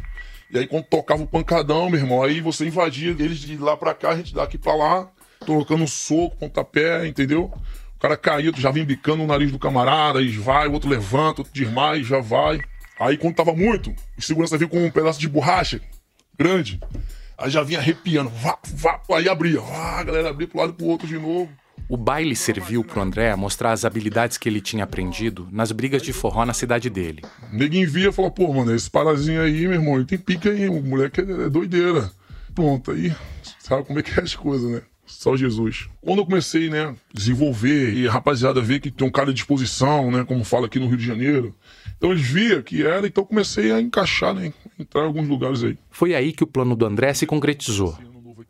E 0.48 0.58
aí 0.58 0.68
quando 0.68 0.84
tocava 0.84 1.24
o 1.24 1.26
pancadão, 1.26 1.90
meu 1.90 1.98
irmão, 1.98 2.22
aí 2.22 2.40
você 2.40 2.64
invadia 2.64 3.10
eles 3.10 3.38
de 3.38 3.56
lá 3.56 3.76
pra 3.76 3.94
cá, 3.94 4.10
a 4.10 4.16
gente 4.16 4.32
daqui 4.32 4.56
pra 4.56 4.76
lá 4.76 5.10
trocando 5.40 5.86
soco, 5.86 6.36
pontapé, 6.36 7.06
entendeu? 7.06 7.52
O 7.96 7.98
cara 7.98 8.16
caiu, 8.16 8.52
já 8.56 8.70
vem 8.70 8.84
bicando 8.84 9.22
o 9.22 9.26
nariz 9.26 9.50
do 9.50 9.58
camarada, 9.58 10.18
aí 10.18 10.28
vai, 10.28 10.68
o 10.68 10.72
outro 10.72 10.90
levanta, 10.90 11.40
outro 11.40 11.52
desmaia, 11.52 12.02
já 12.02 12.20
vai. 12.20 12.60
Aí 12.98 13.16
quando 13.16 13.34
tava 13.34 13.54
muito, 13.54 13.94
o 14.16 14.22
segurança 14.22 14.58
viu 14.58 14.68
com 14.68 14.84
um 14.84 14.90
pedaço 14.90 15.18
de 15.18 15.28
borracha 15.28 15.80
grande. 16.38 16.80
Aí 17.36 17.50
já 17.50 17.62
vinha 17.62 17.80
arrepiando, 17.80 18.30
vá, 18.30 18.58
vá, 18.74 19.00
aí 19.12 19.28
abria, 19.28 19.60
vá, 19.60 20.00
a 20.00 20.04
galera 20.04 20.30
abria 20.30 20.46
pro 20.46 20.58
lado 20.58 20.70
e 20.70 20.76
pro 20.76 20.86
outro 20.86 21.06
de 21.06 21.18
novo. 21.18 21.50
O 21.88 21.96
baile 21.96 22.34
serviu 22.34 22.82
pro 22.82 23.02
André 23.02 23.34
mostrar 23.36 23.72
as 23.72 23.84
habilidades 23.84 24.38
que 24.38 24.48
ele 24.48 24.60
tinha 24.60 24.84
aprendido 24.84 25.46
nas 25.52 25.70
brigas 25.70 26.02
de 26.02 26.12
forró 26.12 26.44
na 26.46 26.54
cidade 26.54 26.88
dele. 26.88 27.22
Ninguém 27.52 27.84
via 27.84 28.08
e 28.08 28.12
falou, 28.12 28.30
pô, 28.30 28.52
mano, 28.52 28.74
esse 28.74 28.90
parazinho 28.90 29.42
aí, 29.42 29.62
meu 29.62 29.74
irmão, 29.74 29.96
ele 29.96 30.06
tem 30.06 30.16
pica 30.16 30.50
aí, 30.50 30.68
o 30.68 30.82
moleque 30.82 31.20
é 31.20 31.50
doideira. 31.50 32.10
Pronto, 32.54 32.90
aí 32.90 33.14
sabe 33.58 33.84
como 33.84 33.98
é 33.98 34.02
que 34.02 34.18
é 34.18 34.22
as 34.22 34.34
coisas, 34.34 34.70
né? 34.70 34.82
Só 35.06 35.36
Jesus. 35.36 35.88
Quando 36.00 36.20
eu 36.20 36.26
comecei, 36.26 36.70
né, 36.70 36.94
desenvolver 37.12 37.94
e 37.94 38.08
a 38.08 38.12
rapaziada 38.12 38.60
ver 38.60 38.80
que 38.80 38.90
tem 38.90 39.06
um 39.06 39.10
cara 39.10 39.26
de 39.28 39.34
disposição, 39.34 40.10
né, 40.10 40.24
como 40.24 40.44
fala 40.44 40.66
aqui 40.66 40.78
no 40.78 40.86
Rio 40.88 40.96
de 40.96 41.06
Janeiro, 41.06 41.54
então 41.96 42.10
eles 42.10 42.26
via 42.26 42.62
que 42.62 42.82
era, 42.82 43.06
então 43.06 43.24
comecei 43.24 43.70
a 43.70 43.80
encaixar, 43.80 44.34
né, 44.34 44.52
entrar 44.78 45.02
em 45.02 45.06
alguns 45.06 45.28
lugares 45.28 45.62
aí. 45.62 45.78
Foi 45.90 46.14
aí 46.14 46.32
que 46.32 46.42
o 46.42 46.46
plano 46.46 46.74
do 46.74 46.86
André 46.86 47.12
se 47.14 47.26
concretizou. 47.26 47.96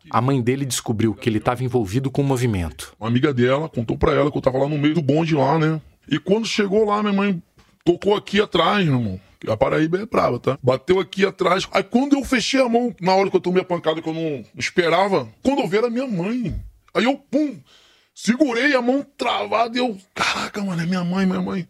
A 0.09 0.21
mãe 0.21 0.41
dele 0.41 0.65
descobriu 0.65 1.13
que 1.13 1.27
ele 1.27 1.39
estava 1.39 1.63
envolvido 1.63 2.11
com 2.11 2.21
o 2.21 2.25
movimento. 2.25 2.93
Uma 2.99 3.09
amiga 3.09 3.33
dela 3.33 3.67
contou 3.67 3.97
para 3.97 4.13
ela 4.13 4.31
que 4.31 4.37
eu 4.37 4.41
tava 4.41 4.59
lá 4.59 4.69
no 4.69 4.77
meio 4.77 4.93
do 4.93 5.01
bonde 5.01 5.35
lá, 5.35 5.57
né? 5.57 5.81
E 6.07 6.19
quando 6.19 6.45
chegou 6.45 6.85
lá, 6.85 7.01
minha 7.01 7.13
mãe 7.13 7.41
tocou 7.83 8.15
aqui 8.15 8.39
atrás, 8.39 8.85
meu 8.85 8.95
irmão. 8.95 9.19
A 9.49 9.57
Paraíba 9.57 9.99
é 9.99 10.05
brava, 10.05 10.39
tá? 10.39 10.57
Bateu 10.61 10.99
aqui 10.99 11.25
atrás. 11.25 11.67
Aí 11.71 11.83
quando 11.83 12.15
eu 12.15 12.23
fechei 12.23 12.61
a 12.61 12.69
mão, 12.69 12.95
na 12.99 13.13
hora 13.13 13.29
que 13.29 13.35
eu 13.35 13.41
tomei 13.41 13.61
a 13.61 13.65
pancada 13.65 14.01
que 14.01 14.09
eu 14.09 14.13
não 14.13 14.43
esperava, 14.57 15.27
quando 15.43 15.61
eu 15.61 15.67
vi 15.67 15.77
era 15.77 15.89
minha 15.89 16.07
mãe. 16.07 16.55
Aí 16.93 17.03
eu, 17.03 17.17
pum, 17.17 17.59
segurei 18.13 18.73
a 18.73 18.81
mão 18.81 19.05
travada 19.17 19.77
e 19.77 19.79
eu, 19.79 19.97
caraca, 20.13 20.63
mano, 20.63 20.81
é 20.81 20.85
minha 20.85 21.03
mãe, 21.03 21.25
minha 21.25 21.41
mãe. 21.41 21.67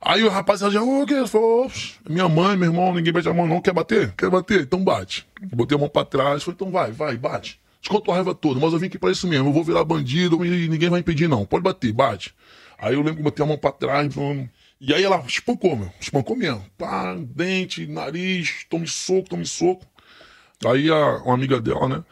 Aí 0.00 0.22
o 0.22 0.28
rapaz 0.28 0.60
já, 0.60 0.82
o 0.82 1.06
que? 1.06 1.26
Falou, 1.26 1.70
minha 2.08 2.28
mãe, 2.28 2.56
meu 2.56 2.70
irmão, 2.70 2.94
ninguém 2.94 3.12
bate 3.12 3.28
a 3.28 3.34
mão 3.34 3.46
não, 3.46 3.60
quer 3.60 3.72
bater? 3.72 4.12
Quer 4.12 4.30
bater? 4.30 4.60
Então 4.60 4.84
bate. 4.84 5.26
botei 5.52 5.76
a 5.76 5.80
mão 5.80 5.88
pra 5.88 6.04
trás, 6.04 6.42
falei, 6.42 6.54
então 6.54 6.70
vai, 6.70 6.92
vai, 6.92 7.16
bate. 7.16 7.58
Descontou 7.80 8.12
a 8.12 8.16
raiva 8.16 8.34
toda, 8.34 8.60
mas 8.60 8.72
eu 8.72 8.78
vim 8.78 8.86
aqui 8.86 8.98
pra 8.98 9.10
isso 9.10 9.26
mesmo, 9.26 9.48
eu 9.48 9.52
vou 9.52 9.64
virar 9.64 9.84
bandido 9.84 10.44
e 10.44 10.68
ninguém 10.68 10.90
vai 10.90 11.00
impedir 11.00 11.28
não, 11.28 11.46
pode 11.46 11.62
bater, 11.62 11.92
bate. 11.92 12.34
Aí 12.78 12.94
eu 12.94 13.00
lembro 13.00 13.16
que 13.16 13.22
botei 13.22 13.44
a 13.44 13.48
mão 13.48 13.56
pra 13.56 13.72
trás, 13.72 14.14
mano. 14.14 14.48
E 14.80 14.92
aí 14.92 15.02
ela 15.02 15.22
espancou, 15.26 15.76
meu. 15.76 15.90
Espancou 16.00 16.36
mesmo. 16.36 16.64
Pá, 16.76 17.16
dente, 17.18 17.86
nariz, 17.86 18.66
tome 18.68 18.86
soco, 18.86 19.30
tome 19.30 19.46
soco. 19.46 19.84
Aí 20.64 20.90
a, 20.90 21.16
uma 21.18 21.34
amiga 21.34 21.60
dela, 21.60 21.88
né? 21.88 22.04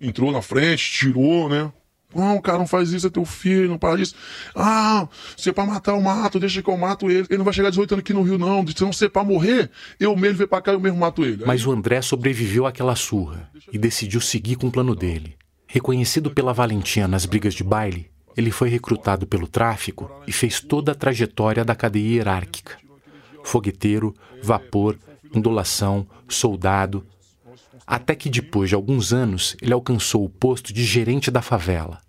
Entrou 0.00 0.32
na 0.32 0.42
frente, 0.42 0.90
tirou, 0.90 1.48
né? 1.48 1.72
Não, 2.14 2.40
cara, 2.40 2.58
não 2.58 2.66
faz 2.66 2.92
isso, 2.92 3.06
é 3.06 3.10
teu 3.10 3.24
filho, 3.24 3.68
não 3.68 3.78
para 3.78 3.96
disso. 3.96 4.14
Ah, 4.54 5.08
se 5.36 5.48
é 5.48 5.52
pra 5.52 5.64
matar, 5.64 5.92
eu 5.92 6.00
mato, 6.00 6.40
deixa 6.40 6.60
que 6.60 6.68
eu 6.68 6.76
mato 6.76 7.08
ele. 7.08 7.26
Ele 7.28 7.38
não 7.38 7.44
vai 7.44 7.54
chegar 7.54 7.70
18 7.70 7.94
anos 7.94 8.02
aqui 8.02 8.12
no 8.12 8.22
Rio, 8.22 8.36
não. 8.36 8.66
Se 8.66 8.82
não 8.82 8.92
ser 8.92 9.10
pra 9.10 9.22
morrer, 9.22 9.70
eu 9.98 10.16
mesmo 10.16 10.38
venho 10.38 10.48
pra 10.48 10.60
cá, 10.60 10.72
eu 10.72 10.80
mesmo 10.80 10.98
mato 10.98 11.24
ele. 11.24 11.44
Mas 11.46 11.64
o 11.64 11.70
André 11.70 12.02
sobreviveu 12.02 12.66
àquela 12.66 12.96
surra 12.96 13.50
e 13.72 13.78
decidiu 13.78 14.20
seguir 14.20 14.56
com 14.56 14.66
o 14.66 14.72
plano 14.72 14.94
dele. 14.94 15.36
Reconhecido 15.66 16.32
pela 16.32 16.52
valentia 16.52 17.06
nas 17.06 17.24
brigas 17.24 17.54
de 17.54 17.62
baile, 17.62 18.10
ele 18.36 18.50
foi 18.50 18.68
recrutado 18.68 19.26
pelo 19.26 19.46
tráfico 19.46 20.10
e 20.26 20.32
fez 20.32 20.60
toda 20.60 20.92
a 20.92 20.94
trajetória 20.94 21.64
da 21.64 21.74
cadeia 21.74 22.16
hierárquica. 22.16 22.78
fogueteiro, 23.42 24.14
vapor, 24.42 24.98
ondulação, 25.34 26.06
soldado. 26.28 27.06
Até 27.86 28.14
que 28.14 28.28
depois 28.28 28.68
de 28.68 28.74
alguns 28.74 29.12
anos 29.12 29.56
ele 29.60 29.72
alcançou 29.72 30.24
o 30.24 30.28
posto 30.28 30.72
de 30.72 30.84
gerente 30.84 31.30
da 31.30 31.42
favela. 31.42 32.00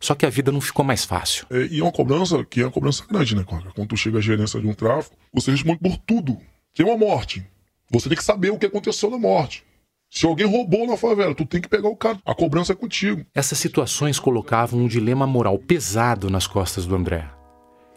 Só 0.00 0.14
que 0.14 0.24
a 0.24 0.30
vida 0.30 0.52
não 0.52 0.60
ficou 0.60 0.84
mais 0.84 1.04
fácil. 1.04 1.46
É, 1.50 1.66
e 1.66 1.80
é 1.80 1.82
uma 1.82 1.90
cobrança 1.90 2.44
que 2.44 2.60
é 2.60 2.64
uma 2.64 2.70
cobrança 2.70 3.04
grande, 3.04 3.34
né, 3.34 3.44
cara? 3.44 3.72
Quando 3.74 3.88
tu 3.88 3.96
chega 3.96 4.18
à 4.18 4.20
gerência 4.20 4.60
de 4.60 4.66
um 4.66 4.74
tráfico, 4.74 5.16
você 5.32 5.50
responde 5.50 5.80
por 5.80 5.96
tudo. 5.96 6.38
Tem 6.72 6.86
uma 6.86 6.96
morte. 6.96 7.44
Você 7.90 8.08
tem 8.08 8.16
que 8.16 8.22
saber 8.22 8.50
o 8.50 8.58
que 8.58 8.66
aconteceu 8.66 9.10
na 9.10 9.18
morte. 9.18 9.64
Se 10.10 10.26
alguém 10.26 10.46
roubou 10.46 10.86
na 10.86 10.96
favela, 10.96 11.34
tu 11.34 11.44
tem 11.44 11.60
que 11.60 11.68
pegar 11.68 11.88
o 11.88 11.96
cara. 11.96 12.18
A 12.24 12.34
cobrança 12.34 12.72
é 12.72 12.76
contigo. 12.76 13.24
Essas 13.34 13.58
situações 13.58 14.18
colocavam 14.18 14.80
um 14.80 14.88
dilema 14.88 15.26
moral 15.26 15.58
pesado 15.58 16.30
nas 16.30 16.46
costas 16.46 16.86
do 16.86 16.94
André. 16.94 17.28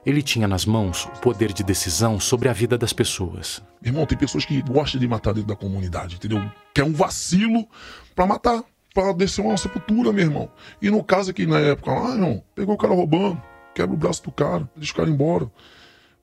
Ele 0.05 0.21
tinha 0.21 0.47
nas 0.47 0.65
mãos 0.65 1.05
o 1.05 1.21
poder 1.21 1.53
de 1.53 1.63
decisão 1.63 2.19
sobre 2.19 2.49
a 2.49 2.53
vida 2.53 2.77
das 2.77 2.91
pessoas. 2.91 3.63
Irmão, 3.83 4.05
tem 4.05 4.17
pessoas 4.17 4.43
que 4.43 4.61
gostam 4.63 4.99
de 4.99 5.07
matar 5.07 5.33
dentro 5.33 5.47
da 5.47 5.55
comunidade, 5.55 6.15
entendeu? 6.15 6.41
Que 6.73 6.81
é 6.81 6.83
um 6.83 6.91
vacilo 6.91 7.67
pra 8.15 8.25
matar, 8.25 8.63
pra 8.93 9.13
descer 9.13 9.41
uma 9.41 9.55
sepultura, 9.57 10.11
meu 10.11 10.25
irmão. 10.25 10.49
E 10.81 10.89
no 10.89 11.03
caso 11.03 11.31
aqui 11.31 11.45
na 11.45 11.59
época, 11.59 11.91
ah, 11.91 12.13
irmão, 12.13 12.43
pegou 12.55 12.75
o 12.75 12.77
cara 12.77 12.93
roubando, 12.93 13.41
quebra 13.75 13.93
o 13.93 13.97
braço 13.97 14.23
do 14.23 14.31
cara, 14.31 14.67
deixa 14.75 14.91
o 14.91 14.95
cara 14.95 15.09
embora. 15.09 15.49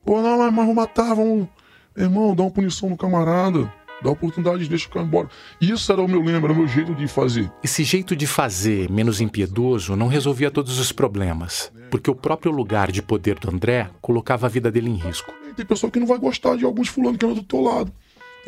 Pô, 0.04 0.20
não, 0.20 0.38
mas 0.38 0.54
vamos 0.54 0.74
matar, 0.74 1.14
vamos. 1.14 1.48
Irmão, 1.96 2.34
dá 2.34 2.42
uma 2.42 2.50
punição 2.50 2.90
no 2.90 2.96
camarada. 2.96 3.72
Dá 4.02 4.10
oportunidade, 4.10 4.68
deixa 4.68 4.86
o 4.86 4.90
cara 4.90 5.04
embora. 5.04 5.28
Isso 5.60 5.90
era 5.92 6.00
o 6.00 6.08
meu 6.08 6.22
lembro, 6.22 6.50
era 6.50 6.52
o 6.52 6.56
meu 6.56 6.68
jeito 6.68 6.94
de 6.94 7.08
fazer. 7.08 7.50
Esse 7.62 7.82
jeito 7.82 8.14
de 8.14 8.26
fazer, 8.26 8.90
menos 8.90 9.20
impiedoso, 9.20 9.96
não 9.96 10.06
resolvia 10.06 10.50
todos 10.50 10.78
os 10.78 10.92
problemas, 10.92 11.72
porque 11.90 12.10
o 12.10 12.14
próprio 12.14 12.52
lugar 12.52 12.92
de 12.92 13.02
poder 13.02 13.38
do 13.38 13.50
André 13.50 13.90
colocava 14.00 14.46
a 14.46 14.48
vida 14.48 14.70
dele 14.70 14.90
em 14.90 14.96
risco. 14.96 15.32
Tem 15.56 15.66
pessoa 15.66 15.90
que 15.90 15.98
não 15.98 16.06
vai 16.06 16.18
gostar 16.18 16.56
de 16.56 16.64
alguns 16.64 16.88
fulanos 16.88 17.18
que 17.18 17.26
andam 17.26 17.38
do 17.38 17.42
teu 17.42 17.60
lado. 17.60 17.92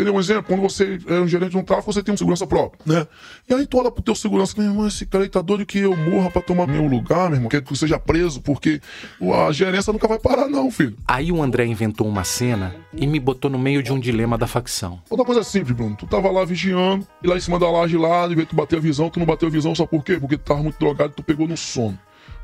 Entendeu? 0.01 0.15
Um 0.15 0.21
exemplo, 0.21 0.45
quando 0.45 0.63
você 0.63 0.99
é 1.07 1.21
um 1.21 1.29
gerente 1.29 1.51
de 1.51 1.59
um 1.59 1.63
tráfico, 1.63 1.93
você 1.93 2.03
tem 2.03 2.15
um 2.15 2.17
segurança 2.17 2.47
próprio, 2.47 2.81
né? 2.87 3.07
E 3.47 3.53
aí 3.53 3.67
tu 3.67 3.79
olha 3.79 3.91
pro 3.91 4.03
teu 4.03 4.15
segurança, 4.15 4.55
meu 4.57 4.67
irmão, 4.71 4.87
esse 4.87 5.05
cara 5.05 5.25
aí 5.25 5.29
tá 5.29 5.43
doido 5.43 5.67
que 5.67 5.79
eu 5.79 5.95
morra 5.95 6.31
pra 6.31 6.41
tomar 6.41 6.67
meu 6.67 6.87
lugar, 6.87 7.29
meu 7.29 7.37
irmão, 7.37 7.51
quer 7.51 7.61
que 7.61 7.71
eu 7.71 7.77
seja 7.77 7.99
preso, 7.99 8.41
porque 8.41 8.81
a 9.47 9.53
gerência 9.53 9.93
nunca 9.93 10.09
vai 10.09 10.19
parar 10.19 10.49
não, 10.49 10.71
filho. 10.71 10.97
Aí 11.07 11.31
o 11.31 11.43
André 11.43 11.67
inventou 11.67 12.09
uma 12.09 12.25
cena 12.25 12.75
e 12.95 13.07
me 13.07 13.21
botou 13.21 13.51
no 13.51 13.59
meio 13.59 13.83
de 13.83 13.93
um 13.93 14.01
dilema 14.01 14.39
da 14.39 14.47
facção. 14.47 15.03
Outra 15.11 15.27
coisa 15.27 15.43
simples, 15.43 15.77
Bruno, 15.77 15.95
tu 15.95 16.07
tava 16.07 16.31
lá 16.31 16.47
vigiando, 16.47 17.07
e 17.23 17.27
lá 17.27 17.37
em 17.37 17.41
cima 17.41 17.59
da 17.59 17.71
laje 17.71 17.99
lá, 17.99 18.27
de 18.27 18.35
ver 18.35 18.47
tu 18.47 18.57
bater 18.57 18.79
a 18.79 18.81
visão, 18.81 19.11
tu 19.11 19.19
não 19.19 19.27
bateu 19.27 19.49
a 19.49 19.51
visão, 19.51 19.75
só 19.75 19.85
por 19.85 20.03
quê? 20.03 20.17
Porque 20.19 20.39
tu 20.39 20.45
tava 20.45 20.63
muito 20.63 20.79
drogado 20.79 21.13
e 21.13 21.17
tu 21.17 21.23
pegou 21.23 21.47
no 21.47 21.59
sono. 21.59 21.99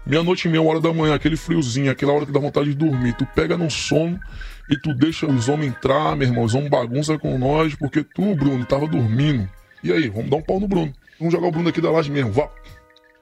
Meia-noite 0.05 0.47
e 0.47 0.51
meia, 0.51 0.63
hora 0.63 0.81
da 0.81 0.93
manhã, 0.93 1.15
aquele 1.15 1.37
friozinho, 1.37 1.91
aquela 1.91 2.13
hora 2.13 2.27
que 2.27 2.31
dá 2.31 2.39
vontade 2.39 2.69
de 2.69 2.77
dormir. 2.77 3.17
Tu 3.17 3.27
pega 3.35 3.57
no 3.57 3.69
sono 3.69 4.21
e 4.69 4.77
tu 4.77 4.93
deixa 4.95 5.27
os 5.27 5.49
homens 5.49 5.73
entrar, 5.73 6.17
meu 6.17 6.29
irmão. 6.29 6.45
Os 6.45 6.55
homens 6.55 6.71
bagunça 6.71 7.19
com 7.19 7.39
nós, 7.39 7.75
porque 7.75 8.03
tu, 8.03 8.35
Bruno, 8.35 8.65
tava 8.65 8.87
dormindo. 8.87 9.49
E 9.83 9.93
aí, 9.93 10.09
vamos 10.09 10.31
dar 10.31 10.37
um 10.37 10.43
pau 10.43 10.59
no 10.59 10.67
Bruno. 10.67 10.93
Vamos 11.19 11.33
jogar 11.33 11.49
o 11.49 11.51
Bruno 11.51 11.69
aqui 11.69 11.81
da 11.81 11.91
laje 11.91 12.11
mesmo, 12.11 12.33
vá. 12.33 12.49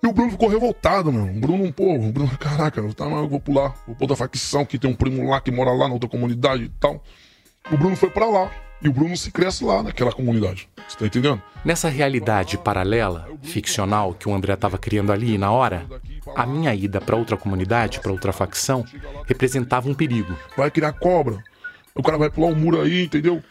E 0.03 0.07
o 0.07 0.13
Bruno 0.13 0.31
ficou 0.31 0.49
revoltado, 0.49 1.13
meu. 1.13 1.25
O 1.25 1.41
Bruno, 1.41 1.73
pô, 1.73 1.95
o 1.95 2.13
Bruno, 2.13 2.31
caraca, 2.39 2.83
tá, 2.95 3.05
eu 3.05 3.29
vou 3.29 3.41
pular. 3.41 3.75
Vou 3.87 3.97
pôr 3.97 4.07
da 4.07 4.17
facção, 4.17 4.65
que 4.65 4.79
tem 4.79 4.91
um 4.91 4.95
primo 4.95 5.29
lá 5.29 5.41
que 5.41 5.51
mora 5.51 5.73
lá 5.73 5.89
na 5.89 5.95
outra 5.95 6.09
comunidade 6.09 6.65
e 6.65 6.69
tal. 6.81 7.03
O 7.71 7.77
Bruno 7.77 7.97
foi 7.97 8.11
para 8.11 8.27
lá. 8.27 8.51
E 8.83 8.89
o 8.89 8.93
Bruno 8.93 9.17
se 9.17 9.31
cresce 9.31 9.65
lá 9.65 9.83
naquela 9.83 10.13
comunidade. 10.13 10.69
Você 10.87 10.99
tá 10.99 11.07
entendendo? 11.07 11.43
Nessa 11.65 11.89
realidade 11.89 12.59
paralela, 12.59 13.27
ficcional, 13.43 14.13
que 14.13 14.29
o 14.29 14.35
André 14.35 14.53
estava 14.53 14.77
criando 14.77 15.11
ali 15.11 15.39
na 15.39 15.51
hora, 15.51 15.87
a 16.35 16.47
minha 16.47 16.75
ida 16.75 17.01
para 17.01 17.17
outra 17.17 17.37
comunidade, 17.37 18.01
para 18.01 18.13
outra 18.13 18.33
facção, 18.33 18.85
representava 19.27 19.89
um 19.89 19.95
perigo. 19.95 20.37
Vai 20.57 20.71
criar 20.71 20.93
cobra. 20.93 21.43
O 21.95 22.03
cara 22.03 22.19
vai 22.19 22.31
pular 22.31 22.49
um 22.49 22.55
muro 22.55 22.81
aí, 22.81 23.05
entendeu? 23.05 23.43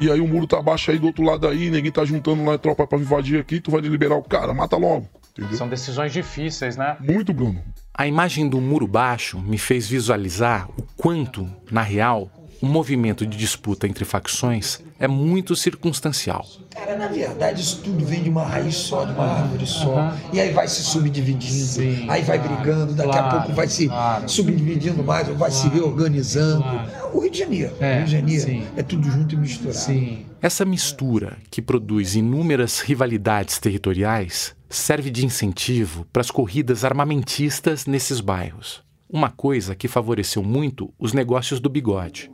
E 0.00 0.10
aí 0.10 0.20
o 0.20 0.28
muro 0.28 0.46
tá 0.46 0.62
baixo 0.62 0.90
aí 0.90 0.98
do 0.98 1.06
outro 1.06 1.24
lado 1.24 1.46
aí, 1.46 1.68
ninguém 1.68 1.90
tá 1.90 2.04
juntando 2.04 2.44
lá 2.44 2.56
tropa 2.56 2.86
pra 2.86 2.98
invadir 2.98 3.40
aqui, 3.40 3.60
tu 3.60 3.70
vai 3.70 3.80
liberar 3.80 4.16
o 4.16 4.22
cara, 4.22 4.54
mata 4.54 4.76
logo. 4.76 5.08
Entendeu? 5.32 5.56
São 5.56 5.68
decisões 5.68 6.12
difíceis, 6.12 6.76
né? 6.76 6.96
Muito, 7.00 7.32
Bruno. 7.32 7.62
A 7.92 8.06
imagem 8.06 8.48
do 8.48 8.60
muro 8.60 8.86
baixo 8.86 9.38
me 9.40 9.58
fez 9.58 9.88
visualizar 9.88 10.68
o 10.70 10.82
quanto, 10.96 11.50
na 11.70 11.82
real, 11.82 12.30
o 12.62 12.66
movimento 12.66 13.26
de 13.26 13.36
disputa 13.38 13.86
entre 13.86 14.04
facções 14.04 14.80
é 14.98 15.08
muito 15.08 15.56
circunstancial. 15.56 16.46
Cara, 16.70 16.96
na 16.96 17.08
verdade, 17.08 17.60
isso 17.62 17.80
tudo 17.82 18.04
vem 18.04 18.22
de 18.22 18.28
uma 18.28 18.44
raiz 18.44 18.74
só, 18.76 19.04
de 19.04 19.12
uma 19.12 19.24
árvore 19.24 19.66
só. 19.66 20.14
E 20.32 20.38
aí 20.40 20.52
vai 20.52 20.68
se 20.68 20.82
subdividindo, 20.82 21.64
Sim, 21.64 22.06
aí 22.08 22.22
vai 22.22 22.38
brigando, 22.38 22.92
daqui 22.92 23.10
claro, 23.10 23.26
a 23.26 23.40
pouco 23.40 23.52
vai 23.54 23.66
se 23.66 23.88
claro. 23.88 24.28
subdividindo 24.28 25.02
mais, 25.02 25.28
ou 25.28 25.36
vai 25.36 25.50
se 25.50 25.68
reorganizando. 25.68 26.64
O 27.12 27.20
Rio 27.20 27.30
de 27.30 27.38
Janeiro, 27.38 27.72
É, 27.80 27.94
o 27.94 27.96
Rio 27.96 28.04
de 28.06 28.12
Janeiro 28.12 28.42
sim. 28.44 28.66
é 28.76 28.82
tudo 28.82 29.10
junto 29.10 29.34
e 29.34 29.38
misturado. 29.38 29.78
Sim. 29.78 30.26
Essa 30.42 30.64
mistura, 30.64 31.38
que 31.50 31.62
produz 31.62 32.14
inúmeras 32.14 32.80
rivalidades 32.80 33.58
territoriais, 33.58 34.54
serve 34.68 35.10
de 35.10 35.24
incentivo 35.26 36.06
para 36.12 36.20
as 36.20 36.30
corridas 36.30 36.84
armamentistas 36.84 37.86
nesses 37.86 38.20
bairros. 38.20 38.82
Uma 39.08 39.28
coisa 39.30 39.74
que 39.74 39.88
favoreceu 39.88 40.42
muito 40.42 40.92
os 40.98 41.12
negócios 41.12 41.58
do 41.58 41.68
bigode. 41.68 42.30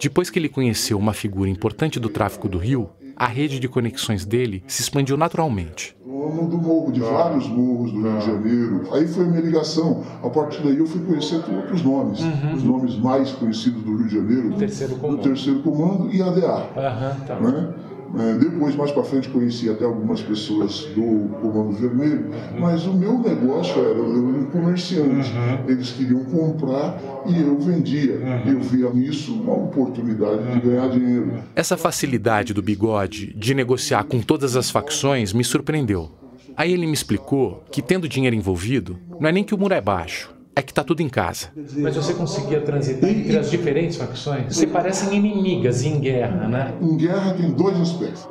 Depois 0.00 0.30
que 0.30 0.38
ele 0.38 0.48
conheceu 0.48 0.98
uma 0.98 1.12
figura 1.12 1.50
importante 1.50 2.00
do 2.00 2.08
tráfico 2.08 2.48
do 2.48 2.56
Rio, 2.56 2.88
a 3.14 3.26
rede 3.26 3.60
de 3.60 3.68
conexões 3.68 4.24
dele 4.24 4.64
se 4.66 4.80
expandiu 4.80 5.14
naturalmente. 5.14 5.94
Dono 6.02 6.48
do 6.48 6.56
morro, 6.56 6.90
de 6.90 7.00
vários 7.00 7.46
morros 7.48 7.92
do 7.92 8.00
Rio 8.02 8.18
de 8.18 8.26
Janeiro. 8.26 8.94
Aí 8.94 9.06
foi 9.06 9.24
a 9.24 9.28
minha 9.28 9.42
ligação. 9.42 10.02
A 10.22 10.30
partir 10.30 10.62
daí 10.62 10.78
eu 10.78 10.86
fui 10.86 11.04
conhecer 11.04 11.36
outros 11.36 11.82
nomes. 11.82 12.20
Os 12.54 12.62
nomes 12.62 12.96
mais 12.96 13.32
conhecidos 13.32 13.82
do 13.82 13.96
Rio 13.96 14.06
de 14.06 14.14
Janeiro. 14.14 14.48
Uhum. 14.48 14.56
terceiro 14.56 14.96
comando. 14.96 15.16
Do 15.18 15.22
terceiro 15.22 15.62
comando 15.62 16.10
e 16.10 16.22
ADA. 16.22 16.70
Aham, 16.76 17.16
tá. 17.26 17.40
né? 17.40 17.74
É, 18.18 18.34
Depois, 18.38 18.74
mais 18.74 18.90
para 18.90 19.02
frente, 19.04 19.28
conheci 19.28 19.70
até 19.70 19.84
algumas 19.84 20.20
pessoas 20.20 20.84
do 20.96 21.28
Comando 21.40 21.72
Vermelho, 21.76 22.26
Uhum. 22.26 22.60
mas 22.60 22.84
o 22.86 22.92
meu 22.92 23.18
negócio 23.18 23.78
era, 23.80 23.90
eu 23.98 24.04
era 24.28 24.38
um 24.38 24.44
comerciante. 24.46 25.30
Eles 25.68 25.92
queriam 25.92 26.24
comprar 26.24 26.98
e 27.26 27.40
eu 27.40 27.58
vendia. 27.60 28.14
Uhum. 28.16 28.52
Eu 28.54 28.60
via 28.60 28.90
nisso 28.90 29.32
uma 29.34 29.54
oportunidade 29.54 30.52
de 30.52 30.60
ganhar 30.60 30.88
dinheiro. 30.88 31.32
Essa 31.54 31.76
facilidade 31.76 32.52
do 32.52 32.62
bigode 32.62 33.32
de 33.36 33.54
negociar 33.54 34.04
com 34.04 34.20
todas 34.20 34.56
as 34.56 34.70
facções 34.70 35.32
me 35.32 35.44
surpreendeu. 35.44 36.10
Aí 36.56 36.72
ele 36.72 36.86
me 36.86 36.92
explicou 36.92 37.62
que, 37.70 37.80
tendo 37.80 38.08
dinheiro 38.08 38.34
envolvido, 38.34 38.98
não 39.20 39.28
é 39.28 39.32
nem 39.32 39.44
que 39.44 39.54
o 39.54 39.58
muro 39.58 39.72
é 39.72 39.80
baixo, 39.80 40.34
é 40.60 40.62
que 40.62 40.72
tá 40.72 40.84
tudo 40.84 41.00
em 41.00 41.08
casa. 41.08 41.48
Mas 41.76 41.96
você 41.96 42.14
conseguia 42.14 42.60
transitar 42.60 43.10
entre 43.10 43.36
as 43.36 43.50
diferentes 43.50 43.96
facções? 43.96 44.54
Se 44.54 44.66
parecem 44.66 45.16
inimigas 45.16 45.82
em 45.82 45.98
guerra, 45.98 46.46
né? 46.46 46.74
Em 46.80 46.96
guerra 46.96 47.34
tem 47.34 47.50
dois 47.50 47.78
aspectos. 47.80 48.28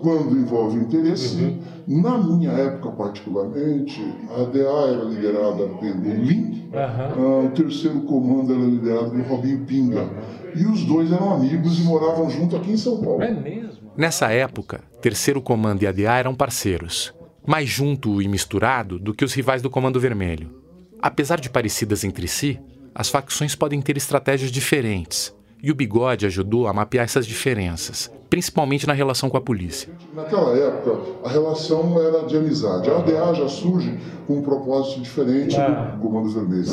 Quando 0.00 0.36
envolve 0.36 0.78
interesse, 0.78 1.58
na 1.86 2.18
minha 2.18 2.52
época 2.52 2.90
particularmente, 2.92 4.00
a 4.30 4.44
DA 4.44 4.92
era 4.92 5.04
liderada 5.04 5.66
pelo 5.80 6.14
Lin, 6.14 6.70
ah, 6.72 7.46
o 7.46 7.50
terceiro 7.50 8.02
comando 8.02 8.52
era 8.52 8.62
liderado 8.62 9.10
pelo 9.10 9.24
Robinho 9.24 9.64
Pinga. 9.64 10.08
E 10.54 10.64
os 10.64 10.84
dois 10.84 11.10
eram 11.12 11.34
amigos 11.34 11.80
e 11.80 11.82
moravam 11.82 12.30
junto 12.30 12.56
aqui 12.56 12.72
em 12.72 12.76
São 12.76 13.02
Paulo. 13.02 13.22
É 13.22 13.32
mesmo? 13.32 13.90
Nessa 13.96 14.30
época, 14.30 14.80
Terceiro 15.02 15.42
Comando 15.42 15.82
e 15.82 15.86
ADA 15.86 16.16
eram 16.16 16.34
parceiros, 16.34 17.12
mais 17.44 17.68
junto 17.68 18.22
e 18.22 18.28
misturado 18.28 18.98
do 18.98 19.12
que 19.12 19.24
os 19.24 19.34
rivais 19.34 19.60
do 19.60 19.68
Comando 19.68 19.98
Vermelho. 19.98 20.57
Apesar 21.00 21.40
de 21.40 21.48
parecidas 21.48 22.02
entre 22.02 22.26
si, 22.26 22.58
as 22.94 23.08
facções 23.08 23.54
podem 23.54 23.80
ter 23.80 23.96
estratégias 23.96 24.50
diferentes, 24.50 25.32
e 25.62 25.70
o 25.70 25.74
Bigode 25.74 26.26
ajudou 26.26 26.66
a 26.66 26.72
mapear 26.72 27.04
essas 27.04 27.26
diferenças, 27.26 28.10
principalmente 28.28 28.86
na 28.86 28.92
relação 28.92 29.30
com 29.30 29.36
a 29.36 29.40
polícia. 29.40 29.88
Naquela 30.14 30.56
época, 30.56 30.98
a 31.24 31.28
relação 31.28 32.00
era 32.00 32.26
de 32.26 32.36
amizade. 32.36 32.90
A 32.90 32.98
ADA 32.98 33.34
já 33.34 33.48
surge 33.48 33.98
com 34.26 34.38
um 34.38 34.42
propósito 34.42 35.00
diferente 35.00 35.56
do 35.56 35.98
Comando 36.00 36.30
Vermelho. 36.30 36.72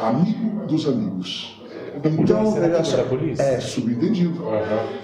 Amigo 0.00 0.66
dos 0.66 0.88
amigos. 0.88 1.62
Então, 2.02 2.50
veja 2.52 3.06
é 3.38 3.54
é 3.54 3.60
subentendido. 3.60 4.42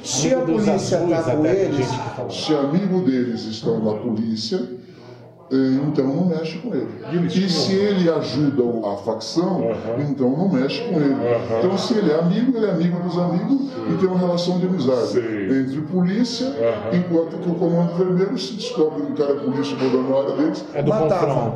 Se 0.03 0.35
a 0.35 0.41
polícia 0.41 0.97
está 0.97 1.37
com 1.37 1.47
eles, 1.47 1.87
se 2.31 2.55
amigo 2.55 3.01
deles 3.03 3.45
estão 3.45 3.83
na 3.83 3.95
polícia, 3.95 4.59
então 5.53 6.07
não 6.07 6.27
mexe 6.27 6.59
com 6.59 6.75
ele. 6.75 6.89
E 7.27 7.49
se 7.51 7.75
ele 7.75 8.09
ajuda 8.09 8.63
a 8.89 8.97
facção, 8.99 9.63
então 9.99 10.31
não 10.31 10.49
mexe 10.49 10.83
com 10.83 10.97
ele. 11.01 11.17
Então, 11.59 11.77
se 11.77 11.95
ele 11.95 12.11
é 12.13 12.19
amigo, 12.19 12.57
ele 12.57 12.67
é 12.67 12.71
amigo 12.71 13.01
dos 13.01 13.19
amigos 13.19 13.71
e 13.91 13.97
tem 13.99 14.09
uma 14.09 14.19
relação 14.19 14.59
de 14.59 14.67
amizade 14.67 15.19
entre 15.19 15.81
polícia, 15.83 16.53
enquanto 16.93 17.39
que 17.39 17.51
o 17.51 17.55
Comando 17.55 17.95
Vermelho 17.95 18.39
se 18.39 18.55
descobre 18.55 19.03
que 19.03 19.13
o 19.13 19.15
cara 19.17 19.33
é 19.33 19.37
polícia 19.37 19.77
morando 19.77 20.09
na 20.09 20.17
área 20.19 20.37
deles, 20.37 20.65
É 20.75 20.83
matava. 20.83 21.55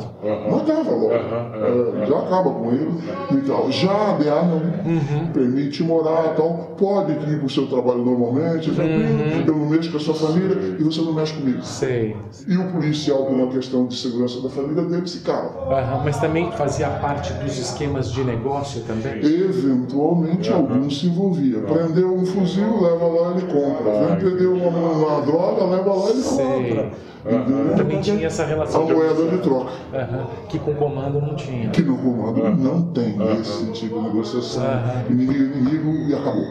Matava 0.51 0.91
logo. 0.91 1.13
É, 1.13 2.07
já 2.07 2.19
acaba 2.19 2.51
com 2.51 2.73
ele 2.73 2.91
e 3.33 3.37
tal. 3.47 3.71
Já 3.71 3.91
a 3.91 4.11
ADA 4.15 4.43
não. 4.43 4.55
Uhum. 4.93 5.27
Permite 5.33 5.83
morar 5.83 6.33
e 6.33 6.37
tal. 6.37 6.75
Pode 6.77 7.13
ir 7.13 7.39
para 7.39 7.47
o 7.47 7.51
seu 7.51 7.67
trabalho 7.67 8.05
normalmente, 8.05 8.71
tranquilo. 8.71 9.45
Eu 9.47 9.57
não 9.57 9.67
mexo 9.67 9.91
com 9.91 9.97
a 9.97 10.01
sua 10.01 10.15
família 10.15 10.77
e 10.79 10.83
você 10.83 11.01
não 11.01 11.13
mexe 11.13 11.35
comigo. 11.35 11.63
Sei. 11.63 12.17
E 12.47 12.57
o 12.57 12.73
policial, 12.73 13.25
por 13.25 13.35
uma 13.35 13.47
questão 13.49 13.84
questão 13.85 13.87
de 13.87 13.97
segurança 13.97 14.41
da 14.41 14.49
família 14.49 14.83
dele, 14.85 15.07
se 15.07 15.21
cala. 15.21 15.53
Uhum, 15.67 16.05
mas 16.05 16.19
também 16.19 16.51
fazia 16.53 16.89
parte 16.89 17.33
dos 17.35 17.59
esquemas 17.59 18.11
de 18.11 18.23
negócio 18.25 18.83
também? 18.83 19.25
Eventualmente 19.25 20.51
uhum. 20.51 20.57
alguns 20.57 21.01
se 21.01 21.07
envolvia. 21.07 21.61
Prendeu 21.61 22.15
um 22.15 22.25
fuzil, 22.25 22.83
leva 22.83 23.07
lá 23.07 23.31
ele 23.33 23.47
compra. 23.47 24.13
Ah, 24.13 24.17
Prendeu 24.17 24.55
uma, 24.55 24.69
uma, 24.69 25.23
droga, 25.23 25.65
leva 25.65 25.95
lá 25.95 26.11
ele 26.11 26.23
Sei. 26.23 26.45
compra. 26.45 26.93
Uhum. 27.25 27.75
Também 27.75 28.01
tinha 28.03 28.27
essa 28.27 28.45
relação. 28.45 28.83
A 28.83 28.93
moeda 28.93 29.27
de 29.31 29.39
troca. 29.39 29.73
Uhum. 29.93 30.27
Que 30.47 30.59
com 30.59 30.75
comando 30.75 31.21
não 31.23 31.35
tinha. 31.35 31.71
Que 31.71 31.81
no 31.81 31.97
comando 31.97 32.43
uhum. 32.43 32.55
não 32.55 32.83
tem 32.93 33.17
esse 33.41 33.73
tipo 33.73 33.99
de 33.99 34.09
negociação. 34.09 34.63
Inimigo 35.09 35.33
é 35.33 35.59
inimigo 35.59 35.91
e 36.11 36.15
acabou. 36.15 36.45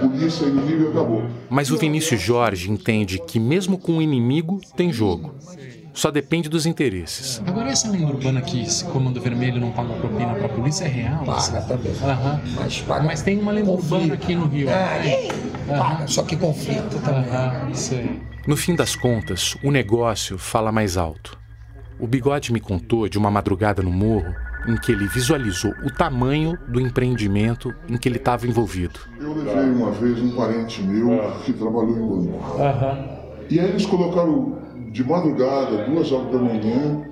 Polícia 0.00 0.44
é 0.44 0.48
inimigo 0.48 0.84
e 0.84 0.88
acabou. 0.88 1.22
Mas 1.48 1.70
o 1.70 1.78
Vinícius 1.78 2.20
Jorge 2.20 2.70
entende 2.70 3.18
que 3.18 3.40
mesmo 3.40 3.78
com 3.78 3.96
o 3.96 4.02
inimigo 4.02 4.60
tem 4.76 4.92
jogo. 4.92 5.32
Só 5.92 6.10
depende 6.10 6.48
dos 6.48 6.66
interesses. 6.66 7.42
Agora 7.46 7.68
essa 7.68 7.90
lenda 7.90 8.06
urbana 8.06 8.40
que 8.40 8.62
esse 8.62 8.84
Comando 8.84 9.20
Vermelho 9.20 9.60
não 9.60 9.70
paga 9.72 9.94
propina 9.94 10.34
para 10.34 10.46
a 10.46 10.48
polícia 10.48 10.84
é 10.84 10.88
real? 10.88 11.24
Paga 11.24 11.60
também. 11.62 11.92
Uhum. 11.92 12.54
Mas, 12.56 12.80
paga 12.80 13.04
Mas 13.04 13.22
tem 13.22 13.38
uma 13.38 13.52
lenda 13.52 13.70
conflito. 13.70 13.92
urbana 13.92 14.14
aqui 14.14 14.34
no 14.34 14.46
Rio. 14.46 14.68
É, 14.68 15.28
uhum. 15.68 15.78
paga, 15.78 16.06
só 16.06 16.22
que 16.22 16.36
conflito 16.36 17.00
também. 17.02 17.68
Uhum. 17.68 17.74
Sei. 17.74 18.20
No 18.46 18.56
fim 18.56 18.74
das 18.74 18.94
contas, 18.96 19.56
o 19.62 19.70
negócio 19.70 20.38
fala 20.38 20.72
mais 20.72 20.96
alto. 20.96 21.38
O 21.98 22.06
Bigode 22.06 22.52
me 22.52 22.60
contou 22.60 23.08
de 23.08 23.18
uma 23.18 23.30
madrugada 23.30 23.82
no 23.82 23.90
morro 23.90 24.34
em 24.66 24.76
que 24.76 24.92
ele 24.92 25.06
visualizou 25.08 25.72
o 25.84 25.90
tamanho 25.90 26.58
do 26.68 26.80
empreendimento 26.80 27.74
em 27.88 27.96
que 27.96 28.08
ele 28.08 28.16
estava 28.16 28.46
envolvido. 28.46 29.00
Eu 29.18 29.34
levei 29.34 29.70
uma 29.70 29.90
vez 29.90 30.18
um 30.20 30.34
parente 30.34 30.82
meu 30.82 31.32
que 31.44 31.52
trabalhou 31.52 31.90
em 31.90 32.26
banco. 32.26 32.58
Uhum. 32.58 33.20
E 33.50 33.58
aí 33.58 33.68
eles 33.68 33.84
colocaram 33.86 34.58
de 34.90 35.04
madrugada, 35.04 35.84
duas 35.84 36.10
horas 36.10 36.32
da 36.32 36.38
manhã, 36.38 37.02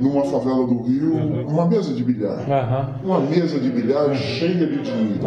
numa 0.00 0.24
favela 0.24 0.66
do 0.66 0.82
Rio, 0.82 1.14
uma 1.46 1.66
mesa 1.66 1.94
de 1.94 2.02
bilhar. 2.02 2.38
Uhum. 2.38 3.10
Uma 3.10 3.20
mesa 3.20 3.58
de 3.58 3.70
bilhar 3.70 4.14
cheia 4.14 4.66
de 4.66 4.82
dinheiro. 4.82 5.20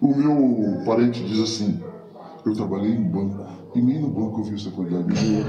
O 0.00 0.14
meu 0.14 0.84
parente 0.84 1.22
diz 1.22 1.40
assim: 1.40 1.80
Eu 2.44 2.54
trabalhei 2.54 2.92
em 2.92 3.02
banco 3.02 3.46
e 3.74 3.80
nem 3.80 4.00
no 4.00 4.08
banco 4.08 4.40
eu 4.40 4.44
vi 4.44 4.54
essa 4.54 4.70
quantidade 4.70 5.04
de 5.04 5.14
dinheiro. 5.14 5.48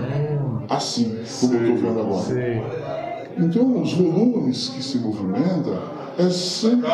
Assim, 0.69 1.17
como 1.39 1.53
eu 1.53 1.75
estou 1.75 1.77
vendo 1.77 1.99
agora. 1.99 3.23
Então, 3.37 3.81
os 3.81 3.93
volumes 3.93 4.69
que 4.69 4.83
se 4.83 4.99
movimentam 4.99 5.79
é 6.19 6.29
sempre 6.29 6.89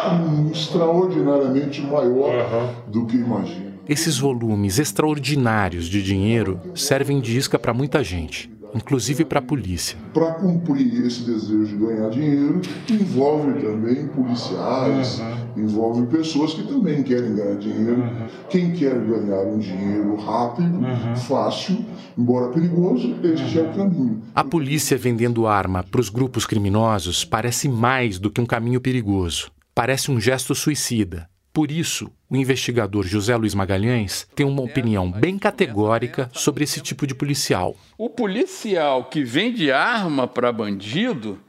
extraordinariamente 0.52 1.82
maior 1.82 2.74
do 2.88 3.06
que 3.06 3.18
imagina. 3.18 3.70
Esses 3.90 4.18
volumes 4.20 4.80
extraordinários 4.80 5.88
de 5.88 6.02
dinheiro 6.02 6.60
servem 6.76 7.20
de 7.20 7.36
isca 7.38 7.60
para 7.60 7.74
muita 7.74 8.04
gente 8.04 8.50
inclusive 8.74 9.26
para 9.26 9.40
a 9.40 9.42
polícia. 9.42 9.98
Para 10.14 10.34
cumprir 10.34 11.06
esse 11.06 11.24
desejo 11.24 11.66
de 11.66 11.76
ganhar 11.78 12.10
dinheiro, 12.10 12.62
envolve 12.90 13.62
também 13.62 14.08
policiais, 14.08 15.20
uhum. 15.20 15.64
envolve 15.64 16.08
pessoas 16.08 16.54
que 16.54 16.64
também 16.64 17.04
querem 17.04 17.36
ganhar 17.36 17.56
dinheiro. 17.56 18.02
Uhum. 18.02 18.28
Quem 18.50 18.72
quer 18.72 19.00
ganhar 19.00 19.44
um 19.46 19.58
dinheiro 19.58 20.16
rápido, 20.16 20.78
uhum. 20.78 21.16
fácil, 21.16 21.86
embora 22.18 22.52
perigoso, 22.52 23.16
este 23.24 23.60
é 23.60 23.64
o 23.64 23.74
caminho. 23.74 24.22
A 24.34 24.44
polícia 24.44 24.98
vendendo 24.98 25.48
arma 25.48 25.84
para 25.84 26.02
os 26.02 26.10
grupos 26.10 26.46
criminosos 26.46 27.24
parece 27.24 27.70
mais 27.70 28.20
do 28.20 28.30
que 28.30 28.42
um 28.42 28.46
caminho 28.46 28.82
perigoso. 28.82 29.52
Parece 29.74 30.12
um 30.12 30.20
gesto 30.20 30.54
suicida 30.54 31.29
por 31.52 31.72
isso, 31.72 32.12
o 32.30 32.36
investigador 32.36 33.06
José 33.06 33.36
Luiz 33.36 33.56
Magalhães 33.56 34.28
tem 34.36 34.46
uma 34.46 34.62
opinião 34.62 35.12
bem 35.12 35.40
categórica 35.40 36.30
sobre 36.32 36.64
esse 36.64 36.80
tipo 36.80 37.08
de 37.08 37.16
policial. 37.16 37.76
O 37.98 38.10
policial 38.10 39.06
que 39.06 39.24
vende 39.24 39.72
arma 39.72 40.28
para 40.28 40.52
bandido 40.52 41.40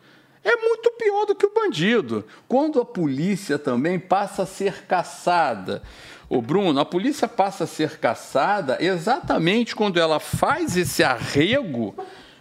é 0.42 0.57
muito 0.57 0.90
pior 0.92 1.26
do 1.26 1.34
que 1.34 1.44
o 1.44 1.53
bandido. 1.53 2.24
Quando 2.48 2.80
a 2.80 2.84
polícia 2.84 3.59
também 3.59 3.98
passa 3.98 4.44
a 4.44 4.46
ser 4.46 4.86
caçada. 4.86 5.82
O 6.30 6.40
Bruno, 6.40 6.80
a 6.80 6.84
polícia 6.84 7.28
passa 7.28 7.64
a 7.64 7.66
ser 7.66 7.98
caçada 7.98 8.78
exatamente 8.80 9.76
quando 9.76 9.98
ela 9.98 10.18
faz 10.18 10.76
esse 10.76 11.03
arrego 11.03 11.94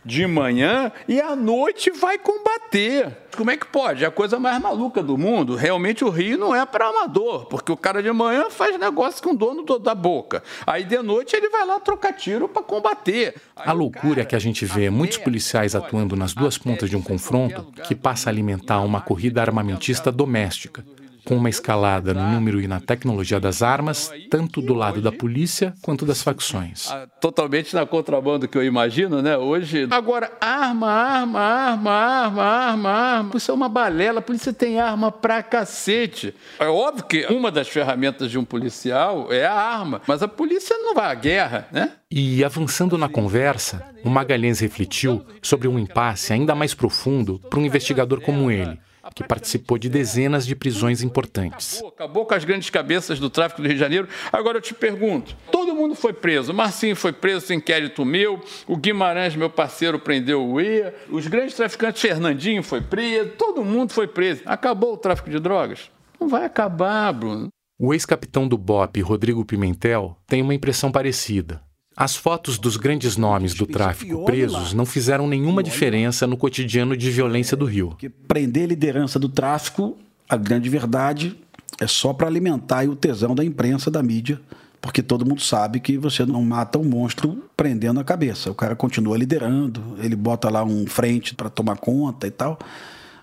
de 0.04 0.26
manhã 0.28 0.92
e 1.08 1.20
à 1.20 1.36
noite 1.36 1.92
vai 1.92 2.18
combater. 2.18 3.18
Como 3.36 3.52
é 3.52 3.58
que 3.58 3.66
pode? 3.66 4.04
É 4.04 4.08
a 4.08 4.12
coisa 4.12 4.40
mais 4.40 4.62
maluca 4.62 5.02
do 5.02 5.18
mundo. 5.18 5.56
Realmente 5.56 6.04
o 6.04 6.10
Rio 6.10 6.38
não 6.38 6.56
é 6.56 6.66
para 6.66 6.88
amador, 6.88 7.46
porque 7.46 7.72
o 7.72 7.78
cara 7.78 8.02
de 8.02 8.12
manhã 8.12 8.50
faz 8.50 8.78
negócio 8.80 9.24
com 9.24 9.32
o 9.32 9.38
dono 9.38 9.64
da 9.80 9.96
boca. 9.96 10.44
Aí 10.66 10.84
de 10.84 10.98
noite 11.02 11.36
ele 11.36 11.50
vai 11.50 11.66
lá 11.66 11.80
trocar 11.80 12.14
tiro 12.14 12.50
para 12.50 12.62
combater. 12.62 13.36
Aí 13.56 13.70
a 13.70 13.72
loucura 13.72 14.16
cara, 14.16 14.22
é 14.22 14.26
que 14.26 14.36
a 14.36 14.40
gente 14.40 14.66
vê 14.66 14.90
muitos 14.90 15.18
policiais 15.18 15.76
atuando 15.76 16.16
nas 16.16 16.34
duas 16.34 16.58
pontas 16.58 16.90
de 16.90 16.96
um 16.96 17.02
confronto 17.02 17.72
que 17.88 17.96
passa 17.96 18.30
a 18.30 18.32
alimentar 18.32 18.82
uma 18.82 19.02
corrida 19.02 19.42
armamentista 19.42 20.12
doméstica 20.12 20.84
com 21.30 21.38
uma 21.38 21.48
escalada 21.48 22.12
no 22.12 22.28
número 22.28 22.60
e 22.60 22.68
na 22.68 22.80
tecnologia 22.80 23.40
das 23.40 23.62
armas, 23.62 24.12
tanto 24.32 24.64
do 24.64 24.74
lado 24.74 25.00
da 25.00 25.12
polícia 25.12 25.76
quanto 25.80 26.04
das 26.04 26.24
facções. 26.24 26.90
Ah, 26.90 27.06
totalmente 27.22 27.76
na 27.76 27.86
contrabando 27.86 28.48
que 28.48 28.58
eu 28.58 28.64
imagino, 28.64 29.22
né? 29.22 29.38
Hoje. 29.38 29.88
Agora, 29.92 30.32
arma, 30.42 30.90
arma, 30.90 31.40
arma, 31.40 31.92
arma, 31.92 32.44
arma, 32.44 32.90
arma. 32.90 33.32
Isso 33.36 33.52
é 33.52 33.54
uma 33.54 33.70
balela. 33.70 34.18
A 34.18 34.24
polícia 34.24 34.52
tem 34.52 34.80
arma 34.80 35.12
pra 35.12 35.44
cacete. 35.44 36.34
É 36.58 36.66
óbvio 36.66 37.06
que 37.06 37.28
uma 37.28 37.52
das 37.52 37.68
ferramentas 37.68 38.32
de 38.32 38.40
um 38.40 38.44
policial 38.44 39.32
é 39.32 39.46
a 39.46 39.54
arma, 39.54 40.02
mas 40.08 40.24
a 40.24 40.28
polícia 40.28 40.76
não 40.80 40.96
vai 40.96 41.12
à 41.12 41.14
guerra, 41.14 41.68
né? 41.72 41.92
E 42.10 42.44
avançando 42.44 42.98
na 42.98 43.08
conversa, 43.08 43.86
o 44.04 44.10
Magalhães 44.10 44.62
refletiu 44.62 45.24
sobre 45.44 45.68
um 45.68 45.78
impasse 45.78 46.34
ainda 46.34 46.56
mais 46.56 46.74
profundo 46.74 47.40
para 47.52 47.60
um 47.60 47.66
investigador 47.66 48.20
como 48.20 48.50
ele 48.50 48.80
que 49.16 49.24
participou 49.24 49.78
de 49.78 49.90
dezenas 49.90 50.46
de 50.46 50.56
prisões 50.56 51.02
importantes. 51.02 51.78
Acabou, 51.78 51.90
acabou, 51.90 52.26
com 52.26 52.34
as 52.34 52.44
grandes 52.44 52.70
cabeças 52.70 53.20
do 53.20 53.30
tráfico 53.30 53.62
do 53.62 53.68
Rio 53.68 53.76
de 53.76 53.80
Janeiro. 53.80 54.08
Agora 54.32 54.58
eu 54.58 54.62
te 54.62 54.74
pergunto: 54.74 55.36
todo 55.52 55.74
mundo 55.74 55.96
foi 55.96 56.14
preso. 56.14 56.54
Marcinho 56.54 56.96
foi 56.96 57.12
preso 57.12 57.46
sem 57.48 57.58
inquérito 57.58 58.04
meu, 58.06 58.42
o 58.68 58.78
Guimarães, 58.78 59.36
meu 59.36 59.50
parceiro, 59.50 60.00
prendeu 60.00 60.46
o 60.46 60.60
E, 60.60 60.92
os 61.10 61.28
grandes 61.28 61.56
traficantes, 61.56 62.02
Fernandinho 62.02 62.64
foi 62.64 62.82
preso, 62.82 63.32
todo 63.38 63.64
mundo 63.64 63.94
foi 63.94 64.08
preso. 64.08 64.42
Acabou 64.46 64.94
o 64.94 64.98
tráfico 64.98 65.30
de 65.30 65.40
drogas? 65.40 65.92
Não 66.20 66.28
vai 66.28 66.46
acabar, 66.46 67.12
Bruno. 67.14 67.50
O 67.80 67.94
ex-capitão 67.94 68.48
do 68.48 68.58
BOP, 68.58 69.00
Rodrigo 69.02 69.46
Pimentel, 69.46 70.18
tem 70.28 70.42
uma 70.42 70.54
impressão 70.54 70.92
parecida. 70.92 71.62
As 72.00 72.16
fotos 72.16 72.58
dos 72.58 72.78
grandes 72.78 73.18
nomes 73.18 73.54
do 73.54 73.68
tráfico 73.68 74.24
presos 74.24 74.72
não 74.72 74.86
fizeram 74.86 75.28
nenhuma 75.28 75.62
diferença 75.62 76.26
no 76.26 76.38
cotidiano 76.38 76.96
de 76.96 77.12
violência 77.12 77.58
do 77.58 77.66
Rio. 77.66 77.94
Prender 78.26 78.64
a 78.64 78.68
liderança 78.68 79.20
do 79.20 79.28
tráfico, 79.28 79.98
a 80.30 80.38
grande 80.38 80.70
verdade, 80.70 81.36
é 81.78 81.86
só 81.86 82.14
para 82.14 82.26
alimentar 82.28 82.88
o 82.88 82.96
tesão 82.96 83.36
da 83.36 83.44
imprensa, 83.44 83.92
da 83.92 84.02
mídia, 84.02 84.40
porque 84.80 85.04
todo 85.04 85.26
mundo 85.26 85.42
sabe 85.42 85.82
que 85.82 85.98
você 85.98 86.26
não 86.26 86.42
mata 86.42 86.80
um 86.80 86.86
monstro 86.86 87.44
prendendo 87.58 88.00
a 88.00 88.04
cabeça. 88.06 88.50
O 88.50 88.56
cara 88.56 88.78
continua 88.78 89.18
liderando, 89.18 89.98
ele 90.02 90.16
bota 90.16 90.50
lá 90.50 90.64
um 90.64 90.88
frente 90.88 91.36
para 91.36 91.50
tomar 91.50 91.76
conta 91.80 92.26
e 92.26 92.32
tal. 92.32 92.58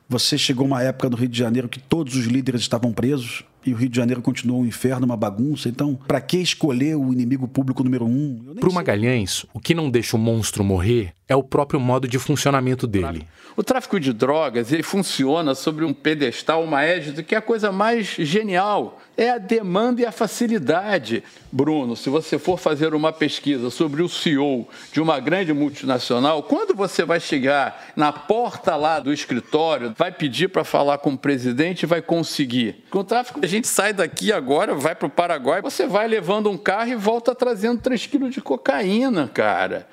Você 0.07 0.37
chegou 0.37 0.67
uma 0.67 0.83
época 0.83 1.09
no 1.09 1.17
Rio 1.17 1.29
de 1.29 1.39
Janeiro 1.39 1.67
que 1.67 1.81
todos 1.81 2.15
os 2.15 2.27
líderes 2.27 2.61
estavam 2.61 2.93
presos 2.93 3.43
e 3.67 3.73
o 3.73 3.77
Rio 3.77 3.89
de 3.89 3.97
Janeiro 3.97 4.23
continuou 4.23 4.61
um 4.63 4.67
inferno, 4.67 5.05
uma 5.05 5.17
bagunça. 5.17 5.69
Então, 5.69 5.99
para 6.07 6.21
que 6.21 6.39
escolher 6.39 6.97
o 6.97 7.13
inimigo 7.13 7.49
público 7.49 7.83
número 7.83 8.07
um? 8.07 8.55
Para 8.59 8.69
o 8.69 8.73
Magalhães, 8.73 9.45
o 9.53 9.61
que 9.61 9.75
não 9.75 9.91
deixa 9.91 10.17
o 10.17 10.21
monstro 10.21 10.63
morrer 10.63 11.13
é 11.29 11.35
o 11.35 11.43
próprio 11.43 11.81
modo 11.81 12.07
de 12.07 12.19
funcionamento 12.19 12.87
dele. 12.87 13.27
O 13.57 13.63
tráfico 13.65 13.99
de 13.99 14.13
drogas 14.13 14.71
ele 14.71 14.83
funciona 14.83 15.55
sobre 15.55 15.85
um 15.85 15.93
pedestal, 15.93 16.63
uma 16.63 16.85
égide, 16.85 17.23
que 17.23 17.35
é 17.35 17.39
a 17.39 17.43
coisa 17.43 17.73
mais 17.73 18.07
genial. 18.07 19.01
É 19.17 19.31
a 19.31 19.39
demanda 19.39 20.03
e 20.03 20.07
a 20.07 20.13
facilidade. 20.13 21.25
Bruno, 21.51 21.97
se 21.97 22.11
você 22.11 22.39
for 22.39 22.59
fazer 22.59 22.95
uma 22.95 23.13
pesquisa 23.13 23.71
sobre 23.71 24.03
o 24.03 24.09
CEO 24.11 24.69
de 24.93 25.01
uma 25.01 25.19
grande 25.19 25.55
multinacional, 25.55 26.43
quando 26.43 26.77
você 26.77 27.03
vai 27.03 27.19
chegar 27.19 27.93
na 27.97 28.13
porta 28.13 28.77
lá 28.77 29.01
do 29.01 29.11
escritório, 29.11 29.95
vai 29.97 30.13
pedir 30.13 30.49
para 30.49 30.65
falar 30.65 30.99
com 30.99 31.15
o 31.15 31.19
presidente 31.19 31.85
e 31.85 31.87
vai 31.87 32.03
conseguir. 32.03 32.85
Com 32.91 32.99
o 32.99 33.05
tráfico, 33.05 33.41
a 33.43 33.47
gente 33.47 33.67
sai 33.67 33.95
daqui 33.95 34.33
agora, 34.33 34.75
vai 34.75 34.95
para 34.95 35.07
o 35.07 35.11
Paraguai, 35.11 35.63
você 35.63 35.87
vai 35.87 36.07
levando 36.07 36.51
um 36.51 36.59
carro 36.59 36.91
e 36.91 36.95
volta 36.95 37.35
trazendo 37.35 37.81
3 37.81 38.07
quilos 38.07 38.35
de 38.35 38.43
cocaína, 38.43 39.31
cara. 39.33 39.89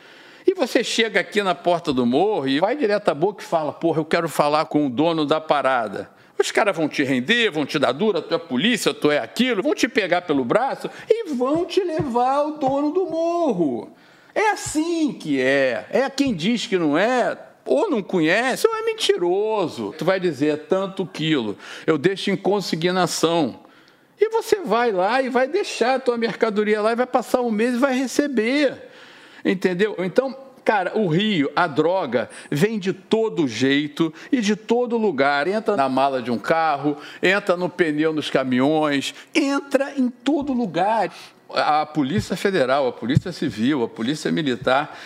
E 0.45 0.53
você 0.53 0.83
chega 0.83 1.19
aqui 1.19 1.41
na 1.41 1.55
porta 1.55 1.93
do 1.93 2.05
morro 2.05 2.47
e 2.47 2.59
vai 2.59 2.75
direto 2.75 3.09
à 3.09 3.13
boca 3.13 3.43
e 3.43 3.45
fala: 3.45 3.71
Porra, 3.71 3.99
eu 3.99 4.05
quero 4.05 4.27
falar 4.27 4.65
com 4.65 4.87
o 4.87 4.89
dono 4.89 5.25
da 5.25 5.39
parada. 5.39 6.09
Os 6.37 6.51
caras 6.51 6.75
vão 6.75 6.89
te 6.89 7.03
render, 7.03 7.51
vão 7.51 7.65
te 7.65 7.79
dar 7.79 7.91
dura, 7.91 8.21
tu 8.21 8.33
é 8.33 8.37
polícia, 8.37 8.93
tu 8.93 9.09
é 9.09 9.19
aquilo, 9.19 9.63
vão 9.63 9.73
te 9.73 9.87
pegar 9.87 10.23
pelo 10.23 10.43
braço 10.43 10.89
e 11.09 11.33
vão 11.33 11.63
te 11.63 11.81
levar 11.81 12.35
ao 12.35 12.57
dono 12.57 12.91
do 12.91 13.05
morro. 13.05 13.95
É 14.35 14.49
assim 14.49 15.13
que 15.13 15.39
é. 15.39 15.85
É 15.89 16.09
quem 16.09 16.33
diz 16.33 16.65
que 16.65 16.77
não 16.77 16.97
é, 16.97 17.37
ou 17.65 17.89
não 17.89 18.01
conhece, 18.01 18.67
ou 18.67 18.75
é 18.75 18.81
mentiroso. 18.81 19.93
Tu 19.97 20.03
vai 20.03 20.19
dizer, 20.19 20.53
é 20.53 20.57
tanto 20.57 21.05
quilo, 21.05 21.57
eu 21.85 21.97
deixo 21.97 22.31
em 22.31 22.35
consignação. 22.35 23.59
E 24.19 24.29
você 24.29 24.61
vai 24.61 24.91
lá 24.91 25.21
e 25.21 25.29
vai 25.29 25.47
deixar 25.47 25.95
a 25.95 25.99
tua 25.99 26.17
mercadoria 26.17 26.81
lá 26.81 26.91
e 26.91 26.95
vai 26.95 27.07
passar 27.07 27.41
um 27.41 27.51
mês 27.51 27.75
e 27.75 27.77
vai 27.77 27.97
receber. 27.97 28.89
Entendeu? 29.43 29.95
Então, 29.99 30.35
Cara, 30.63 30.97
o 30.97 31.07
Rio, 31.07 31.51
a 31.55 31.67
droga, 31.67 32.29
vem 32.49 32.79
de 32.79 32.93
todo 32.93 33.47
jeito 33.47 34.13
e 34.31 34.39
de 34.39 34.55
todo 34.55 34.97
lugar. 34.97 35.45
Entra 35.45 35.75
na 35.75 35.89
mala 35.89 36.21
de 36.21 36.31
um 36.31 36.37
carro, 36.37 36.97
entra 37.21 37.57
no 37.57 37.67
pneu 37.67 38.13
dos 38.13 38.29
caminhões, 38.29 39.13
entra 39.35 39.93
em 39.97 40.09
todo 40.09 40.53
lugar. 40.53 41.11
A 41.49 41.85
Polícia 41.85 42.35
Federal, 42.35 42.87
a 42.87 42.93
Polícia 42.93 43.31
Civil, 43.31 43.83
a 43.83 43.89
Polícia 43.89 44.31
Militar. 44.31 44.97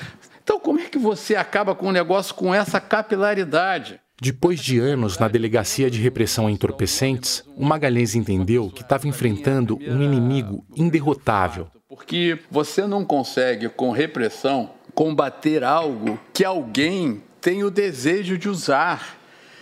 Então, 0.43 0.59
como 0.59 0.79
é 0.79 0.85
que 0.85 0.97
você 0.97 1.35
acaba 1.35 1.75
com 1.75 1.87
um 1.87 1.91
negócio 1.91 2.33
com 2.35 2.53
essa 2.53 2.79
capilaridade? 2.79 3.99
Depois 4.21 4.59
de 4.59 4.79
anos 4.79 5.19
na 5.19 5.27
Delegacia 5.27 5.91
de 5.91 6.01
Repressão 6.01 6.47
a 6.47 6.51
Entorpecentes, 6.51 7.43
o 7.55 7.65
Magalhães 7.65 8.15
entendeu 8.15 8.69
que 8.69 8.81
estava 8.81 9.07
enfrentando 9.07 9.77
um 9.77 10.01
inimigo 10.01 10.65
inderrotável. 10.75 11.67
Porque 11.89 12.37
você 12.51 12.85
não 12.85 13.05
consegue, 13.05 13.69
com 13.69 13.91
repressão, 13.91 14.71
combater 14.93 15.63
algo 15.63 16.19
que 16.33 16.43
alguém 16.43 17.23
tem 17.39 17.63
o 17.63 17.71
desejo 17.71 18.37
de 18.37 18.49
usar. 18.49 19.17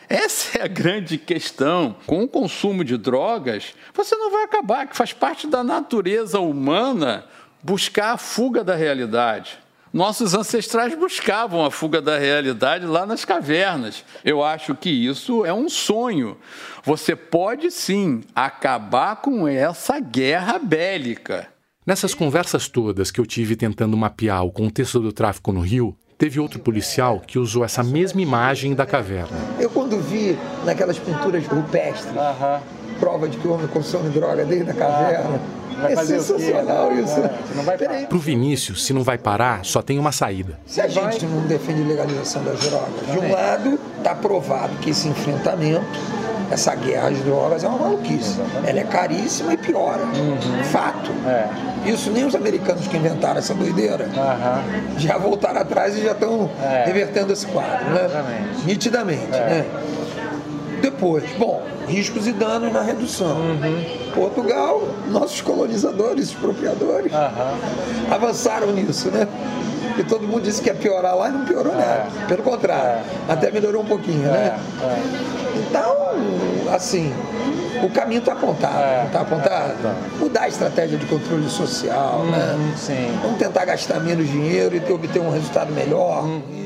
Essa 0.10 0.58
é 0.58 0.64
a 0.64 0.68
grande 0.68 1.20
questão. 1.20 1.96
Com 2.08 2.24
o 2.24 2.28
consumo 2.28 2.84
de 2.84 2.98
drogas, 2.98 3.76
você 3.94 4.16
não 4.16 4.32
vai 4.32 4.44
acabar, 4.44 4.88
que 4.88 4.98
faz 4.98 5.14
parte 5.14 5.46
da 5.46 5.64
natureza 5.64 6.40
humana 6.40 7.26
buscar 7.62 8.14
a 8.14 8.18
fuga 8.18 8.64
da 8.64 8.74
realidade. 8.76 9.60
Nossos 9.94 10.34
ancestrais 10.34 10.96
buscavam 10.96 11.64
a 11.64 11.70
fuga 11.70 12.02
da 12.02 12.18
realidade 12.18 12.88
lá 12.88 13.06
nas 13.06 13.24
cavernas. 13.24 14.04
Eu 14.24 14.44
acho 14.44 14.74
que 14.74 14.90
isso 14.90 15.46
é 15.46 15.54
um 15.54 15.70
sonho. 15.70 16.40
Você 16.84 17.16
pode 17.16 17.70
sim 17.70 18.24
acabar 18.34 19.18
com 19.18 19.48
essa 19.48 20.00
guerra 20.00 20.58
bélica. 20.58 21.55
Nessas 21.86 22.16
conversas 22.16 22.68
todas 22.68 23.12
que 23.12 23.22
eu 23.22 23.28
tive 23.28 23.56
tentando 23.56 23.96
mapear 23.96 24.44
o 24.44 24.52
contexto 24.52 25.00
do 25.00 25.14
tráfico 25.14 25.52
no 25.52 25.60
Rio, 25.60 25.96
teve 26.18 26.40
outro 26.40 26.60
policial 26.60 27.20
que 27.20 27.38
usou 27.38 27.64
essa 27.64 27.84
mesma 27.84 28.20
imagem 28.20 28.74
da 28.74 28.88
caverna. 28.88 29.38
Eu 29.60 29.70
quando 29.70 30.02
vi 30.02 30.36
naquelas 30.66 30.98
pinturas 30.98 31.46
rupestres, 31.46 32.12
prova 33.00 33.30
de 33.30 33.38
que 33.38 33.48
o 33.48 33.54
homem 33.54 33.68
consome 33.68 34.10
droga 34.10 34.44
desde 34.46 34.72
a 34.72 34.74
caverna, 34.74 35.40
é 35.84 35.96
sensacional 35.96 36.92
isso. 36.94 37.20
É, 37.20 38.06
Para 38.06 38.18
o 38.18 38.20
Vinícius, 38.20 38.86
se 38.86 38.94
não 38.94 39.04
vai 39.04 39.18
parar, 39.18 39.64
só 39.66 39.82
tem 39.82 40.00
uma 40.00 40.12
saída. 40.12 40.58
Se 40.66 40.82
a 40.82 40.88
gente 40.88 41.26
não 41.26 41.42
defende 41.48 41.84
legalização 41.84 42.44
das 42.44 42.60
drogas, 42.60 43.06
de 43.12 43.20
um 43.20 43.32
lado, 43.32 43.80
está 43.98 44.16
provado 44.16 44.76
que 44.82 44.90
esse 44.92 45.08
enfrentamento, 45.08 45.86
essa 46.52 46.76
guerra 46.76 47.10
às 47.10 47.18
drogas 47.20 47.64
é 47.64 47.68
uma 47.68 47.78
maluquice. 47.80 48.40
Ela 48.66 48.80
é 48.80 48.84
caríssima 48.84 49.54
e 49.54 49.58
piora. 49.58 50.04
Uhum. 50.06 50.64
Fato. 50.66 51.12
É. 51.28 51.90
Isso 51.90 52.10
nem 52.12 52.24
os 52.26 52.36
americanos 52.36 52.88
que 52.88 52.98
inventaram 52.98 53.38
essa 53.40 53.54
doideira 53.54 54.08
já 54.98 55.18
voltaram 55.18 55.62
atrás 55.62 55.96
e 55.98 56.04
já 56.04 56.12
estão 56.12 56.50
É. 56.62 56.84
revertendo 56.86 57.32
esse 57.34 57.46
quadro, 57.48 57.90
né? 57.92 58.06
Exatamente. 58.06 58.66
Nitidamente, 58.66 59.34
É. 59.36 59.40
né? 59.40 59.66
Depois, 60.86 61.24
bom, 61.40 61.64
riscos 61.88 62.28
e 62.28 62.32
danos 62.32 62.72
na 62.72 62.84
redução. 62.84 63.36
Portugal, 64.14 64.84
nossos 65.10 65.42
colonizadores, 65.42 66.28
expropriadores, 66.28 67.12
avançaram 68.12 68.72
nisso, 68.72 69.10
né? 69.10 69.28
E 69.98 70.04
todo 70.04 70.28
mundo 70.28 70.44
disse 70.44 70.62
que 70.62 70.70
ia 70.70 70.76
piorar 70.76 71.16
lá 71.16 71.30
e 71.30 71.32
não 71.32 71.44
piorou 71.44 71.74
nada. 71.74 72.06
Pelo 72.28 72.44
contrário, 72.44 73.04
até 73.28 73.50
melhorou 73.50 73.82
um 73.82 73.86
pouquinho, 73.86 74.32
né? 74.32 74.60
Então, 75.56 75.96
assim, 76.72 77.12
o 77.84 77.90
caminho 77.90 78.20
está 78.20 78.34
apontado, 78.34 78.98
não 78.98 79.06
está 79.08 79.22
apontado? 79.22 79.96
Mudar 80.20 80.42
a 80.42 80.48
estratégia 80.50 81.00
de 81.00 81.06
controle 81.08 81.50
social, 81.50 82.26
né? 82.26 82.74
Sim. 82.78 83.18
Vamos 83.24 83.40
tentar 83.40 83.66
gastar 83.66 84.00
menos 84.02 84.28
dinheiro 84.28 84.76
e 84.76 84.80
ter, 84.80 84.94
obter 84.94 85.20
um 85.20 85.32
resultado 85.32 85.74
melhor. 85.74 86.26
Isso. 86.52 86.65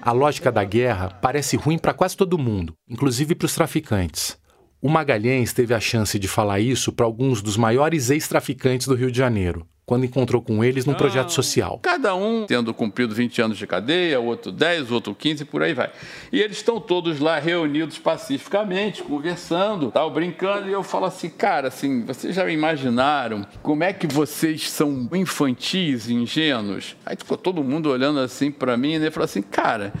A 0.00 0.12
lógica 0.12 0.50
da 0.50 0.64
guerra 0.64 1.10
parece 1.10 1.56
ruim 1.56 1.78
para 1.78 1.94
quase 1.94 2.16
todo 2.16 2.38
mundo, 2.38 2.74
inclusive 2.88 3.34
para 3.34 3.46
os 3.46 3.54
traficantes. 3.54 4.38
O 4.80 4.88
Magalhães 4.88 5.52
teve 5.52 5.74
a 5.74 5.80
chance 5.80 6.18
de 6.18 6.28
falar 6.28 6.60
isso 6.60 6.92
para 6.92 7.04
alguns 7.04 7.42
dos 7.42 7.56
maiores 7.56 8.10
ex-traficantes 8.10 8.86
do 8.86 8.94
Rio 8.94 9.10
de 9.10 9.18
Janeiro, 9.18 9.66
quando 9.88 10.04
encontrou 10.04 10.42
com 10.42 10.62
eles 10.62 10.84
num 10.84 10.92
projeto 10.92 11.30
social. 11.30 11.80
Cada 11.82 12.14
um 12.14 12.44
tendo 12.44 12.74
cumprido 12.74 13.14
20 13.14 13.40
anos 13.40 13.56
de 13.56 13.66
cadeia, 13.66 14.20
outro 14.20 14.52
10, 14.52 14.92
outro 14.92 15.14
15, 15.14 15.46
por 15.46 15.62
aí 15.62 15.72
vai. 15.72 15.90
E 16.30 16.42
eles 16.42 16.58
estão 16.58 16.78
todos 16.78 17.18
lá 17.20 17.38
reunidos 17.38 17.98
pacificamente, 17.98 19.02
conversando, 19.02 19.90
tal, 19.90 20.10
brincando, 20.10 20.68
e 20.68 20.72
eu 20.72 20.82
falo 20.82 21.06
assim, 21.06 21.30
cara, 21.30 21.68
assim, 21.68 22.04
vocês 22.04 22.36
já 22.36 22.46
imaginaram 22.50 23.46
como 23.62 23.82
é 23.82 23.94
que 23.94 24.06
vocês 24.06 24.68
são 24.70 25.08
infantis 25.14 26.06
e 26.06 26.12
ingênuos? 26.12 26.94
Aí 27.06 27.16
ficou 27.16 27.38
todo 27.38 27.64
mundo 27.64 27.88
olhando 27.88 28.20
assim 28.20 28.50
para 28.50 28.76
mim, 28.76 28.98
né? 28.98 29.06
E 29.06 29.10
falou 29.10 29.24
assim, 29.24 29.40
cara, 29.40 29.94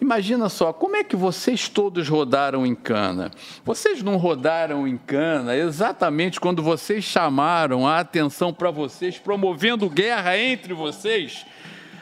Imagina 0.00 0.48
só, 0.48 0.72
como 0.72 0.96
é 0.96 1.04
que 1.04 1.14
vocês 1.14 1.68
todos 1.68 2.08
rodaram 2.08 2.66
em 2.66 2.74
cana? 2.74 3.30
Vocês 3.64 4.02
não 4.02 4.16
rodaram 4.16 4.86
em 4.86 4.96
cana 4.96 5.56
exatamente 5.56 6.40
quando 6.40 6.62
vocês 6.62 7.04
chamaram 7.04 7.86
a 7.86 8.00
atenção 8.00 8.52
para 8.52 8.70
vocês, 8.70 9.18
promovendo 9.18 9.88
guerra 9.88 10.36
entre 10.36 10.74
vocês? 10.74 11.46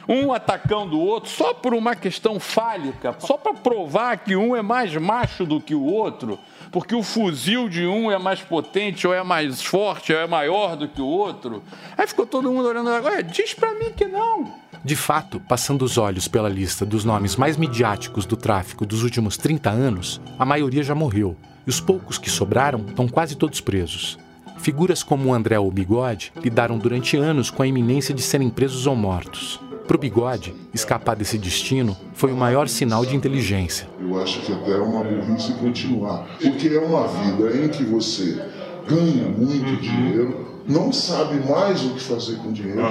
Um 0.09 0.33
atacando 0.33 0.97
o 0.97 1.05
outro 1.05 1.29
só 1.29 1.53
por 1.53 1.73
uma 1.73 1.95
questão 1.95 2.39
fálica, 2.39 3.15
só 3.19 3.37
para 3.37 3.53
provar 3.53 4.17
que 4.17 4.35
um 4.35 4.55
é 4.55 4.61
mais 4.61 4.95
macho 4.95 5.45
do 5.45 5.61
que 5.61 5.75
o 5.75 5.83
outro, 5.83 6.39
porque 6.71 6.95
o 6.95 7.03
fuzil 7.03 7.67
de 7.67 7.85
um 7.85 8.09
é 8.09 8.17
mais 8.17 8.41
potente, 8.41 9.05
ou 9.05 9.13
é 9.13 9.23
mais 9.23 9.61
forte, 9.61 10.13
ou 10.13 10.19
é 10.19 10.25
maior 10.25 10.77
do 10.77 10.87
que 10.87 11.01
o 11.01 11.05
outro. 11.05 11.61
Aí 11.97 12.07
ficou 12.07 12.25
todo 12.25 12.51
mundo 12.51 12.67
olhando 12.67 12.89
agora, 12.89 13.21
diz 13.21 13.53
para 13.53 13.73
mim 13.73 13.91
que 13.95 14.05
não. 14.05 14.53
De 14.83 14.95
fato, 14.95 15.39
passando 15.39 15.83
os 15.83 15.97
olhos 15.97 16.27
pela 16.27 16.49
lista 16.49 16.85
dos 16.85 17.03
nomes 17.03 17.35
mais 17.35 17.57
midiáticos 17.57 18.25
do 18.25 18.37
tráfico 18.37 18.85
dos 18.85 19.03
últimos 19.03 19.37
30 19.37 19.69
anos, 19.69 20.21
a 20.39 20.45
maioria 20.45 20.81
já 20.81 20.95
morreu, 20.95 21.35
e 21.67 21.69
os 21.69 21.79
poucos 21.79 22.17
que 22.17 22.29
sobraram 22.29 22.85
estão 22.87 23.07
quase 23.07 23.35
todos 23.35 23.61
presos. 23.61 24.17
Figuras 24.57 25.03
como 25.03 25.29
o 25.29 25.33
André 25.33 25.59
ou 25.59 25.71
Bigode 25.71 26.31
lidaram 26.41 26.77
durante 26.77 27.17
anos 27.17 27.49
com 27.49 27.63
a 27.63 27.67
iminência 27.67 28.13
de 28.13 28.21
serem 28.21 28.49
presos 28.49 28.87
ou 28.87 28.95
mortos. 28.95 29.59
Para 29.87 29.95
o 29.95 29.99
Bigode, 29.99 30.53
escapar 30.73 31.15
desse 31.15 31.37
destino 31.37 31.97
foi 32.13 32.31
o 32.31 32.35
maior 32.35 32.67
sinal 32.67 33.05
de 33.05 33.15
inteligência. 33.15 33.87
Eu 33.99 34.21
acho 34.21 34.39
que 34.41 34.53
até 34.53 34.71
é 34.71 34.77
uma 34.77 35.03
burrice 35.03 35.53
continuar. 35.53 36.27
Porque 36.41 36.69
é 36.69 36.79
uma 36.79 37.07
vida 37.07 37.57
em 37.57 37.69
que 37.69 37.83
você 37.83 38.41
ganha 38.87 39.27
muito 39.27 39.81
dinheiro, 39.81 40.47
não 40.67 40.93
sabe 40.93 41.39
mais 41.49 41.83
o 41.83 41.89
que 41.95 42.01
fazer 42.01 42.35
com 42.37 42.49
o 42.49 42.51
dinheiro, 42.53 42.81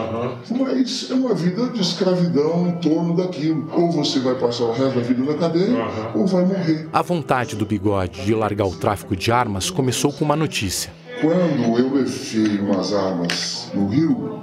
mas 0.51 1.09
é 1.11 1.14
uma 1.14 1.34
vida 1.34 1.68
de 1.68 1.80
escravidão 1.80 2.68
em 2.68 2.72
torno 2.80 3.16
daquilo. 3.16 3.68
Ou 3.72 3.91
você 3.91 4.18
vai 4.18 4.34
passar 4.34 4.64
o 4.64 4.72
resto 4.72 4.99
da 4.99 5.01
vida 5.01 5.22
na 5.22 5.34
cadeia, 5.38 5.78
ou 6.14 6.26
vai 6.26 6.45
morrer. 6.45 6.88
A 6.93 7.03
vontade 7.03 7.57
do 7.57 7.64
Bigode 7.64 8.24
de 8.24 8.34
largar 8.34 8.66
o 8.66 8.74
tráfico 8.74 9.16
de 9.16 9.30
armas 9.30 9.70
começou 9.70 10.12
com 10.12 10.24
uma 10.24 10.36
notícia. 10.36 10.93
Quando 11.20 11.78
eu 11.78 11.95
levei 11.95 12.59
umas 12.61 12.95
armas 12.95 13.70
no 13.74 13.88
Rio, 13.88 14.41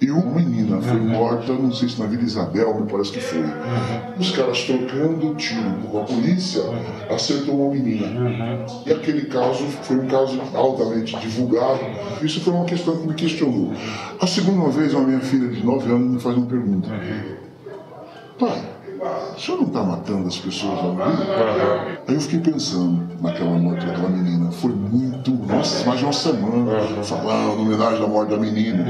e 0.00 0.10
uma 0.10 0.40
menina 0.40 0.80
foi 0.80 1.00
morta, 1.00 1.52
não 1.52 1.72
sei 1.72 1.88
se 1.88 2.00
na 2.00 2.06
Vila 2.06 2.22
Isabel, 2.22 2.80
me 2.80 2.90
parece 2.90 3.12
que 3.12 3.20
foi. 3.20 3.44
Os 4.18 4.30
caras 4.32 4.64
trocando 4.64 5.34
tiro 5.36 5.72
com 5.90 6.00
a 6.00 6.04
polícia, 6.04 6.62
acertou 7.10 7.66
uma 7.66 7.74
menina. 7.74 8.64
E 8.84 8.92
aquele 8.92 9.26
caso 9.26 9.64
foi 9.82 9.96
um 9.96 10.06
caso 10.06 10.40
altamente 10.54 11.16
divulgado. 11.18 11.80
Isso 12.22 12.40
foi 12.40 12.52
uma 12.52 12.64
questão 12.64 12.96
que 12.96 13.06
me 13.06 13.14
questionou. 13.14 13.72
A 14.20 14.26
segunda 14.26 14.68
vez, 14.70 14.92
uma 14.94 15.04
minha 15.06 15.20
filha 15.20 15.48
de 15.48 15.64
9 15.64 15.90
anos 15.90 16.12
me 16.14 16.20
faz 16.20 16.36
uma 16.36 16.46
pergunta. 16.46 16.88
Pai, 18.38 18.62
o 19.36 19.40
senhor 19.40 19.58
não 19.58 19.66
está 19.66 19.82
matando 19.82 20.26
as 20.28 20.38
pessoas 20.38 20.80
Rio? 20.80 20.96
Aí 22.08 22.14
eu 22.14 22.20
fiquei 22.20 22.40
pensando 22.40 23.06
naquela 23.20 23.56
morte 23.58 23.86
daquela 23.86 24.08
menina. 24.08 24.50
Foi 24.50 24.72
muito, 24.72 25.13
nossa, 25.32 25.84
mais 25.86 25.98
de 25.98 26.04
uma 26.04 26.12
semana 26.12 26.80
falando, 27.02 27.60
homenagem 27.60 28.00
da 28.00 28.06
morte 28.06 28.30
da 28.30 28.36
menina. 28.36 28.84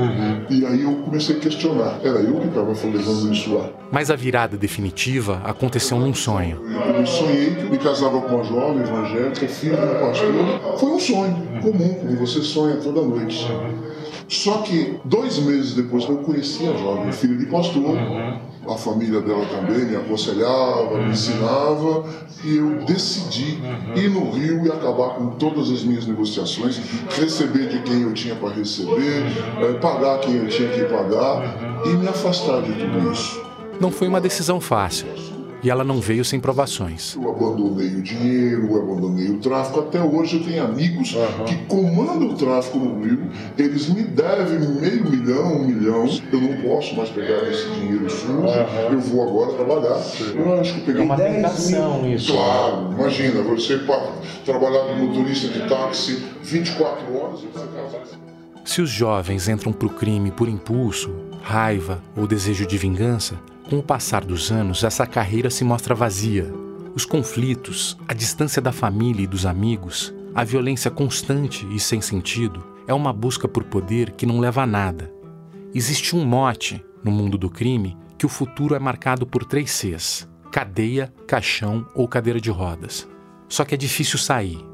E 0.51 0.65
aí 0.67 0.83
eu 0.83 0.95
comecei 0.97 1.37
a 1.37 1.41
questionar. 1.41 1.99
Era 2.03 2.19
eu 2.21 2.41
que 2.41 2.49
estava 2.49 2.73
levando 2.73 3.33
isso 3.33 3.55
lá. 3.55 3.71
Mas 3.93 4.11
a 4.11 4.17
virada 4.17 4.57
definitiva 4.57 5.41
aconteceu 5.45 5.99
num 5.99 6.15
sonho. 6.15 6.61
Eu 6.97 7.07
sonhei 7.07 7.55
que 7.55 7.63
eu 7.63 7.71
me 7.71 7.79
casava 7.79 8.21
com 8.21 8.35
uma 8.35 8.45
jovem 8.45 8.83
evangélica, 8.83 9.47
filha 9.47 9.77
de 9.77 9.87
um 9.87 10.01
pastor. 10.01 10.79
Foi 10.79 10.91
um 10.91 11.01
sonho 11.01 11.37
comum, 11.63 11.95
como 11.95 12.17
você 12.17 12.41
sonha 12.43 12.77
toda 12.77 13.01
noite. 13.03 13.47
Só 14.29 14.59
que 14.59 14.99
dois 15.05 15.39
meses 15.39 15.75
depois 15.75 16.05
eu 16.09 16.17
conheci 16.19 16.67
a 16.67 16.77
jovem, 16.77 17.13
filha 17.13 17.37
de 17.37 17.47
pastor. 17.47 17.97
A 18.67 18.77
família 18.77 19.21
dela 19.21 19.45
também 19.47 19.85
me 19.85 19.97
aconselhava, 19.97 20.99
me 20.99 21.13
ensinava. 21.13 22.05
E 22.43 22.57
eu 22.57 22.85
decidi 22.85 23.59
ir 23.95 24.11
no 24.11 24.31
Rio 24.31 24.67
e 24.67 24.69
acabar 24.71 25.11
com 25.17 25.31
todas 25.31 25.71
as 25.71 25.83
minhas 25.83 26.07
negociações, 26.07 26.81
receber 27.11 27.69
de 27.69 27.83
quem 27.83 28.03
eu 28.03 28.13
tinha 28.13 28.35
para 28.35 28.51
receber, 28.51 29.25
eh, 29.61 29.73
pagar 29.81 30.21
quem 30.21 30.37
eu 30.37 30.49
tinha 30.49 30.69
que 30.69 30.85
pagar 30.85 31.83
e 31.87 31.91
me 31.91 32.09
afastar 32.09 32.63
de 32.63 32.73
tudo 32.73 33.13
isso. 33.13 33.43
Não 33.81 33.91
foi 33.91 34.09
uma 34.09 34.21
decisão 34.21 34.61
fácil. 34.61 35.34
E 35.65 35.71
ela 35.71 35.83
não 35.83 35.99
veio 35.99 36.23
sem 36.23 36.39
provações. 36.39 37.17
Eu 37.17 37.31
abandonei 37.31 37.97
o 37.97 38.03
dinheiro, 38.03 38.67
eu 38.67 38.83
abandonei 38.83 39.31
o 39.31 39.39
tráfico. 39.39 39.81
Até 39.81 40.03
hoje 40.03 40.37
eu 40.37 40.45
tenho 40.45 40.63
amigos 40.63 41.15
uhum. 41.15 41.45
que 41.47 41.57
comandam 41.65 42.29
o 42.29 42.35
tráfico 42.35 42.79
comigo. 42.79 43.31
Eles 43.57 43.89
me 43.89 44.03
devem 44.03 44.59
meio 44.59 45.11
milhão, 45.11 45.57
um 45.57 45.67
milhão. 45.67 46.07
Eu 46.31 46.41
não 46.41 46.61
posso 46.61 46.95
mais 46.95 47.09
pegar 47.09 47.51
esse 47.51 47.67
dinheiro 47.71 48.11
sujo. 48.11 48.33
Uhum. 48.33 48.93
Eu 48.93 49.01
vou 49.01 49.27
agora 49.27 49.53
trabalhar. 49.55 50.03
Eu 50.35 50.61
acho 50.61 50.75
que 50.75 50.81
eu 50.81 50.85
peguei 50.85 51.01
é 51.01 51.05
uma 51.05 51.17
tentação 51.17 52.03
mil. 52.03 52.15
isso. 52.15 52.33
Claro, 52.35 52.93
imagina, 52.93 53.43
você 53.43 53.81
trabalhar 54.45 54.81
como 54.81 55.07
motorista 55.07 55.49
de 55.49 55.67
táxi 55.67 56.23
24 56.43 57.17
horas. 57.17 57.41
Se 58.67 58.83
os 58.83 58.91
jovens 58.91 59.49
entram 59.49 59.73
para 59.73 59.87
o 59.87 59.91
crime 59.91 60.31
por 60.31 60.47
impulso, 60.47 61.11
raiva 61.43 62.03
ou 62.15 62.27
desejo 62.27 62.67
de 62.67 62.77
vingança, 62.77 63.39
com 63.69 63.79
o 63.79 63.83
passar 63.83 64.25
dos 64.25 64.53
anos, 64.53 64.85
essa 64.85 65.07
carreira 65.07 65.51
se 65.51 65.65
mostra 65.65 65.95
vazia. 65.95 66.53
Os 66.95 67.05
conflitos, 67.05 67.97
a 68.07 68.13
distância 68.13 68.61
da 68.61 68.73
família 68.73 69.25
e 69.25 69.27
dos 69.27 69.47
amigos, 69.47 70.15
a 70.35 70.45
violência 70.45 70.91
constante 70.91 71.67
e 71.71 71.81
sem 71.81 72.01
sentido 72.01 72.65
é 72.87 72.93
uma 72.93 73.13
busca 73.13 73.49
por 73.49 73.65
poder 73.65 74.13
que 74.13 74.27
não 74.27 74.39
leva 74.39 74.63
a 74.63 74.67
nada. 74.67 75.13
Existe 75.75 76.15
um 76.15 76.25
mote 76.25 76.85
no 77.03 77.11
mundo 77.11 77.39
do 77.39 77.51
crime 77.51 77.97
que 78.19 78.27
o 78.27 78.29
futuro 78.29 78.75
é 78.75 78.79
marcado 78.79 79.27
por 79.27 79.45
três 79.45 79.71
Cs: 79.71 80.29
cadeia, 80.53 81.13
caixão 81.27 81.87
ou 81.95 82.07
cadeira 82.07 82.41
de 82.41 82.51
rodas. 82.51 83.09
Só 83.49 83.65
que 83.65 83.75
é 83.75 83.79
difícil 83.79 84.19
sair. 84.19 84.65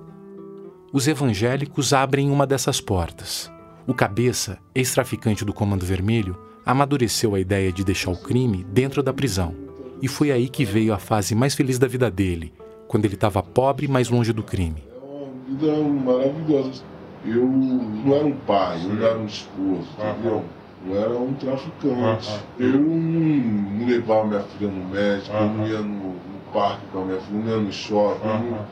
Os 0.93 1.07
evangélicos 1.07 1.93
abrem 1.93 2.31
uma 2.31 2.47
dessas 2.47 2.81
portas. 2.81 3.51
O 3.87 3.95
cabeça, 3.95 4.59
ex-traficante 4.75 5.45
do 5.45 5.53
Comando 5.53 5.87
Vermelho, 5.87 6.37
amadureceu 6.71 7.35
a 7.35 7.41
ideia 7.41 7.73
de 7.73 7.85
deixar 7.85 8.11
o 8.11 8.17
crime 8.17 8.65
dentro 8.65 9.03
da 9.03 9.13
prisão. 9.13 9.55
E 10.03 10.09
foi 10.09 10.31
aí 10.31 10.49
que 10.49 10.65
veio 10.65 10.95
a 10.95 10.99
fase 10.99 11.35
mais 11.35 11.55
feliz 11.55 11.79
da 11.79 11.87
vida 11.87 12.11
dele, 12.11 12.53
quando 12.89 13.05
ele 13.05 13.15
estava 13.15 13.43
pobre, 13.43 13.87
mais 13.87 14.09
longe 14.09 14.33
do 14.33 14.43
crime. 14.43 14.83
É 14.93 15.07
uma 15.07 15.29
vida 15.47 16.05
maravilhosa. 16.05 16.83
Eu 17.25 17.47
não 17.47 18.15
era 18.15 18.25
um 18.25 18.37
pai, 18.47 18.81
eu 18.83 18.95
não 18.95 19.07
era 19.07 19.19
um 19.19 19.27
esposo, 19.27 19.89
entendeu? 19.99 20.43
Eu 20.87 20.99
era 20.99 21.11
um 21.11 21.35
traficante. 21.35 22.41
Eu 22.59 22.81
não, 22.81 23.87
levava 23.87 24.27
minha 24.27 24.41
filha 24.41 24.71
no 24.71 24.89
médico, 24.89 25.37
eu 25.37 25.49
não 25.49 25.67
ia 25.67 25.81
no, 25.81 26.15
no 26.15 26.41
parque 26.53 26.87
com 26.91 27.03
a 27.03 27.05
minha 27.05 27.21
filha, 27.21 27.39
não 27.39 27.51
ia 27.51 27.57
no 27.59 27.73
shopping. 27.73 28.27
Não, 28.27 28.67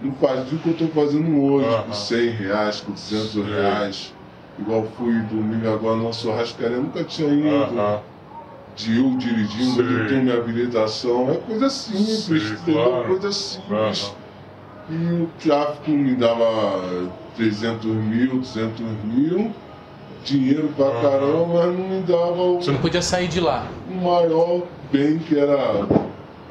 não 0.00 0.12
fazia 0.12 0.56
o 0.56 0.60
que 0.60 0.68
eu 0.68 0.72
estou 0.72 0.88
fazendo 0.88 1.42
hoje, 1.42 1.82
com 1.84 1.92
100 1.92 2.30
reais, 2.30 2.80
com 2.80 2.92
200 2.92 3.34
reais. 3.46 4.14
Igual 4.58 4.86
fui 4.96 5.12
domingo 5.22 5.68
agora 5.68 5.96
na 5.96 6.12
churrascaria, 6.12 6.78
nunca 6.78 7.04
tinha 7.04 7.28
ido. 7.28 7.48
Uh 7.48 7.76
-huh. 7.76 8.00
De 8.76 8.96
eu 8.96 9.16
dirigindo, 9.16 9.82
de 9.82 10.08
ter 10.08 10.22
minha 10.22 10.36
habilitação. 10.36 11.30
É 11.30 11.36
coisa 11.36 11.68
simples, 11.68 12.58
Sim, 12.64 12.72
claro. 12.72 13.04
coisa 13.06 13.32
simples. 13.32 14.02
Uh 14.02 14.10
-huh. 14.10 14.14
E 14.90 15.22
o 15.22 15.30
tráfico 15.40 15.90
me 15.90 16.14
dava 16.14 17.10
300 17.36 17.84
mil, 17.86 18.38
200 18.38 18.80
mil, 19.04 19.52
dinheiro 20.24 20.68
pra 20.76 20.86
uh 20.86 20.94
-huh. 20.94 21.02
caramba, 21.02 21.46
mas 21.46 21.78
não 21.78 21.88
me 21.88 22.02
dava. 22.02 22.54
Você 22.54 22.70
não 22.70 22.80
podia 22.80 23.02
sair 23.02 23.28
de 23.28 23.40
lá. 23.40 23.66
O 23.90 23.94
maior 23.94 24.62
bem 24.92 25.18
que 25.18 25.38
era 25.38 25.86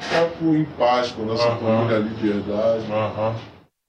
estar 0.00 0.30
em 0.42 0.64
paz 0.78 1.10
com 1.12 1.22
a 1.22 1.26
nossa 1.26 1.50
família, 1.56 1.96
a 1.96 2.00
liberdade. 2.00 2.84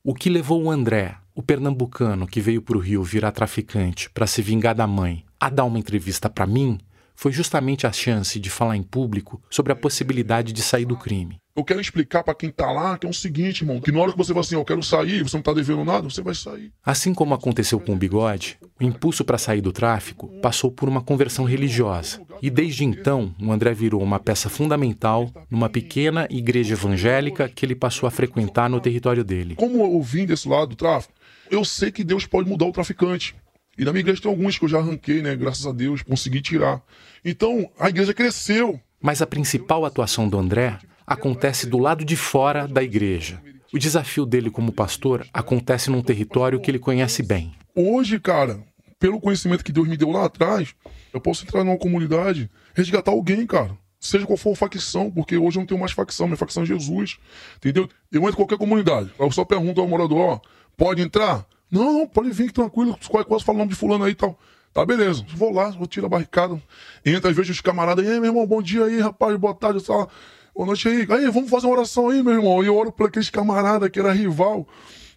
O 0.04 0.14
que 0.14 0.30
levou 0.30 0.64
o 0.64 0.72
André 0.72 1.16
o 1.40 1.42
pernambucano 1.42 2.28
que 2.28 2.42
veio 2.42 2.62
para 2.62 2.76
o 2.76 2.82
Rio 2.82 3.02
virar 3.02 3.32
traficante 3.32 4.10
para 4.10 4.28
se 4.28 4.42
vingar 4.42 4.76
da 4.76 4.86
mãe 4.86 5.24
a 5.40 5.50
dar 5.50 5.64
uma 5.64 5.80
entrevista 5.80 6.30
para 6.30 6.46
mim 6.46 6.78
foi 7.16 7.32
justamente 7.32 7.88
a 7.88 7.94
chance 7.94 8.38
de 8.38 8.50
falar 8.50 8.76
em 8.76 8.84
público 8.84 9.42
sobre 9.50 9.72
a 9.72 9.76
possibilidade 9.76 10.52
de 10.52 10.62
sair 10.62 10.84
do 10.84 10.98
crime. 10.98 11.38
Eu 11.56 11.64
quero 11.64 11.82
explicar 11.82 12.24
para 12.24 12.36
quem 12.36 12.50
tá 12.50 12.72
lá 12.72 12.98
que 12.98 13.08
é 13.08 13.10
o 13.10 13.14
seguinte, 13.14 13.62
irmão, 13.64 13.80
que 13.82 13.92
na 13.92 14.00
hora 14.00 14.12
que 14.12 14.18
você 14.18 14.34
vai 14.34 14.42
assim, 14.42 14.56
eu 14.56 14.64
quero 14.66 14.84
sair, 14.84 15.24
você 15.24 15.36
não 15.36 15.42
tá 15.42 15.54
devendo 15.54 15.84
nada, 15.84 16.10
você 16.10 16.22
vai 16.22 16.36
sair. 16.36 16.72
Assim 16.86 17.14
como 17.14 17.34
aconteceu 17.34 17.80
com 17.80 17.94
o 17.94 17.98
Bigode, 17.98 18.58
o 18.80 18.84
impulso 18.84 19.26
para 19.26 19.38
sair 19.38 19.60
do 19.60 19.74
tráfico 19.74 20.28
passou 20.42 20.72
por 20.72 20.88
uma 20.88 21.02
conversão 21.02 21.44
religiosa. 21.44 22.22
E 22.42 22.50
desde 22.50 22.86
então, 22.86 23.34
o 23.42 23.52
André 23.52 23.74
virou 23.74 24.02
uma 24.02 24.20
peça 24.20 24.48
fundamental 24.48 25.30
numa 25.50 25.68
pequena 25.68 26.28
igreja 26.30 26.76
evangélica 26.76 27.50
que 27.50 27.66
ele 27.66 27.76
passou 27.76 28.08
a 28.08 28.12
frequentar 28.12 28.70
no 28.70 28.80
território 28.80 29.24
dele. 29.26 29.56
Como 29.56 29.84
eu 29.84 30.02
vim 30.02 30.26
desse 30.26 30.48
lado 30.48 30.68
do 30.68 30.76
tráfico, 30.78 31.14
eu 31.50 31.66
sei 31.66 31.92
que 31.92 32.04
Deus 32.04 32.26
pode 32.26 32.50
mudar 32.50 32.66
o 32.66 32.72
traficante. 32.72 33.36
E 33.78 33.86
na 33.86 33.92
minha 33.92 34.02
igreja 34.02 34.22
tem 34.22 34.32
alguns 34.32 34.58
que 34.58 34.66
eu 34.66 34.70
já 34.70 34.80
arranquei, 34.80 35.22
né? 35.22 35.36
Graças 35.36 35.66
a 35.66 35.72
Deus, 35.72 36.02
consegui 36.02 36.42
tirar. 36.42 36.82
Então, 37.24 37.70
a 37.80 37.90
igreja 37.90 38.14
cresceu. 38.14 38.80
Mas 39.02 39.22
a 39.22 39.28
principal 39.28 39.86
atuação 39.86 40.28
do 40.28 40.38
André 40.38 40.78
acontece 41.08 41.66
do 41.66 41.78
lado 41.78 42.04
de 42.04 42.16
fora 42.16 42.68
da 42.68 42.84
igreja. 42.84 43.42
O 43.72 43.80
desafio 43.80 44.26
dele 44.26 44.52
como 44.52 44.72
pastor 44.72 45.26
acontece 45.34 45.90
num 45.90 46.02
território 46.02 46.60
que 46.60 46.70
ele 46.70 46.80
conhece 46.80 47.24
bem. 47.24 47.54
Hoje, 47.74 48.20
cara, 48.20 48.60
pelo 49.00 49.22
conhecimento 49.22 49.64
que 49.64 49.72
Deus 49.72 49.88
me 49.88 49.96
deu 49.96 50.12
lá 50.12 50.26
atrás, 50.26 50.76
eu 51.14 51.22
posso 51.22 51.46
entrar 51.46 51.64
numa 51.64 51.78
comunidade, 51.78 52.50
resgatar 52.74 53.12
alguém, 53.12 53.48
cara. 53.48 53.78
Seja 54.00 54.26
qual 54.26 54.38
for 54.38 54.54
a 54.54 54.56
facção, 54.56 55.12
porque 55.12 55.38
hoje 55.38 55.58
eu 55.58 55.62
não 55.62 55.68
tenho 55.68 55.80
mais 55.80 55.92
facção, 55.92 56.28
minha 56.28 56.38
facção 56.38 56.64
é 56.64 56.66
Jesus. 56.66 57.18
Entendeu? 57.58 57.88
Eu 58.12 58.22
entro 58.22 58.34
em 58.34 58.36
qualquer 58.36 58.58
comunidade. 58.58 59.12
Eu 59.18 59.32
só 59.32 59.46
pergunto 59.46 59.80
ao 59.80 59.88
morador, 59.88 60.18
ó, 60.18 60.42
Pode 60.80 61.02
entrar? 61.02 61.46
Não, 61.70 61.92
não, 61.92 62.08
pode 62.08 62.32
vir, 62.32 62.54
tranquilo. 62.54 62.98
Quase, 63.10 63.28
quase 63.28 63.44
fala 63.44 63.58
o 63.58 63.60
nome 63.60 63.72
de 63.72 63.76
fulano 63.76 64.06
aí 64.06 64.14
e 64.14 64.16
tal. 64.16 64.40
Tá, 64.74 64.86
beleza. 64.86 65.26
Vou 65.36 65.52
lá, 65.52 65.70
vou 65.72 65.86
tirar 65.86 66.06
a 66.06 66.10
barricada. 66.10 66.60
Entra, 67.06 67.34
vezes, 67.34 67.52
os 67.52 67.60
camaradas. 67.62 68.08
aí, 68.08 68.18
meu 68.18 68.30
irmão, 68.30 68.48
bom 68.48 68.62
dia 68.62 68.86
aí, 68.86 68.98
rapaz, 68.98 69.36
boa 69.36 69.54
tarde. 69.54 69.84
Tá. 69.84 70.08
Boa 70.56 70.66
noite 70.66 70.88
aí. 70.88 71.06
Aí, 71.10 71.30
vamos 71.30 71.50
fazer 71.50 71.68
uma 71.68 71.76
oração 71.76 72.08
aí, 72.08 72.24
meu 72.24 72.34
irmão. 72.34 72.64
E 72.64 72.68
eu 72.68 72.78
oro 72.78 72.94
para 72.94 73.08
aqueles 73.08 73.30
camaradas 73.30 73.90
que 73.90 74.00
era 74.00 74.14
rival. 74.14 74.66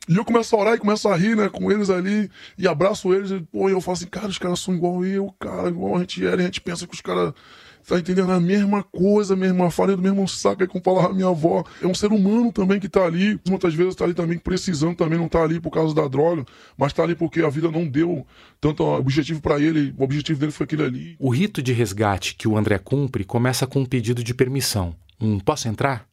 E 0.08 0.16
eu 0.16 0.24
começo 0.24 0.56
a 0.56 0.58
orar 0.58 0.74
e 0.74 0.78
começo 0.78 1.08
a 1.08 1.14
rir, 1.14 1.36
né, 1.36 1.48
com 1.48 1.70
eles 1.70 1.90
ali. 1.90 2.28
E 2.58 2.66
abraço 2.66 3.14
eles. 3.14 3.30
E, 3.30 3.40
pô, 3.40 3.68
e 3.68 3.72
eu 3.72 3.80
falo 3.80 3.96
assim, 3.96 4.06
cara, 4.06 4.26
os 4.26 4.38
caras 4.38 4.58
são 4.58 4.74
igual 4.74 5.04
eu, 5.04 5.32
cara. 5.38 5.68
Igual 5.68 5.94
a 5.94 6.00
gente 6.00 6.26
era. 6.26 6.42
E 6.42 6.44
a 6.44 6.46
gente 6.46 6.60
pensa 6.60 6.88
que 6.88 6.94
os 6.94 7.00
caras 7.00 7.32
Tá 7.86 7.98
entendendo? 7.98 8.30
A 8.30 8.40
mesma 8.40 8.82
coisa, 8.82 9.34
mesmo, 9.34 9.56
irmã. 9.56 9.70
Farinha 9.70 9.96
do 9.96 10.02
mesmo 10.02 10.26
saco, 10.28 10.62
é 10.62 10.66
como 10.66 10.82
falava 10.82 11.08
a 11.08 11.12
minha 11.12 11.28
avó. 11.28 11.64
É 11.82 11.86
um 11.86 11.94
ser 11.94 12.12
humano 12.12 12.52
também 12.52 12.78
que 12.78 12.88
tá 12.88 13.04
ali. 13.04 13.40
Muitas 13.48 13.74
vezes 13.74 13.94
tá 13.94 14.04
ali 14.04 14.14
também 14.14 14.38
precisando, 14.38 14.96
também 14.96 15.18
não 15.18 15.28
tá 15.28 15.42
ali 15.42 15.60
por 15.60 15.70
causa 15.70 15.94
da 15.94 16.06
droga, 16.06 16.44
mas 16.76 16.92
tá 16.92 17.02
ali 17.02 17.14
porque 17.14 17.42
a 17.42 17.48
vida 17.48 17.70
não 17.70 17.86
deu 17.86 18.26
tanto 18.60 18.84
objetivo 18.84 19.40
para 19.40 19.60
ele. 19.60 19.94
O 19.98 20.04
objetivo 20.04 20.38
dele 20.38 20.52
foi 20.52 20.64
aquele 20.64 20.84
ali. 20.84 21.16
O 21.18 21.30
rito 21.30 21.62
de 21.62 21.72
resgate 21.72 22.34
que 22.36 22.46
o 22.46 22.56
André 22.56 22.78
cumpre 22.78 23.24
começa 23.24 23.66
com 23.66 23.80
um 23.80 23.86
pedido 23.86 24.22
de 24.22 24.32
permissão. 24.32 24.94
Um 25.20 25.38
posso 25.38 25.68
entrar? 25.68 26.06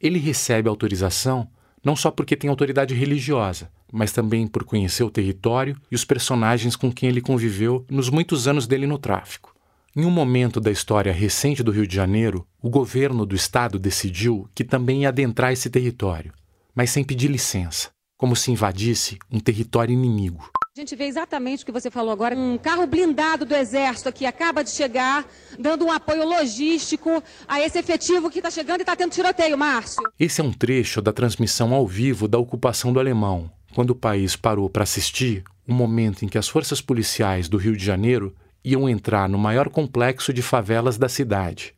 Ele 0.00 0.18
recebe 0.18 0.68
autorização 0.68 1.48
não 1.82 1.96
só 1.96 2.10
porque 2.10 2.36
tem 2.36 2.50
autoridade 2.50 2.94
religiosa, 2.94 3.70
mas 3.92 4.12
também 4.12 4.46
por 4.46 4.64
conhecer 4.64 5.04
o 5.04 5.10
território 5.10 5.76
e 5.90 5.94
os 5.94 6.04
personagens 6.04 6.74
com 6.76 6.92
quem 6.92 7.08
ele 7.08 7.20
conviveu 7.20 7.86
nos 7.88 8.10
muitos 8.10 8.48
anos 8.48 8.66
dele 8.66 8.86
no 8.86 8.98
tráfico. 8.98 9.55
Em 9.98 10.04
um 10.04 10.10
momento 10.10 10.60
da 10.60 10.70
história 10.70 11.10
recente 11.10 11.62
do 11.62 11.70
Rio 11.70 11.86
de 11.86 11.96
Janeiro, 11.96 12.46
o 12.60 12.68
governo 12.68 13.24
do 13.24 13.34
estado 13.34 13.78
decidiu 13.78 14.46
que 14.54 14.62
também 14.62 15.04
ia 15.04 15.08
adentrar 15.08 15.54
esse 15.54 15.70
território, 15.70 16.34
mas 16.74 16.90
sem 16.90 17.02
pedir 17.02 17.28
licença, 17.28 17.88
como 18.14 18.36
se 18.36 18.50
invadisse 18.50 19.18
um 19.32 19.40
território 19.40 19.94
inimigo. 19.94 20.50
A 20.76 20.78
gente 20.78 20.94
vê 20.94 21.04
exatamente 21.04 21.62
o 21.62 21.66
que 21.66 21.72
você 21.72 21.90
falou 21.90 22.12
agora. 22.12 22.36
Um 22.36 22.58
carro 22.58 22.86
blindado 22.86 23.46
do 23.46 23.54
Exército 23.54 24.10
aqui 24.10 24.26
acaba 24.26 24.62
de 24.62 24.68
chegar, 24.68 25.26
dando 25.58 25.86
um 25.86 25.90
apoio 25.90 26.28
logístico 26.28 27.22
a 27.48 27.62
esse 27.62 27.78
efetivo 27.78 28.28
que 28.28 28.40
está 28.40 28.50
chegando 28.50 28.80
e 28.80 28.82
está 28.82 28.94
tendo 28.94 29.12
tiroteio, 29.12 29.56
Márcio. 29.56 30.02
Esse 30.20 30.42
é 30.42 30.44
um 30.44 30.52
trecho 30.52 31.00
da 31.00 31.10
transmissão 31.10 31.72
ao 31.72 31.86
vivo 31.86 32.28
da 32.28 32.36
ocupação 32.36 32.92
do 32.92 33.00
Alemão, 33.00 33.50
quando 33.74 33.92
o 33.92 33.96
país 33.96 34.36
parou 34.36 34.68
para 34.68 34.82
assistir 34.82 35.42
o 35.66 35.72
momento 35.72 36.22
em 36.22 36.28
que 36.28 36.36
as 36.36 36.48
forças 36.48 36.82
policiais 36.82 37.48
do 37.48 37.56
Rio 37.56 37.74
de 37.74 37.82
Janeiro 37.82 38.36
iam 38.66 38.88
entrar 38.88 39.28
no 39.28 39.38
maior 39.38 39.68
complexo 39.68 40.32
de 40.32 40.42
favelas 40.42 40.98
da 40.98 41.08
cidade. 41.08 41.72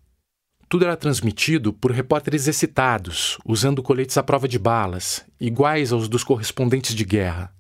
Tudo 0.71 0.87
era 0.87 0.97
transmitido 0.97 1.71
por 1.71 1.93
repórteres 1.93 2.49
excitados, 2.49 3.37
usando 3.45 3.83
coletes 3.83 4.17
à 4.17 4.23
prova 4.23 4.49
de 4.49 4.59
balas, 4.59 5.23
iguais 5.39 5.93
aos 5.93 6.09
dos 6.09 6.25
correspondentes 6.25 6.95
de 6.95 7.05
guerra. 7.05 7.53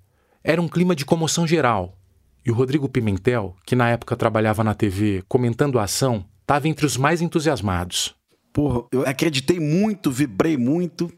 Era 0.43 0.63
um 0.63 0.69
clima 0.69 0.97
de 0.97 1.05
comoção 1.05 1.47
geral, 1.47 1.99
e 2.45 2.51
o 2.51 2.55
Rodrigo 2.55 2.89
Pimentel, 2.89 3.55
que 3.67 3.77
na 3.77 3.91
época 3.91 4.17
trabalhava 4.17 4.65
na 4.65 4.75
TV 4.75 5.23
comentando 5.29 5.79
a 5.79 5.85
ação, 5.85 6.25
estava 6.41 6.67
entre 6.67 6.87
os 6.87 6.97
mais 6.97 7.21
entusiasmados. 7.21 8.15
Porra, 8.51 8.87
eu 8.91 9.03
acreditei 9.07 9.61
muito, 9.61 10.11
vibrei 10.11 10.57
muito, 10.57 11.13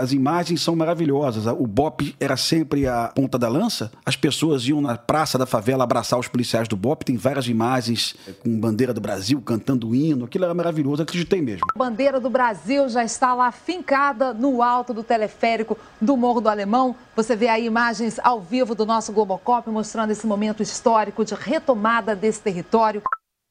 as 0.00 0.12
imagens 0.12 0.62
são 0.62 0.76
maravilhosas. 0.76 1.46
O 1.46 1.66
BOP 1.66 2.14
era 2.20 2.36
sempre 2.36 2.86
a 2.86 3.08
ponta 3.08 3.38
da 3.38 3.48
lança. 3.48 3.90
As 4.06 4.14
pessoas 4.14 4.66
iam 4.66 4.80
na 4.80 4.96
praça 4.96 5.36
da 5.36 5.46
favela 5.46 5.82
abraçar 5.82 6.18
os 6.18 6.28
policiais 6.28 6.68
do 6.68 6.76
BOP. 6.76 7.04
Tem 7.04 7.16
várias 7.16 7.48
imagens 7.48 8.14
com 8.42 8.58
bandeira 8.58 8.94
do 8.94 9.00
Brasil 9.00 9.40
cantando 9.40 9.88
o 9.88 9.94
hino. 9.94 10.26
Aquilo 10.26 10.44
era 10.44 10.54
maravilhoso, 10.54 11.02
acreditei 11.02 11.42
mesmo. 11.42 11.66
A 11.74 11.78
bandeira 11.78 12.20
do 12.20 12.30
Brasil 12.30 12.88
já 12.88 13.04
está 13.04 13.34
lá 13.34 13.50
fincada 13.50 14.32
no 14.32 14.62
alto 14.62 14.94
do 14.94 15.02
teleférico 15.02 15.76
do 16.00 16.16
Morro 16.16 16.40
do 16.40 16.48
Alemão. 16.48 16.94
Você 17.16 17.34
vê 17.34 17.48
aí 17.48 17.66
imagens 17.66 18.20
ao 18.22 18.40
vivo 18.40 18.74
do 18.74 18.86
nosso 18.86 19.12
Globocop 19.12 19.68
mostrando 19.70 20.10
esse 20.10 20.26
momento 20.26 20.62
histórico 20.62 21.24
de 21.24 21.34
retomada 21.34 22.14
desse 22.14 22.40
território. 22.40 23.02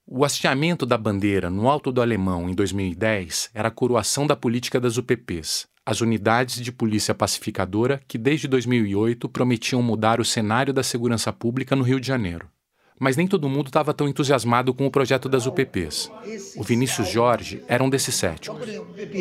O 0.05 0.25
hasteamento 0.25 0.85
da 0.85 0.97
bandeira 0.97 1.49
no 1.49 1.69
Alto 1.69 1.91
do 1.91 2.01
Alemão 2.01 2.49
em 2.49 2.53
2010 2.53 3.49
era 3.53 3.69
a 3.69 3.71
coroação 3.71 4.27
da 4.27 4.35
política 4.35 4.79
das 4.79 4.97
UPPs, 4.97 5.65
as 5.85 5.99
unidades 5.99 6.61
de 6.61 6.71
polícia 6.71 7.13
pacificadora 7.13 8.01
que 8.07 8.17
desde 8.17 8.47
2008 8.47 9.27
prometiam 9.27 9.81
mudar 9.81 10.19
o 10.19 10.25
cenário 10.25 10.73
da 10.73 10.83
segurança 10.83 11.33
pública 11.33 11.75
no 11.75 11.83
Rio 11.83 11.99
de 11.99 12.07
Janeiro. 12.07 12.47
Mas 12.99 13.17
nem 13.17 13.27
todo 13.27 13.49
mundo 13.49 13.67
estava 13.67 13.93
tão 13.93 14.07
entusiasmado 14.07 14.73
com 14.73 14.85
o 14.85 14.91
projeto 14.91 15.27
das 15.27 15.45
UPPs. 15.45 16.09
O 16.55 16.63
Vinícius 16.63 17.09
Jorge 17.09 17.61
era 17.67 17.83
um 17.83 17.89
desses 17.89 18.15
céticos. 18.15 18.57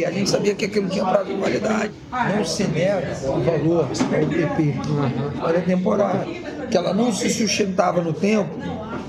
A 0.07 0.11
gente 0.11 0.31
sabia 0.31 0.55
que 0.55 0.67
aquilo 0.67 0.89
tinha 0.89 1.05
prazo 1.05 1.33
de 1.33 1.41
validade. 1.41 1.93
Não 2.37 2.45
se 2.45 2.65
nega 2.65 3.13
o 3.29 3.41
valor 3.41 3.87
da 3.87 4.19
UPP, 4.21 4.75
ela 5.39 5.57
é 5.57 5.61
temporária, 5.63 6.27
que 6.71 6.77
ela 6.77 6.95
não 6.95 7.13
se 7.13 7.29
sustentava 7.31 8.01
no 8.03 8.13
tempo, 8.13 8.57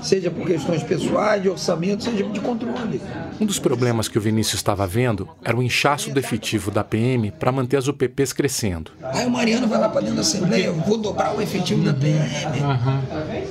seja 0.02 0.30
por 0.30 0.46
questões 0.46 0.82
pessoais, 0.82 1.42
de 1.42 1.50
orçamento, 1.50 2.02
seja 2.02 2.24
de 2.24 2.40
controle. 2.40 3.00
Um 3.40 3.46
dos 3.46 3.58
problemas 3.58 4.06
que 4.06 4.16
o 4.16 4.20
Vinícius 4.20 4.60
estava 4.60 4.86
vendo 4.86 5.28
era 5.42 5.56
o 5.56 5.62
inchaço 5.62 6.10
do 6.10 6.20
efetivo 6.20 6.70
da 6.70 6.84
PM 6.84 7.32
para 7.32 7.50
manter 7.50 7.76
as 7.76 7.88
UPPs 7.88 8.32
crescendo. 8.32 8.92
Aí 9.02 9.26
o 9.26 9.30
Mariano 9.30 9.66
vai 9.66 9.80
lá 9.80 9.88
para 9.88 10.02
dentro 10.02 10.16
da 10.16 10.20
Assembleia, 10.20 10.66
eu 10.66 10.74
vou 10.74 10.98
dobrar 10.98 11.36
o 11.36 11.42
efetivo 11.42 11.82
da 11.82 11.92
PM. 11.92 12.24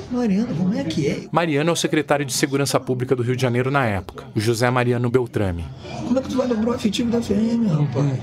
Mariano, 0.10 0.56
como 0.56 0.74
é 0.74 0.84
que 0.86 1.08
é? 1.08 1.24
Mariano 1.32 1.70
é 1.70 1.74
o 1.74 1.76
secretário 1.76 2.26
de 2.26 2.34
Segurança 2.34 2.80
Pública 2.80 3.16
do 3.16 3.24
Rio 3.24 3.36
de 3.36 3.42
Janeiro 3.42 3.70
na 3.70 3.86
época, 3.86 4.24
o 4.34 4.40
José 4.40 4.70
Mariano 4.70 5.10
Beltrame. 5.10 5.66
Como 6.06 6.18
é 6.18 6.22
que 6.22 6.30
tu 6.30 6.38
vai 6.38 6.48
dobrar 6.48 6.72
o 6.72 6.76
efetivo 6.76 7.12
da 7.12 7.20
PM, 7.20 7.68
rapaz? 7.68 8.20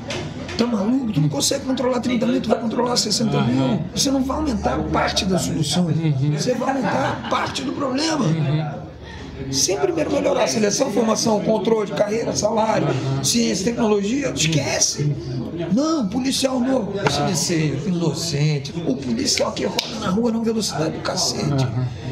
Tá 0.56 0.66
maluco? 0.66 1.12
Tu 1.12 1.20
não 1.20 1.28
consegue 1.28 1.64
controlar 1.64 2.00
30 2.00 2.26
mil, 2.26 2.40
tu 2.40 2.48
vai 2.48 2.58
controlar 2.58 2.96
60 2.96 3.40
mil. 3.42 3.82
Você 3.94 4.10
não 4.10 4.22
vai 4.22 4.36
aumentar 4.38 4.78
parte 4.84 5.24
da 5.24 5.38
solução, 5.38 5.88
você 6.32 6.54
vai 6.54 6.68
aumentar 6.70 7.28
parte 7.30 7.62
do 7.62 7.72
problema. 7.72 8.24
Sem 9.50 9.78
primeiro 9.78 10.12
melhorar 10.12 10.44
a 10.44 10.46
seleção, 10.46 10.90
formação, 10.92 11.40
controle, 11.40 11.90
carreira, 11.92 12.34
salário, 12.34 12.86
ciência, 13.22 13.66
tecnologia, 13.66 14.30
esquece. 14.30 15.14
Não, 15.74 16.08
policial 16.08 16.58
novo, 16.58 16.92
deixa 16.92 17.24
de 17.26 17.36
ser 17.36 17.86
inocente. 17.86 18.72
O 18.86 18.96
policial 18.96 19.52
que 19.52 19.66
roda 19.66 19.98
na 20.00 20.10
rua 20.10 20.32
não 20.32 20.42
velocidade 20.42 20.96
do 20.96 21.00
cacete. 21.00 21.66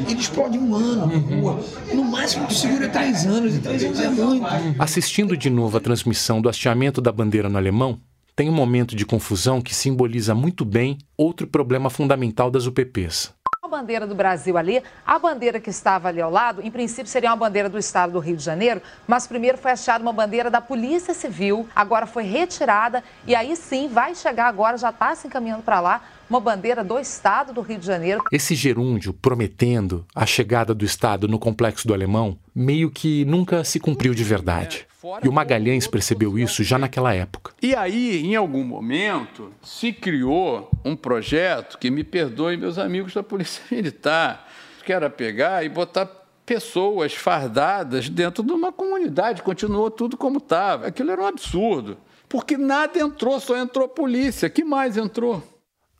Ele 0.07 0.19
explode 0.19 0.57
um 0.57 0.75
ano 0.75 1.07
na 1.07 1.17
rua. 1.17 1.59
No 1.93 2.03
máximo 2.03 2.47
que 2.47 2.53
segura 2.53 2.85
é 2.85 2.89
três 2.89 3.25
anos, 3.25 3.55
e 3.55 3.59
três 3.59 3.83
anos 3.83 3.99
é 3.99 4.09
muito. 4.09 4.45
Assistindo 4.77 5.35
de 5.35 5.49
novo 5.49 5.77
a 5.77 5.81
transmissão 5.81 6.41
do 6.41 6.49
hasteamento 6.49 7.01
da 7.01 7.11
bandeira 7.11 7.49
no 7.49 7.57
alemão, 7.57 7.99
tem 8.35 8.49
um 8.49 8.53
momento 8.53 8.95
de 8.95 9.05
confusão 9.05 9.61
que 9.61 9.75
simboliza 9.75 10.33
muito 10.33 10.63
bem 10.63 10.97
outro 11.17 11.45
problema 11.45 11.89
fundamental 11.89 12.49
das 12.49 12.65
UPPs. 12.65 13.33
Bandeira 13.69 14.05
do 14.05 14.15
Brasil 14.15 14.57
ali, 14.57 14.83
a 15.05 15.17
bandeira 15.17 15.59
que 15.59 15.69
estava 15.69 16.09
ali 16.09 16.19
ao 16.19 16.31
lado, 16.31 16.61
em 16.61 16.71
princípio 16.71 17.07
seria 17.07 17.29
uma 17.29 17.37
bandeira 17.37 17.69
do 17.69 17.77
estado 17.77 18.13
do 18.13 18.19
Rio 18.19 18.35
de 18.35 18.43
Janeiro, 18.43 18.81
mas 19.07 19.27
primeiro 19.27 19.57
foi 19.57 19.71
achada 19.71 20.01
uma 20.01 20.11
bandeira 20.11 20.49
da 20.49 20.59
Polícia 20.59 21.13
Civil, 21.13 21.69
agora 21.75 22.05
foi 22.05 22.23
retirada 22.23 23.03
e 23.25 23.35
aí 23.35 23.55
sim 23.55 23.87
vai 23.87 24.15
chegar 24.15 24.47
agora, 24.47 24.77
já 24.77 24.89
está 24.89 25.15
se 25.15 25.27
encaminhando 25.27 25.63
para 25.63 25.79
lá, 25.79 26.01
uma 26.29 26.39
bandeira 26.39 26.83
do 26.83 26.99
estado 26.99 27.53
do 27.53 27.61
Rio 27.61 27.79
de 27.79 27.85
Janeiro. 27.85 28.23
Esse 28.31 28.53
gerúndio 28.53 29.13
prometendo 29.13 30.05
a 30.13 30.25
chegada 30.25 30.75
do 30.75 30.85
estado 30.85 31.27
no 31.27 31.39
complexo 31.39 31.87
do 31.87 31.93
Alemão 31.93 32.37
meio 32.53 32.91
que 32.91 33.23
nunca 33.25 33.63
se 33.63 33.79
cumpriu 33.79 34.13
de 34.13 34.23
verdade. 34.23 34.88
E 35.23 35.29
o 35.29 35.31
Magalhães 35.31 35.87
percebeu 35.87 36.37
isso 36.37 36.61
já 36.63 36.77
naquela 36.77 37.13
época. 37.13 37.53
E 37.61 37.73
aí, 37.73 38.25
em 38.25 38.35
algum 38.35 38.63
momento, 38.63 39.53
se 39.61 39.93
criou 39.93 40.69
um 40.83 40.95
projeto 40.95 41.77
que 41.77 41.89
me 41.89 42.03
perdoem 42.03 42.57
meus 42.57 42.77
amigos 42.77 43.13
da 43.13 43.23
Polícia 43.23 43.63
Militar, 43.71 44.47
que 44.85 44.91
era 44.91 45.09
pegar 45.09 45.63
e 45.63 45.69
botar 45.69 46.05
pessoas 46.45 47.13
fardadas 47.13 48.09
dentro 48.09 48.43
de 48.43 48.51
uma 48.51 48.71
comunidade, 48.71 49.41
continuou 49.41 49.89
tudo 49.89 50.17
como 50.17 50.39
estava. 50.39 50.87
Aquilo 50.87 51.11
era 51.11 51.21
um 51.21 51.27
absurdo, 51.27 51.97
porque 52.27 52.57
nada 52.57 52.99
entrou, 52.99 53.39
só 53.39 53.55
entrou 53.55 53.87
polícia. 53.87 54.49
Que 54.49 54.63
mais 54.63 54.97
entrou? 54.97 55.41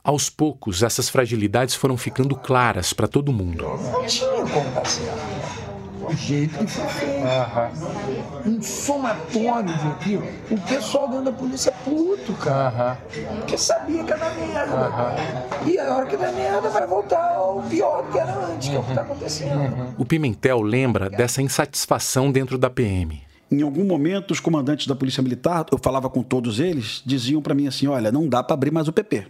Aos 0.04 0.30
poucos, 0.30 0.82
essas 0.82 1.08
fragilidades 1.08 1.76
foram 1.76 1.96
ficando 1.96 2.36
claras 2.36 2.94
para 2.94 3.08
todo 3.08 3.32
mundo. 3.32 3.64
Não 3.64 4.06
tinha 4.08 4.28
como 4.30 4.72
dar 4.74 4.84
certo. 6.10 6.14
O 6.14 6.16
jeito 6.16 6.58
que 6.58 6.68
foi 6.68 6.88
feito. 6.88 8.50
Um 8.50 8.62
somatório 8.62 9.78
de 9.78 9.88
aquilo. 9.88 10.24
O 10.52 10.58
pessoal 10.62 11.08
dentro 11.08 11.26
da 11.26 11.32
polícia 11.32 11.70
é 11.70 11.90
puto, 11.90 12.34
cara. 12.34 12.98
Porque 13.38 13.58
sabia 13.58 14.04
que 14.04 14.10
ia 14.12 14.18
dar 14.18 14.36
merda. 14.36 15.16
E 15.66 15.80
a 15.80 15.96
hora 15.96 16.06
que 16.06 16.18
der 16.18 16.34
merda 16.34 16.70
vai 16.70 16.88
voltar 16.88 17.36
ao 17.36 17.62
pior 17.64 18.04
do 18.04 18.12
que 18.12 18.20
era 18.20 18.34
antes, 18.34 18.70
que 18.70 18.76
é 18.76 18.80
o 18.80 18.84
que 18.84 18.90
está 18.90 19.02
acontecendo. 19.02 19.96
O 19.98 20.06
Pimentel 20.06 20.62
lembra 20.62 21.10
dessa 21.10 21.42
insatisfação 21.42 22.32
dentro 22.32 22.58
da 22.58 22.70
PM. 22.70 23.22
Em 23.52 23.64
algum 23.64 23.84
momento, 23.84 24.32
os 24.32 24.40
comandantes 24.40 24.86
da 24.86 24.96
Polícia 24.96 25.24
Militar, 25.24 25.66
eu 25.72 25.80
falava 25.80 26.08
com 26.08 26.22
todos 26.22 26.60
eles, 26.60 27.02
diziam 27.04 27.42
para 27.42 27.56
mim 27.56 27.68
assim: 27.68 27.88
olha, 27.88 28.12
não 28.12 28.28
dá 28.28 28.44
para 28.44 28.54
abrir 28.54 28.72
mais 28.72 28.88
o 28.88 28.94
PP. 28.94 29.26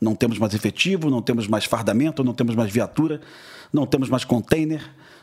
Não 0.00 0.14
temos 0.14 0.38
mais 0.38 0.54
efetivo, 0.54 1.10
não 1.10 1.20
temos 1.20 1.46
mais 1.46 1.64
fardamento, 1.64 2.22
não 2.24 2.32
temos 2.32 2.54
mais 2.54 2.70
viatura, 2.70 3.20
não 3.72 3.84
temos 3.84 4.08
mais 4.08 4.24
container, 4.24 4.82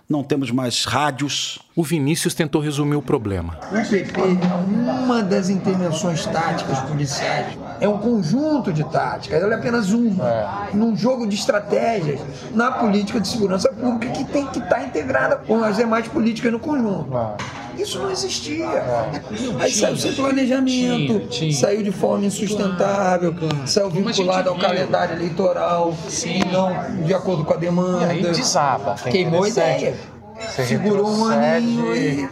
não 0.09 0.23
temos 0.23 0.51
mais 0.51 0.85
rádios. 0.85 1.59
O 1.75 1.83
Vinícius 1.83 2.33
tentou 2.33 2.61
resumir 2.61 2.95
o 2.95 3.01
problema. 3.01 3.57
O 3.71 3.89
PP 3.89 4.21
é 4.21 4.55
uma 4.69 5.21
das 5.21 5.49
intervenções 5.49 6.25
táticas 6.25 6.79
policiais. 6.81 7.57
É 7.79 7.89
um 7.89 7.97
conjunto 7.97 8.71
de 8.71 8.83
táticas, 8.85 9.41
ela 9.41 9.53
é 9.53 9.57
apenas 9.57 9.91
uma. 9.91 10.69
Num 10.73 10.95
jogo 10.95 11.27
de 11.27 11.35
estratégias 11.35 12.21
na 12.53 12.71
política 12.71 13.19
de 13.19 13.27
segurança 13.27 13.69
pública 13.69 14.13
que 14.13 14.23
tem 14.25 14.45
que 14.47 14.59
estar 14.59 14.83
integrada 14.83 15.37
com 15.37 15.63
as 15.63 15.77
demais 15.77 16.07
políticas 16.07 16.51
no 16.51 16.59
conjunto. 16.59 17.09
Isso 17.77 17.99
não 17.99 18.11
existia. 18.11 18.65
Aí 19.59 19.71
saiu 19.71 19.97
sem 19.97 20.13
planejamento, 20.13 21.27
saiu 21.53 21.83
de 21.83 21.91
forma 21.91 22.25
insustentável, 22.25 23.33
saiu 23.65 23.89
vinculado 23.89 24.49
ao 24.49 24.57
calendário 24.57 25.15
eleitoral, 25.15 25.95
e 26.25 26.45
não 26.45 27.03
de 27.03 27.13
acordo 27.13 27.43
com 27.43 27.53
a 27.53 27.57
demanda. 27.57 28.13
E 28.13 28.17
aí 28.17 28.21
desaba. 28.21 28.95
tem 28.95 29.11
Queimou 29.11 29.43
a 29.43 29.49
ideia. 29.49 29.95
Segurou 30.49 31.09
um 31.09 31.25
aninho 31.25 31.95
e, 31.95 32.29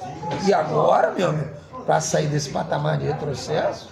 e 0.48 0.54
agora, 0.54 1.14
meu 1.18 1.30
amigo, 1.30 1.50
para 1.86 2.02
sair 2.02 2.28
desse 2.28 2.50
patamar 2.50 2.98
de 2.98 3.06
retrocesso, 3.06 3.90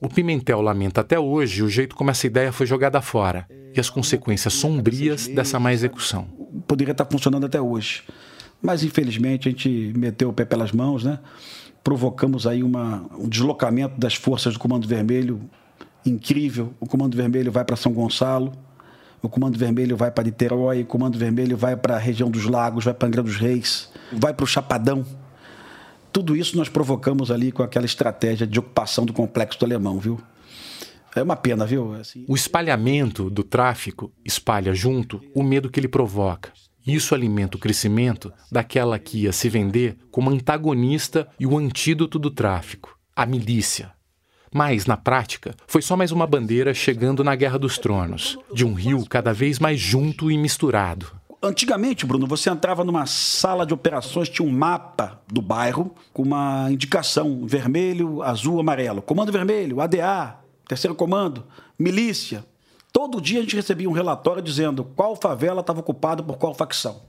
O 0.00 0.08
Pimentel 0.08 0.60
lamenta 0.60 1.00
até 1.00 1.18
hoje 1.18 1.62
o 1.62 1.68
jeito 1.68 1.94
como 1.94 2.10
essa 2.10 2.26
ideia 2.26 2.52
foi 2.52 2.66
jogada 2.66 3.00
fora 3.00 3.46
e 3.74 3.80
as 3.80 3.88
consequências 3.88 4.52
sombrias 4.52 5.28
dessa 5.28 5.58
má 5.58 5.72
execução. 5.72 6.26
Poderia 6.66 6.92
estar 6.92 7.06
funcionando 7.06 7.46
até 7.46 7.60
hoje. 7.60 8.02
Mas, 8.62 8.84
infelizmente, 8.84 9.48
a 9.48 9.50
gente 9.50 9.92
meteu 9.96 10.28
o 10.28 10.32
pé 10.32 10.44
pelas 10.44 10.70
mãos, 10.70 11.02
né? 11.02 11.18
Provocamos 11.82 12.46
aí 12.46 12.62
uma, 12.62 13.04
um 13.18 13.28
deslocamento 13.28 13.98
das 13.98 14.14
forças 14.14 14.54
do 14.54 14.60
Comando 14.60 14.86
Vermelho 14.86 15.50
incrível. 16.06 16.72
O 16.78 16.86
Comando 16.86 17.16
Vermelho 17.16 17.50
vai 17.50 17.64
para 17.64 17.74
São 17.74 17.92
Gonçalo, 17.92 18.52
o 19.20 19.28
Comando 19.28 19.58
Vermelho 19.58 19.96
vai 19.96 20.10
para 20.10 20.24
Niterói, 20.24 20.82
o 20.82 20.86
Comando 20.86 21.18
Vermelho 21.18 21.56
vai 21.56 21.76
para 21.76 21.96
a 21.96 21.98
região 21.98 22.30
dos 22.30 22.44
Lagos, 22.44 22.84
vai 22.84 22.94
para 22.94 23.08
Angra 23.08 23.22
dos 23.22 23.36
Reis, 23.36 23.90
vai 24.12 24.32
para 24.32 24.44
o 24.44 24.46
Chapadão. 24.46 25.04
Tudo 26.12 26.36
isso 26.36 26.56
nós 26.56 26.68
provocamos 26.68 27.30
ali 27.30 27.50
com 27.50 27.62
aquela 27.62 27.86
estratégia 27.86 28.46
de 28.46 28.58
ocupação 28.58 29.04
do 29.04 29.12
complexo 29.12 29.58
do 29.58 29.64
Alemão, 29.64 29.98
viu? 29.98 30.20
É 31.14 31.22
uma 31.22 31.36
pena, 31.36 31.66
viu? 31.66 31.94
Assim, 31.94 32.24
O 32.28 32.34
espalhamento 32.34 33.28
do 33.28 33.42
tráfico 33.42 34.12
espalha 34.24 34.74
junto 34.74 35.20
o 35.34 35.42
medo 35.42 35.70
que 35.70 35.78
ele 35.78 35.88
provoca. 35.88 36.52
Isso 36.86 37.14
alimenta 37.14 37.56
o 37.56 37.60
crescimento 37.60 38.32
daquela 38.50 38.98
que 38.98 39.22
ia 39.22 39.32
se 39.32 39.48
vender 39.48 39.96
como 40.10 40.30
antagonista 40.30 41.28
e 41.38 41.46
o 41.46 41.56
antídoto 41.56 42.18
do 42.18 42.30
tráfico, 42.30 42.98
a 43.14 43.24
milícia. 43.24 43.92
Mas, 44.52 44.84
na 44.84 44.96
prática, 44.96 45.54
foi 45.66 45.80
só 45.80 45.96
mais 45.96 46.12
uma 46.12 46.26
bandeira 46.26 46.74
chegando 46.74 47.24
na 47.24 47.34
Guerra 47.34 47.58
dos 47.58 47.78
Tronos, 47.78 48.36
de 48.52 48.66
um 48.66 48.74
rio 48.74 49.06
cada 49.08 49.32
vez 49.32 49.58
mais 49.58 49.80
junto 49.80 50.30
e 50.30 50.36
misturado. 50.36 51.10
Antigamente, 51.42 52.06
Bruno, 52.06 52.26
você 52.26 52.50
entrava 52.50 52.84
numa 52.84 53.06
sala 53.06 53.66
de 53.66 53.74
operações, 53.74 54.28
tinha 54.28 54.46
um 54.46 54.52
mapa 54.52 55.20
do 55.26 55.42
bairro 55.42 55.92
com 56.12 56.22
uma 56.22 56.68
indicação 56.70 57.44
vermelho, 57.46 58.22
azul, 58.22 58.60
amarelo. 58.60 59.02
Comando 59.02 59.32
vermelho, 59.32 59.80
ADA, 59.80 60.36
terceiro 60.68 60.94
comando, 60.94 61.44
milícia. 61.78 62.44
Todo 62.92 63.20
dia 63.20 63.38
a 63.38 63.42
gente 63.42 63.56
recebia 63.56 63.88
um 63.88 63.92
relatório 63.92 64.42
dizendo 64.42 64.84
qual 64.84 65.16
favela 65.16 65.60
estava 65.60 65.80
ocupada 65.80 66.22
por 66.22 66.36
qual 66.36 66.52
facção. 66.52 67.00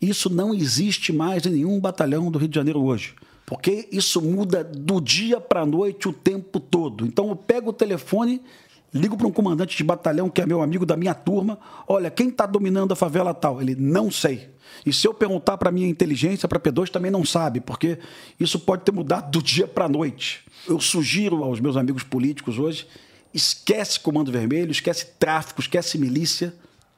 Isso 0.00 0.30
não 0.30 0.54
existe 0.54 1.12
mais 1.12 1.44
em 1.44 1.50
nenhum 1.50 1.78
batalhão 1.78 2.30
do 2.30 2.38
Rio 2.38 2.48
de 2.48 2.54
Janeiro 2.54 2.82
hoje. 2.82 3.14
Porque 3.44 3.88
isso 3.92 4.20
muda 4.20 4.64
do 4.64 5.00
dia 5.00 5.40
para 5.40 5.60
a 5.60 5.66
noite 5.66 6.08
o 6.08 6.12
tempo 6.12 6.58
todo. 6.58 7.06
Então 7.06 7.28
eu 7.28 7.36
pego 7.36 7.70
o 7.70 7.72
telefone, 7.72 8.40
ligo 8.92 9.16
para 9.16 9.26
um 9.26 9.32
comandante 9.32 9.76
de 9.76 9.84
batalhão 9.84 10.28
que 10.28 10.40
é 10.40 10.46
meu 10.46 10.62
amigo 10.62 10.84
da 10.84 10.96
minha 10.96 11.14
turma. 11.14 11.58
Olha, 11.86 12.10
quem 12.10 12.28
está 12.28 12.44
dominando 12.44 12.92
a 12.92 12.96
favela 12.96 13.32
tal? 13.32 13.60
Ele 13.60 13.76
não 13.76 14.10
sei. 14.10 14.50
E 14.84 14.92
se 14.92 15.06
eu 15.06 15.14
perguntar 15.14 15.56
para 15.58 15.70
minha 15.70 15.86
inteligência, 15.86 16.48
para 16.48 16.58
P2 16.58 16.90
também 16.90 17.10
não 17.10 17.24
sabe, 17.24 17.60
porque 17.60 17.98
isso 18.38 18.58
pode 18.58 18.82
ter 18.82 18.92
mudado 18.92 19.30
do 19.30 19.42
dia 19.42 19.66
para 19.66 19.84
a 19.84 19.88
noite. 19.88 20.44
Eu 20.68 20.80
sugiro 20.80 21.44
aos 21.44 21.60
meus 21.60 21.76
amigos 21.76 22.02
políticos 22.02 22.58
hoje: 22.58 22.86
esquece 23.36 24.00
Comando 24.00 24.32
Vermelho, 24.32 24.72
esquece 24.72 25.06
tráfico, 25.18 25.60
esquece 25.60 25.98
milícia. 25.98 26.54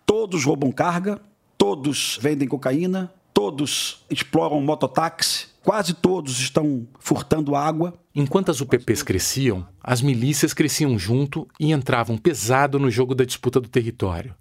Todos 0.06 0.44
roubam 0.44 0.72
carga, 0.72 1.20
todos 1.58 2.18
vendem 2.22 2.48
cocaína, 2.48 3.12
todos 3.34 4.04
exploram 4.08 4.60
mototáxi, 4.60 5.48
quase 5.62 5.92
todos 5.92 6.38
estão 6.40 6.86
furtando 6.98 7.54
água. 7.54 7.92
Enquanto 8.14 8.50
as 8.50 8.60
UPPs 8.60 9.02
cresciam, 9.02 9.66
as 9.82 10.00
milícias 10.00 10.54
cresciam 10.54 10.98
junto 10.98 11.46
e 11.58 11.72
entravam 11.72 12.16
pesado 12.16 12.78
no 12.78 12.90
jogo 12.90 13.14
da 13.14 13.24
disputa 13.24 13.60
do 13.60 13.68
território. 13.68 14.34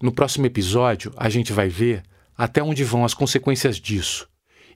No 0.00 0.12
próximo 0.12 0.46
episódio, 0.46 1.12
a 1.16 1.28
gente 1.28 1.52
vai 1.52 1.68
ver 1.68 2.02
até 2.36 2.62
onde 2.62 2.84
vão 2.84 3.04
as 3.04 3.14
consequências 3.14 3.76
disso 3.76 4.28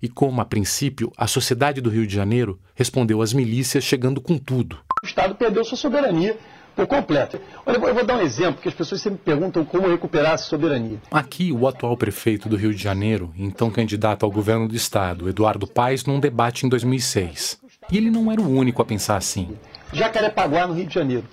e 0.03 0.09
como, 0.09 0.41
a 0.41 0.45
princípio, 0.45 1.13
a 1.17 1.27
sociedade 1.27 1.81
do 1.81 1.91
Rio 1.91 2.07
de 2.07 2.15
Janeiro 2.15 2.59
respondeu 2.75 3.21
às 3.21 3.33
milícias 3.33 3.85
chegando 3.85 4.21
com 4.21 4.39
tudo. 4.39 4.79
O 5.03 5.07
Estado 5.07 5.35
perdeu 5.35 5.65
sua 5.65 5.79
soberania 5.79 6.37
por 6.77 6.87
completo. 6.87 7.41
Olha, 7.65 7.77
eu 7.77 7.95
vou 7.95 8.05
dar 8.05 8.19
um 8.19 8.21
exemplo, 8.21 8.61
que 8.61 8.69
as 8.69 8.75
pessoas 8.75 9.01
sempre 9.01 9.19
perguntam 9.25 9.65
como 9.65 9.89
recuperar 9.89 10.35
essa 10.35 10.45
soberania. 10.45 11.01
Aqui, 11.11 11.51
o 11.51 11.67
atual 11.67 11.97
prefeito 11.97 12.51
do 12.51 12.57
Rio 12.57 12.75
de 12.75 12.83
Janeiro, 12.83 13.33
então 13.39 13.71
candidato 13.71 14.27
ao 14.27 14.31
governo 14.31 14.69
do 14.69 14.77
Estado, 14.77 15.27
Eduardo 15.27 15.67
Paes, 15.67 16.05
num 16.05 16.21
debate 16.21 16.67
em 16.67 16.69
2006. 16.69 17.59
E 17.91 17.97
ele 17.97 18.11
não 18.11 18.31
era 18.31 18.43
o 18.43 18.55
único 18.55 18.83
a 18.83 18.85
pensar 18.85 19.17
assim. 19.17 19.57
Jacarepaguá, 19.91 20.67
no 20.67 20.75
Rio 20.75 20.87
de 20.87 20.95
Janeiro. 20.95 21.25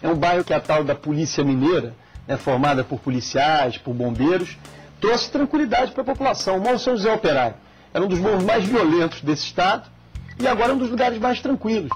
É 0.00 0.06
um 0.06 0.14
bairro 0.14 0.44
que 0.44 0.52
é 0.52 0.56
a 0.56 0.60
tal 0.60 0.84
da 0.84 0.94
Polícia 0.94 1.42
Mineira, 1.42 1.96
né, 2.28 2.36
formada 2.36 2.84
por 2.84 3.00
policiais, 3.00 3.76
por 3.76 3.92
bombeiros, 3.92 4.56
trouxe 5.00 5.32
tranquilidade 5.32 5.90
para 5.90 6.02
a 6.02 6.06
população. 6.06 6.58
O 6.58 6.60
Morro 6.60 6.78
São 6.78 6.96
José 6.96 7.12
Operário 7.12 7.56
era 7.92 8.04
um 8.04 8.08
dos 8.08 8.20
morros 8.20 8.44
mais 8.44 8.64
violentos 8.64 9.20
desse 9.20 9.46
estado 9.46 9.90
e 10.38 10.46
agora 10.46 10.70
é 10.70 10.74
um 10.76 10.78
dos 10.78 10.90
lugares 10.90 11.18
mais 11.18 11.40
tranquilos. 11.40 11.90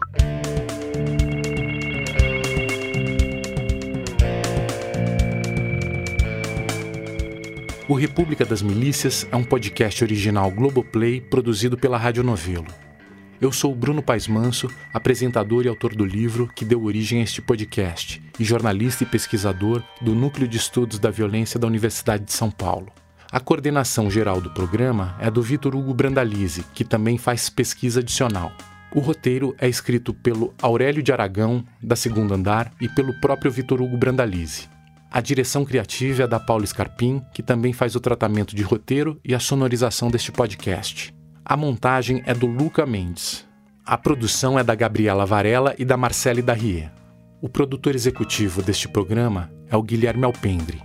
O 7.91 7.95
República 7.95 8.45
das 8.45 8.63
Milícias 8.63 9.27
é 9.33 9.37
um 9.37 9.43
podcast 9.43 10.05
original 10.05 10.49
Globoplay 10.49 11.21
produzido 11.21 11.77
pela 11.77 11.99
Rádio 11.99 12.23
Novelo. 12.23 12.69
Eu 13.41 13.51
sou 13.51 13.75
Bruno 13.75 14.01
Paes 14.01 14.29
Manso, 14.29 14.71
apresentador 14.95 15.65
e 15.65 15.69
autor 15.69 15.97
do 15.97 16.05
livro 16.05 16.49
que 16.55 16.65
deu 16.65 16.85
origem 16.85 17.19
a 17.19 17.25
este 17.25 17.43
podcast, 17.43 18.23
e 18.39 18.45
jornalista 18.45 19.03
e 19.03 19.07
pesquisador 19.09 19.83
do 20.01 20.15
Núcleo 20.15 20.47
de 20.47 20.57
Estudos 20.57 21.01
da 21.01 21.11
Violência 21.11 21.59
da 21.59 21.67
Universidade 21.67 22.27
de 22.27 22.33
São 22.33 22.49
Paulo. 22.49 22.93
A 23.29 23.41
coordenação 23.41 24.09
geral 24.09 24.41
do 24.41 24.51
programa 24.51 25.17
é 25.19 25.29
do 25.29 25.43
Vitor 25.43 25.75
Hugo 25.75 25.93
Brandalize, 25.93 26.65
que 26.73 26.85
também 26.85 27.19
faz 27.19 27.51
pesquisa 27.51 27.99
adicional. 27.99 28.53
O 28.95 29.01
roteiro 29.01 29.53
é 29.59 29.69
escrito 29.69 30.15
pelo 30.15 30.55
Aurélio 30.63 31.03
de 31.03 31.11
Aragão, 31.11 31.65
da 31.83 31.97
Segunda 31.97 32.37
Andar, 32.37 32.71
e 32.81 32.89
pelo 32.89 33.21
próprio 33.21 33.51
Vitor 33.51 33.83
Hugo 33.83 33.97
Brandalize. 33.97 34.69
A 35.13 35.21
direção 35.21 35.65
criativa 35.65 36.23
é 36.23 36.27
da 36.27 36.39
Paula 36.39 36.65
Scarpim, 36.65 37.21
que 37.35 37.43
também 37.43 37.73
faz 37.73 37.97
o 37.97 38.01
tratamento 38.01 38.55
de 38.55 38.63
roteiro 38.63 39.19
e 39.25 39.35
a 39.35 39.41
sonorização 39.41 40.09
deste 40.09 40.31
podcast. 40.31 41.13
A 41.45 41.57
montagem 41.57 42.23
é 42.27 42.33
do 42.33 42.47
Luca 42.47 42.87
Mendes. 42.87 43.45
A 43.85 43.99
produção 43.99 44.57
é 44.57 44.63
da 44.63 44.73
Gabriela 44.73 45.27
Varela 45.27 45.75
e 45.77 45.85
da 45.85 45.97
Marcele 45.97 46.41
Darrier. 46.41 46.93
O 47.43 47.49
produtor 47.49 47.97
executivo 47.97 48.63
deste 48.63 48.87
programa 48.87 49.51
é 49.69 49.77
o 49.77 49.83
Guilherme 49.83 50.25
Alpendre. 50.25 50.81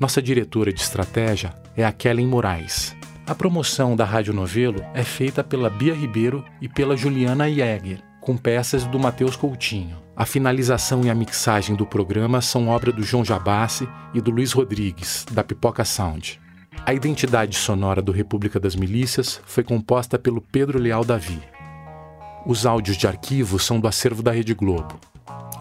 Nossa 0.00 0.20
diretora 0.20 0.72
de 0.72 0.80
estratégia 0.80 1.54
é 1.76 1.84
a 1.84 1.92
Kellen 1.92 2.26
Moraes. 2.26 2.96
A 3.28 3.34
promoção 3.34 3.94
da 3.94 4.04
Rádio 4.04 4.34
Novelo 4.34 4.84
é 4.92 5.04
feita 5.04 5.44
pela 5.44 5.70
Bia 5.70 5.94
Ribeiro 5.94 6.44
e 6.60 6.68
pela 6.68 6.96
Juliana 6.96 7.48
Jäger, 7.48 8.02
com 8.28 8.36
peças 8.36 8.84
do 8.84 8.98
Matheus 8.98 9.36
Coutinho. 9.36 9.96
A 10.14 10.26
finalização 10.26 11.02
e 11.02 11.08
a 11.08 11.14
mixagem 11.14 11.74
do 11.74 11.86
programa 11.86 12.42
são 12.42 12.68
obra 12.68 12.92
do 12.92 13.02
João 13.02 13.24
Jabassi 13.24 13.88
e 14.12 14.20
do 14.20 14.30
Luiz 14.30 14.52
Rodrigues, 14.52 15.24
da 15.32 15.42
Pipoca 15.42 15.82
Sound. 15.82 16.38
A 16.84 16.92
identidade 16.92 17.56
sonora 17.56 18.02
do 18.02 18.12
República 18.12 18.60
das 18.60 18.76
Milícias 18.76 19.40
foi 19.46 19.64
composta 19.64 20.18
pelo 20.18 20.42
Pedro 20.42 20.78
Leal 20.78 21.06
Davi. 21.06 21.40
Os 22.44 22.66
áudios 22.66 22.98
de 22.98 23.06
arquivo 23.06 23.58
são 23.58 23.80
do 23.80 23.88
acervo 23.88 24.22
da 24.22 24.30
Rede 24.30 24.52
Globo. 24.52 25.00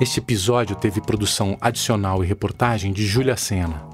Este 0.01 0.20
episódio 0.20 0.76
teve 0.76 0.99
produção 0.99 1.57
adicional 1.61 2.22
e 2.22 2.28
reportagem 2.28 2.91
de 2.91 3.07
Júlia 3.07 3.38
Sena. 3.38 3.87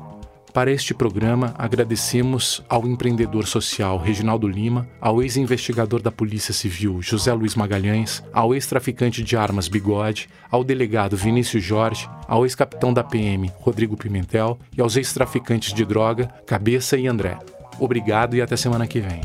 Para 0.53 0.71
este 0.71 0.93
programa, 0.93 1.51
agradecemos 1.57 2.63
ao 2.69 2.87
empreendedor 2.87 3.47
social 3.47 3.97
Reginaldo 3.97 4.47
Lima, 4.47 4.87
ao 5.01 5.23
ex-investigador 5.23 5.99
da 5.99 6.11
Polícia 6.11 6.53
Civil 6.53 7.01
José 7.01 7.33
Luiz 7.33 7.55
Magalhães, 7.55 8.23
ao 8.31 8.53
ex-traficante 8.53 9.23
de 9.23 9.35
armas 9.35 9.67
Bigode, 9.67 10.29
ao 10.51 10.63
delegado 10.63 11.17
Vinícius 11.17 11.63
Jorge, 11.63 12.07
ao 12.27 12.45
ex-capitão 12.45 12.93
da 12.93 13.03
PM 13.03 13.51
Rodrigo 13.55 13.97
Pimentel 13.97 14.59
e 14.77 14.79
aos 14.79 14.95
ex-traficantes 14.95 15.73
de 15.73 15.83
droga 15.83 16.27
Cabeça 16.45 16.97
e 16.97 17.07
André. 17.07 17.39
Obrigado 17.79 18.35
e 18.35 18.41
até 18.41 18.55
semana 18.55 18.85
que 18.85 19.01
vem. 19.01 19.21